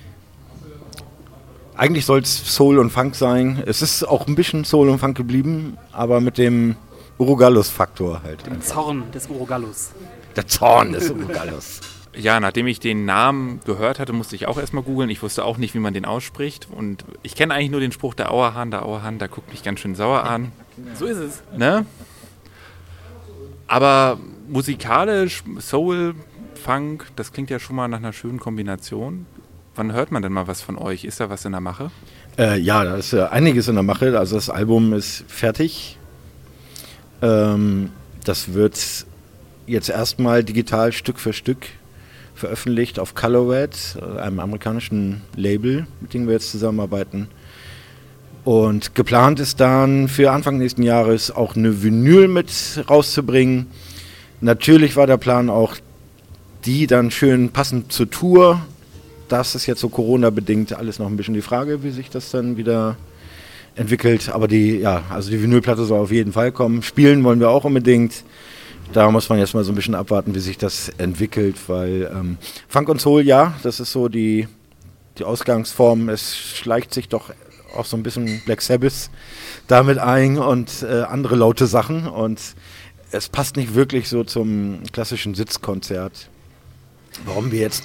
Eigentlich 1.78 2.06
soll 2.06 2.20
es 2.22 2.56
Soul 2.56 2.78
und 2.80 2.90
Funk 2.90 3.16
sein. 3.16 3.62
Es 3.66 3.82
ist 3.82 4.04
auch 4.04 4.28
ein 4.28 4.36
bisschen 4.36 4.64
Soul 4.64 4.90
und 4.90 5.00
Funk 5.00 5.18
geblieben, 5.18 5.78
aber 5.92 6.22
mit 6.22 6.38
dem 6.38 6.76
Urogallus-Faktor 7.18 8.22
halt. 8.24 8.46
Dem 8.46 8.62
Zorn 8.62 9.12
des 9.12 9.28
Urogallus. 9.28 9.92
Der 10.36 10.48
Zorn 10.48 10.94
des 10.94 11.10
Urogallus. 11.10 11.82
Ja, 12.18 12.40
nachdem 12.40 12.66
ich 12.68 12.80
den 12.80 13.04
Namen 13.04 13.60
gehört 13.66 14.00
hatte, 14.00 14.14
musste 14.14 14.38
ich 14.38 14.48
auch 14.48 14.58
erstmal 14.58 14.84
googeln. 14.84 15.10
Ich 15.10 15.22
wusste 15.22 15.44
auch 15.44 15.58
nicht, 15.58 15.74
wie 15.74 15.80
man 15.80 15.94
den 15.94 16.06
ausspricht. 16.06 16.70
Und 16.72 17.04
ich 17.24 17.36
kenne 17.36 17.54
eigentlich 17.54 17.72
nur 17.72 17.82
den 17.82 17.92
Spruch 17.92 18.14
der 18.14 18.32
Auerhahn. 18.32 18.72
Der 18.72 18.86
Auerhahn, 18.86 19.20
der 19.20 19.28
guckt 19.28 19.52
mich 19.52 19.64
ganz 19.64 19.82
schön 19.82 19.96
sauer 19.96 20.24
an. 20.24 20.54
So 20.98 21.08
ist 21.08 21.18
es. 21.18 21.44
Ne? 21.58 21.86
Aber 23.68 24.18
musikalisch, 24.48 25.44
Soul, 25.60 26.16
Funk, 26.56 27.08
das 27.16 27.32
klingt 27.32 27.50
ja 27.50 27.60
schon 27.60 27.76
mal 27.76 27.88
nach 27.88 27.98
einer 27.98 28.14
schönen 28.14 28.40
Kombination. 28.40 29.26
Wann 29.76 29.92
hört 29.92 30.12
man 30.12 30.22
denn 30.22 30.32
mal 30.32 30.48
was 30.48 30.62
von 30.62 30.78
euch? 30.78 31.04
Ist 31.04 31.20
da 31.20 31.30
was 31.30 31.46
in 31.46 31.52
der 31.52 31.62
Mache? 31.62 31.92
Äh, 32.38 32.60
ja, 32.60 32.84
da 32.84 32.96
ist 32.96 33.14
äh, 33.14 33.24
einiges 33.24 33.68
in 33.68 33.76
der 33.76 33.84
Mache. 33.84 34.18
Also 34.18 34.36
das 34.36 34.50
Album 34.50 34.94
ist 34.94 35.26
fertig. 35.28 35.98
Ähm, 37.22 37.92
das 38.24 38.54
wird 38.54 39.06
jetzt 39.68 39.90
erstmal 39.90 40.44
digital 40.44 40.92
Stück 40.92 41.20
für 41.20 41.34
Stück 41.34 41.68
veröffentlicht 42.36 43.00
auf 43.00 43.16
Colorwed, 43.16 43.98
äh, 44.00 44.20
einem 44.20 44.40
amerikanischen 44.40 45.22
Label, 45.36 45.88
mit 46.02 46.14
dem 46.14 46.28
wir 46.28 46.34
jetzt 46.34 46.52
zusammenarbeiten. 46.52 47.28
Und 48.44 48.94
geplant 48.94 49.40
ist 49.40 49.60
dann 49.60 50.08
für 50.08 50.32
Anfang 50.32 50.58
nächsten 50.58 50.84
Jahres 50.84 51.32
auch 51.32 51.56
eine 51.56 51.82
Vinyl 51.82 52.28
mit 52.28 52.50
rauszubringen. 52.88 53.68
Natürlich 54.42 54.96
war 54.96 55.08
der 55.08 55.18
Plan 55.18 55.50
auch, 55.50 55.76
die 56.66 56.88
dann 56.88 57.12
schön 57.12 57.50
passend 57.50 57.92
zur 57.92 58.10
Tour. 58.10 58.62
Das 59.30 59.56
ist 59.56 59.66
jetzt 59.66 59.82
so 59.82 59.90
Corona-bedingt 59.90 60.74
alles 60.74 61.00
noch 61.00 61.08
ein 61.08 61.18
bisschen 61.18 61.34
die 61.34 61.42
Frage, 61.42 61.84
wie 61.84 61.92
sich 61.92 62.10
das 62.10 62.32
dann 62.32 62.58
wieder 62.58 62.98
entwickelt. 63.76 64.30
Aber 64.30 64.48
die, 64.48 64.78
ja, 64.78 65.04
also 65.10 65.30
die 65.30 65.42
Vinylplatte 65.42 65.86
soll 65.86 66.00
auf 66.00 66.12
jeden 66.12 66.34
Fall 66.34 66.52
kommen. 66.52 66.82
Spielen 66.84 67.24
wollen 67.24 67.40
wir 67.40 67.50
auch 67.50 67.64
unbedingt. 67.64 68.24
Da 68.94 69.10
muss 69.10 69.30
man 69.30 69.40
jetzt 69.40 69.54
mal 69.54 69.64
so 69.64 69.72
ein 69.72 69.76
bisschen 69.76 69.96
abwarten, 69.96 70.36
wie 70.36 70.40
sich 70.40 70.58
das 70.58 70.90
entwickelt, 70.98 71.56
weil 71.68 72.12
ähm, 72.14 72.38
Funk 72.68 72.88
und 72.90 73.02
Soul, 73.02 73.24
ja, 73.24 73.56
das 73.64 73.80
ist 73.80 73.92
so 73.92 74.10
die, 74.10 74.48
die 75.18 75.24
Ausgangsform. 75.24 76.10
Es 76.10 76.38
schleicht 76.38 76.94
sich 76.94 77.10
doch 77.10 77.32
auch 77.76 77.86
so 77.86 77.98
ein 77.98 78.04
bisschen 78.04 78.42
Black 78.46 78.62
Sabbath 78.62 79.10
damit 79.68 79.98
ein 79.98 80.38
und 80.38 80.84
äh, 80.84 81.02
andere 81.02 81.36
laute 81.36 81.68
Sachen 81.68 82.08
und 82.08 82.40
es 83.16 83.30
passt 83.30 83.56
nicht 83.56 83.76
wirklich 83.76 84.10
so 84.10 84.24
zum 84.24 84.80
klassischen 84.92 85.36
Sitzkonzert. 85.36 86.30
Warum 87.26 87.52
wir 87.52 87.60
jetzt 87.60 87.84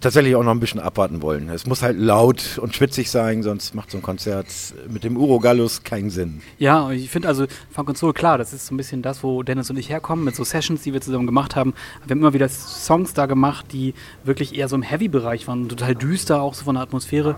tatsächlich 0.00 0.34
auch 0.34 0.42
noch 0.42 0.52
ein 0.52 0.60
bisschen 0.60 0.80
abwarten 0.80 1.20
wollen. 1.22 1.48
Es 1.50 1.66
muss 1.66 1.82
halt 1.82 1.98
laut 1.98 2.58
und 2.60 2.74
schwitzig 2.74 3.10
sein, 3.10 3.42
sonst 3.42 3.74
macht 3.74 3.90
so 3.90 3.98
ein 3.98 4.02
Konzert 4.02 4.46
mit 4.88 5.04
dem 5.04 5.16
Urogallus 5.16 5.82
keinen 5.82 6.10
Sinn. 6.10 6.40
Ja, 6.58 6.90
ich 6.90 7.10
finde 7.10 7.28
also 7.28 7.46
Funk 7.70 7.90
und 7.90 7.98
Soul, 7.98 8.14
klar, 8.14 8.38
das 8.38 8.52
ist 8.52 8.66
so 8.66 8.74
ein 8.74 8.78
bisschen 8.78 9.02
das, 9.02 9.22
wo 9.22 9.42
Dennis 9.42 9.68
und 9.68 9.76
ich 9.76 9.90
herkommen, 9.90 10.24
mit 10.24 10.34
so 10.34 10.42
Sessions, 10.42 10.82
die 10.82 10.92
wir 10.92 11.00
zusammen 11.00 11.26
gemacht 11.26 11.54
haben. 11.54 11.74
Wir 12.06 12.14
haben 12.14 12.20
immer 12.20 12.32
wieder 12.32 12.48
Songs 12.48 13.12
da 13.12 13.26
gemacht, 13.26 13.66
die 13.72 13.94
wirklich 14.24 14.56
eher 14.56 14.68
so 14.68 14.76
im 14.76 14.82
Heavy-Bereich 14.82 15.46
waren, 15.46 15.68
total 15.68 15.94
düster, 15.94 16.40
auch 16.40 16.54
so 16.54 16.64
von 16.64 16.76
der 16.76 16.82
Atmosphäre. 16.82 17.36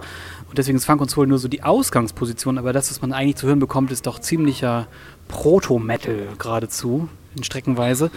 Und 0.48 0.56
deswegen 0.56 0.78
ist 0.78 0.84
Funk 0.84 1.00
und 1.00 1.10
Soul 1.10 1.26
nur 1.26 1.38
so 1.38 1.48
die 1.48 1.64
Ausgangsposition, 1.64 2.58
aber 2.58 2.72
das, 2.72 2.90
was 2.90 3.00
man 3.00 3.12
eigentlich 3.12 3.36
zu 3.36 3.48
hören 3.48 3.58
bekommt, 3.58 3.90
ist 3.90 4.06
doch 4.06 4.20
ziemlicher 4.20 4.86
Proto-Metal 5.26 6.28
geradezu, 6.38 7.08
in 7.36 7.44
Streckenweise. 7.44 8.10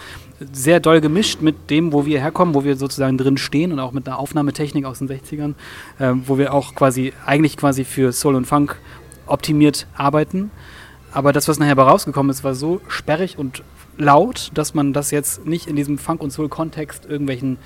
Sehr 0.52 0.80
doll 0.80 1.00
gemischt 1.00 1.40
mit 1.40 1.70
dem, 1.70 1.92
wo 1.92 2.06
wir 2.06 2.20
herkommen, 2.20 2.54
wo 2.54 2.64
wir 2.64 2.76
sozusagen 2.76 3.18
drin 3.18 3.36
stehen 3.36 3.72
und 3.72 3.80
auch 3.80 3.92
mit 3.92 4.06
einer 4.06 4.18
Aufnahmetechnik 4.18 4.84
aus 4.84 4.98
den 4.98 5.08
60ern, 5.08 5.54
äh, 5.98 6.12
wo 6.26 6.38
wir 6.38 6.52
auch 6.52 6.74
quasi, 6.74 7.12
eigentlich 7.24 7.56
quasi 7.56 7.84
für 7.84 8.12
Soul 8.12 8.34
und 8.34 8.46
Funk 8.46 8.76
optimiert 9.26 9.86
arbeiten. 9.96 10.50
Aber 11.12 11.32
das, 11.32 11.48
was 11.48 11.58
nachher 11.58 11.78
rausgekommen 11.78 12.30
ist, 12.30 12.44
war 12.44 12.54
so 12.54 12.80
sperrig 12.88 13.38
und 13.38 13.62
laut, 13.98 14.50
dass 14.54 14.74
man 14.74 14.92
das 14.92 15.10
jetzt 15.10 15.46
nicht 15.46 15.66
in 15.66 15.76
diesem 15.76 15.98
Funk- 15.98 16.22
und 16.22 16.30
Soul-Kontext 16.30 17.06
irgendwelchen 17.06 17.58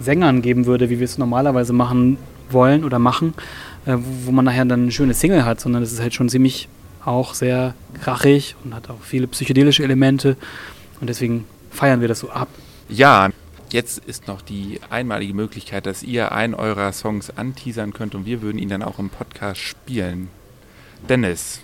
Sängern 0.00 0.42
geben 0.42 0.66
würde, 0.66 0.90
wie 0.90 0.98
wir 0.98 1.04
es 1.04 1.18
normalerweise 1.18 1.72
machen 1.72 2.18
wollen 2.50 2.84
oder 2.84 2.98
machen, 2.98 3.34
äh, 3.86 3.96
wo 4.24 4.30
man 4.30 4.44
nachher 4.44 4.64
dann 4.64 4.82
eine 4.82 4.92
schöne 4.92 5.14
Single 5.14 5.44
hat, 5.44 5.60
sondern 5.60 5.82
es 5.82 5.92
ist 5.92 6.00
halt 6.00 6.14
schon 6.14 6.28
ziemlich 6.28 6.68
auch 7.04 7.34
sehr 7.34 7.74
krachig 8.02 8.54
und 8.64 8.74
hat 8.74 8.90
auch 8.90 9.00
viele 9.02 9.26
psychedelische 9.26 9.82
Elemente 9.82 10.36
und 11.00 11.08
deswegen 11.08 11.44
feiern 11.70 12.00
wir 12.00 12.08
das 12.08 12.20
so 12.20 12.30
ab. 12.30 12.48
Ja, 12.88 13.30
jetzt 13.70 13.98
ist 13.98 14.26
noch 14.28 14.42
die 14.42 14.80
einmalige 14.90 15.34
Möglichkeit, 15.34 15.86
dass 15.86 16.02
ihr 16.02 16.32
einen 16.32 16.54
eurer 16.54 16.92
Songs 16.92 17.30
anteasern 17.36 17.92
könnt 17.92 18.14
und 18.14 18.26
wir 18.26 18.42
würden 18.42 18.58
ihn 18.58 18.68
dann 18.68 18.82
auch 18.82 18.98
im 18.98 19.10
Podcast 19.10 19.60
spielen. 19.60 20.28
Dennis, 21.08 21.60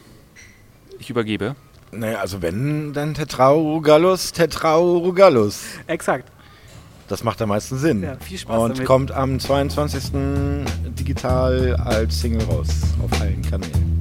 ich 0.98 1.10
übergebe. 1.10 1.56
Naja, 1.92 2.18
also 2.18 2.42
wenn, 2.42 2.92
dann 2.92 3.14
Tetraurugalus, 3.14 4.32
Tetraurugalus. 4.32 5.62
Exakt. 5.86 6.30
Das 7.08 7.22
macht 7.22 7.40
am 7.42 7.50
meisten 7.50 7.76
Sinn. 7.76 8.02
Ja, 8.02 8.16
viel 8.16 8.38
Spaß 8.38 8.58
Und 8.58 8.70
damit. 8.76 8.86
kommt 8.86 9.12
am 9.12 9.38
22. 9.38 10.12
digital 10.98 11.76
als 11.76 12.20
Single 12.20 12.42
raus 12.44 12.68
auf 13.02 13.20
allen 13.20 13.42
Kanälen. 13.42 13.93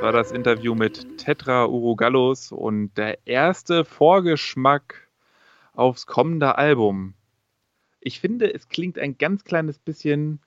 War 0.00 0.12
das 0.12 0.32
Interview 0.32 0.74
mit 0.74 1.18
Tetra 1.18 1.66
Urugallos 1.66 2.52
und 2.52 2.94
der 2.94 3.18
erste 3.26 3.84
Vorgeschmack 3.84 5.08
aufs 5.74 6.06
kommende 6.06 6.56
Album. 6.56 7.12
Ich 8.00 8.18
finde, 8.18 8.52
es 8.52 8.68
klingt 8.68 8.98
ein 8.98 9.18
ganz 9.18 9.44
kleines 9.44 9.78
bisschen 9.78 10.40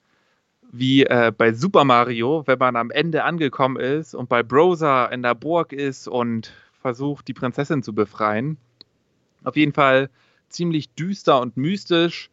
wie 0.72 1.04
äh, 1.04 1.32
bei 1.36 1.54
Super 1.54 1.84
Mario, 1.84 2.44
wenn 2.48 2.58
man 2.58 2.76
am 2.76 2.90
Ende 2.90 3.26
angekommen 3.26 3.78
ist 3.78 4.16
und 4.16 4.28
bei 4.28 4.42
Browser 4.42 5.12
in 5.12 5.22
der 5.22 5.36
Burg 5.36 5.72
ist 5.72 6.08
und 6.08 6.52
versucht, 6.82 7.28
die 7.28 7.36
Prinzessin 7.36 7.84
zu 7.84 7.94
befreien. 7.94 8.58
Auf 9.44 9.56
jeden 9.56 9.74
Fall 9.74 10.10
ziemlich 10.50 10.90
düster 10.96 11.40
und 11.40 11.58
mystisch. 11.58 12.32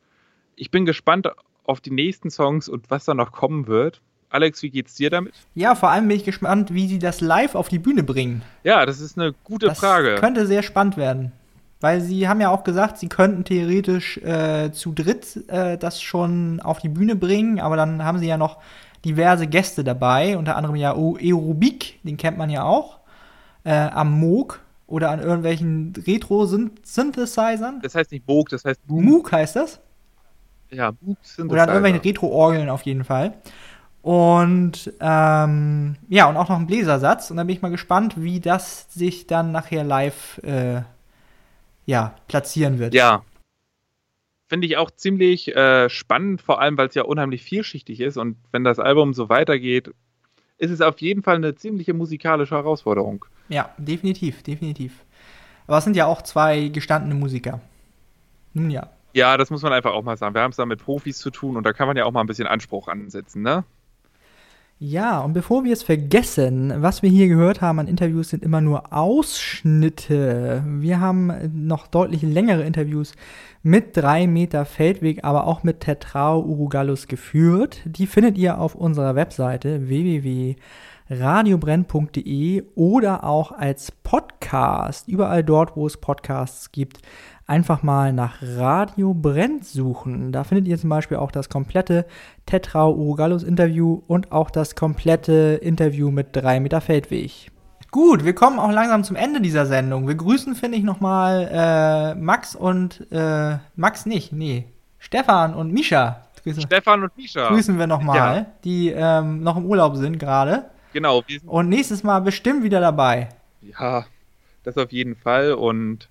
Ich 0.57 0.71
bin 0.71 0.87
gespannt 0.87 1.29
auf 1.65 1.83
die 1.83 1.91
nächsten 1.91 2.31
Songs 2.31 2.69
und 2.69 2.91
was 2.91 3.05
da 3.05 3.13
noch 3.13 3.33
kommen 3.33 3.67
wird. 3.67 4.01
Alex, 4.31 4.63
wie 4.63 4.71
geht's 4.71 4.95
dir 4.95 5.11
damit? 5.11 5.35
Ja, 5.55 5.75
vor 5.75 5.91
allem 5.91 6.07
bin 6.09 6.17
ich 6.17 6.25
gespannt, 6.25 6.73
wie 6.73 6.87
sie 6.87 7.01
das 7.01 7.21
live 7.21 7.57
auf 7.57 7.69
die 7.69 7.81
Bühne 7.81 8.05
bringen. 8.05 8.43
Ja, 8.63 8.87
das 8.87 9.01
ist 9.01 9.19
eine 9.19 9.35
gute 9.45 9.67
das 9.67 9.79
Frage. 9.79 10.15
Könnte 10.15 10.47
sehr 10.47 10.63
spannend 10.63 10.97
werden. 10.97 11.33
Weil 11.81 12.01
sie 12.01 12.29
haben 12.29 12.41
ja 12.41 12.51
auch 12.51 12.63
gesagt, 12.63 12.99
sie 12.99 13.09
könnten 13.09 13.45
theoretisch 13.45 14.19
äh, 14.19 14.71
zu 14.71 14.93
dritt 14.93 15.49
äh, 15.49 15.79
das 15.79 16.01
schon 16.01 16.61
auf 16.61 16.79
die 16.79 16.91
Bühne 16.91 17.17
bringen, 17.17 17.59
aber 17.59 17.77
dann 17.77 18.05
haben 18.05 18.19
sie 18.19 18.27
ja 18.27 18.37
noch 18.37 18.59
diverse 19.05 19.47
Gäste 19.47 19.83
dabei, 19.83 20.37
unter 20.37 20.57
anderem 20.57 20.77
ja 20.77 20.95
Eurubik, 20.95 21.99
den 22.05 22.19
kennt 22.19 22.37
man 22.39 22.51
ja 22.51 22.65
auch, 22.65 22.99
äh, 23.65 23.73
am 23.73 24.19
Moog 24.21 24.61
oder 24.87 25.11
an 25.11 25.21
irgendwelchen 25.21 25.95
Retro-Synthesizern. 26.07 27.81
Das 27.83 27.95
heißt 27.95 28.13
nicht 28.13 28.29
Moog, 28.29 28.51
das 28.51 28.65
heißt 28.65 28.81
Moog. 28.87 29.03
Moog 29.03 29.33
heißt 29.33 29.57
das? 29.57 29.81
Ja, 30.71 30.93
Moog 31.01 31.17
Synthesizer. 31.23 31.51
Oder 31.51 31.63
an 31.63 31.69
irgendwelchen 31.71 32.01
Retro-Orgeln 32.01 32.69
auf 32.69 32.83
jeden 32.83 33.05
Fall. 33.05 33.35
Und 34.03 34.93
ähm, 35.01 35.97
ja, 36.09 36.29
und 36.29 36.37
auch 36.37 36.49
noch 36.49 36.59
ein 36.59 36.67
Bläsersatz. 36.67 37.31
Und 37.31 37.37
da 37.37 37.45
bin 37.45 37.55
ich 37.55 37.63
mal 37.63 37.71
gespannt, 37.71 38.15
wie 38.17 38.41
das 38.41 38.93
sich 38.93 39.27
dann 39.27 39.53
nachher 39.53 39.85
live 39.85 40.39
äh, 40.39 40.83
ja, 41.87 42.15
platzieren 42.29 42.79
wird. 42.79 42.95
Ja. 42.95 43.25
Finde 44.49 44.67
ich 44.67 44.77
auch 44.77 44.91
ziemlich 44.91 45.55
äh, 45.55 45.89
spannend, 45.89 46.43
vor 46.43 46.61
allem 46.61 46.77
weil 46.77 46.89
es 46.89 46.95
ja 46.95 47.03
unheimlich 47.03 47.43
vielschichtig 47.43 48.01
ist 48.01 48.17
und 48.17 48.37
wenn 48.51 48.65
das 48.65 48.81
Album 48.81 49.15
so 49.15 49.29
weitergeht, 49.29 49.93
ist 50.59 50.71
es 50.71 50.81
auf 50.81 51.01
jeden 51.01 51.23
Fall 51.23 51.37
eine 51.37 51.55
ziemliche 51.55 51.95
musikalische 51.95 52.57
Herausforderung. 52.57 53.25
Ja, 53.49 53.71
definitiv, 53.79 54.43
definitiv. 54.43 55.05
Aber 55.67 55.79
es 55.79 55.85
sind 55.85 55.95
ja 55.95 56.07
auch 56.07 56.23
zwei 56.23 56.69
gestandene 56.69 57.15
Musiker. 57.15 57.61
Nun 58.55 58.71
ja. 58.71 58.91
Ja, 59.13 59.37
das 59.37 59.51
muss 59.51 59.63
man 59.63 59.73
einfach 59.73 59.93
auch 59.93 60.03
mal 60.03 60.17
sagen. 60.17 60.35
Wir 60.35 60.43
haben 60.43 60.51
es 60.51 60.57
da 60.57 60.67
mit 60.67 60.83
Profis 60.83 61.19
zu 61.19 61.31
tun 61.31 61.57
und 61.57 61.65
da 61.65 61.73
kann 61.73 61.87
man 61.87 61.97
ja 61.97 62.05
auch 62.05 62.13
mal 62.13 62.21
ein 62.21 62.27
bisschen 62.27 62.47
Anspruch 62.47 62.89
ansetzen, 62.89 63.43
ne? 63.43 63.65
Ja, 64.83 65.21
und 65.21 65.35
bevor 65.35 65.65
wir 65.65 65.75
es 65.75 65.83
vergessen, 65.83 66.73
was 66.79 67.03
wir 67.03 67.11
hier 67.11 67.29
gehört 67.29 67.61
haben 67.61 67.81
an 67.81 67.87
Interviews 67.87 68.31
sind 68.31 68.43
immer 68.43 68.63
nur 68.63 68.95
Ausschnitte. 68.95 70.65
Wir 70.67 71.01
haben 71.01 71.31
noch 71.53 71.87
deutlich 71.87 72.23
längere 72.23 72.63
Interviews 72.63 73.13
mit 73.63 73.95
3 73.95 74.27
Meter 74.27 74.65
Feldweg, 74.65 75.23
aber 75.23 75.47
auch 75.47 75.65
mit 75.65 75.81
Tetrao 75.81 76.41
Urugallus 76.41 77.09
geführt. 77.09 77.83
Die 77.85 78.07
findet 78.07 78.39
ihr 78.39 78.59
auf 78.59 78.75
unserer 78.75 79.17
Webseite 79.17 79.91
www.radiobrenn.de 79.91 82.65
oder 82.75 83.25
auch 83.25 83.53
als 83.53 83.93
Podcast, 83.93 85.09
überall 85.09 85.45
dort, 85.45 85.77
wo 85.77 85.87
es 85.87 85.99
Podcasts 85.99 86.73
gibt 86.73 87.01
einfach 87.51 87.83
mal 87.83 88.13
nach 88.13 88.37
Radio 88.41 89.13
Brennt 89.13 89.67
suchen. 89.67 90.31
Da 90.31 90.45
findet 90.45 90.69
ihr 90.69 90.79
zum 90.79 90.89
Beispiel 90.89 91.17
auch 91.17 91.33
das 91.33 91.49
komplette 91.49 92.07
Tetrao 92.47 92.95
Urugallus 92.95 93.43
Interview 93.43 94.01
und 94.07 94.31
auch 94.31 94.51
das 94.51 94.77
komplette 94.77 95.59
Interview 95.61 96.13
mit 96.13 96.29
3 96.33 96.61
Meter 96.61 96.81
Feldweg. 96.81 97.51
Gut, 97.91 98.25
wir 98.25 98.37
kommen 98.37 98.61
auch 98.61 98.71
langsam 98.71 99.03
zum 99.03 99.17
Ende 99.17 99.41
dieser 99.41 99.67
Sendung. 99.67 100.07
Wir 100.07 100.15
grüßen, 100.15 100.55
finde 100.55 100.79
ich, 100.79 100.85
nochmal 100.85 101.49
äh, 101.53 102.15
Max 102.15 102.55
und 102.55 103.11
äh, 103.11 103.59
Max 103.75 104.07
nicht, 104.07 104.33
nee, 104.33 104.67
Stefan 105.01 105.55
und 105.55 105.73
Misha. 105.73 106.25
Grüßen, 106.45 106.63
Stefan 106.63 107.03
und 107.03 107.17
Misha. 107.17 107.49
Grüßen 107.49 107.77
wir 107.81 107.89
nochmal, 107.89 108.37
ja. 108.37 108.47
die 108.63 108.91
ähm, 108.91 109.43
noch 109.43 109.57
im 109.57 109.67
Urlaub 109.67 109.97
sind 109.97 110.21
gerade. 110.21 110.71
Genau. 110.93 111.25
Und 111.47 111.69
nächstes 111.69 112.05
Mal 112.05 112.21
bestimmt 112.21 112.63
wieder 112.63 112.81
dabei. 112.81 113.29
Ja, 113.61 114.07
das 114.63 114.79
auf 114.79 114.93
jeden 114.93 115.17
Fall. 115.17 115.53
Und 115.55 116.09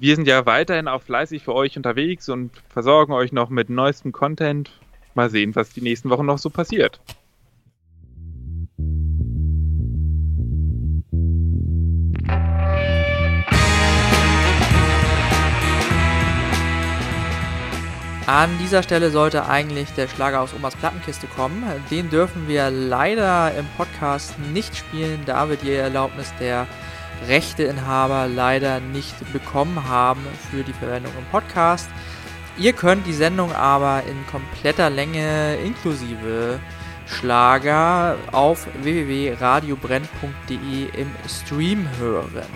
wir 0.00 0.16
sind 0.16 0.26
ja 0.26 0.46
weiterhin 0.46 0.88
auch 0.88 1.02
fleißig 1.02 1.44
für 1.44 1.54
euch 1.54 1.76
unterwegs 1.76 2.30
und 2.30 2.50
versorgen 2.70 3.12
euch 3.12 3.32
noch 3.32 3.50
mit 3.50 3.68
neuestem 3.68 4.12
Content. 4.12 4.70
Mal 5.14 5.28
sehen, 5.28 5.54
was 5.54 5.74
die 5.74 5.82
nächsten 5.82 6.08
Wochen 6.08 6.24
noch 6.24 6.38
so 6.38 6.48
passiert. 6.48 7.00
An 18.26 18.48
dieser 18.62 18.82
Stelle 18.82 19.10
sollte 19.10 19.46
eigentlich 19.48 19.90
der 19.90 20.08
Schlager 20.08 20.40
aus 20.40 20.54
Omas 20.54 20.76
Plattenkiste 20.76 21.26
kommen. 21.26 21.64
Den 21.90 22.08
dürfen 22.08 22.48
wir 22.48 22.70
leider 22.70 23.54
im 23.54 23.66
Podcast 23.76 24.38
nicht 24.54 24.74
spielen, 24.76 25.20
da 25.26 25.50
wir 25.50 25.56
die 25.56 25.72
Erlaubnis 25.72 26.32
der 26.40 26.66
Rechteinhaber 27.26 28.28
leider 28.28 28.80
nicht 28.80 29.14
bekommen 29.32 29.88
haben 29.88 30.26
für 30.50 30.62
die 30.62 30.72
Verwendung 30.72 31.12
im 31.18 31.24
Podcast. 31.26 31.90
Ihr 32.58 32.72
könnt 32.72 33.06
die 33.06 33.12
Sendung 33.12 33.54
aber 33.54 34.02
in 34.08 34.26
kompletter 34.26 34.90
Länge 34.90 35.54
inklusive 35.56 36.58
Schlager 37.06 38.16
auf 38.32 38.66
www.radiobrenn.de 38.82 40.88
im 40.96 41.10
Stream 41.28 41.88
hören. 41.98 42.48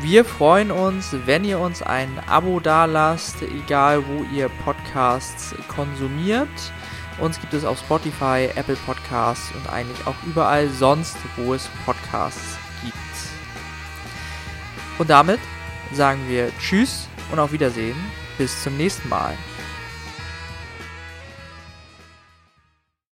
Wir 0.00 0.24
freuen 0.24 0.70
uns, 0.70 1.14
wenn 1.24 1.44
ihr 1.44 1.58
uns 1.58 1.82
ein 1.82 2.08
Abo 2.28 2.60
dalasst, 2.60 3.42
egal 3.42 4.04
wo 4.06 4.24
ihr 4.34 4.48
Podcasts 4.64 5.54
konsumiert. 5.68 6.48
Uns 7.20 7.40
gibt 7.40 7.54
es 7.54 7.64
auf 7.64 7.78
Spotify, 7.78 8.50
Apple 8.54 8.76
Podcasts 8.86 9.52
und 9.54 9.72
eigentlich 9.72 10.06
auch 10.06 10.16
überall 10.26 10.68
sonst, 10.68 11.16
wo 11.36 11.54
es 11.54 11.70
Podcasts 11.86 12.56
gibt. 12.56 12.63
Und 14.98 15.10
damit 15.10 15.40
sagen 15.92 16.20
wir 16.28 16.50
Tschüss 16.58 17.08
und 17.32 17.38
auf 17.38 17.52
Wiedersehen. 17.52 17.96
Bis 18.38 18.62
zum 18.62 18.76
nächsten 18.76 19.08
Mal. 19.08 19.36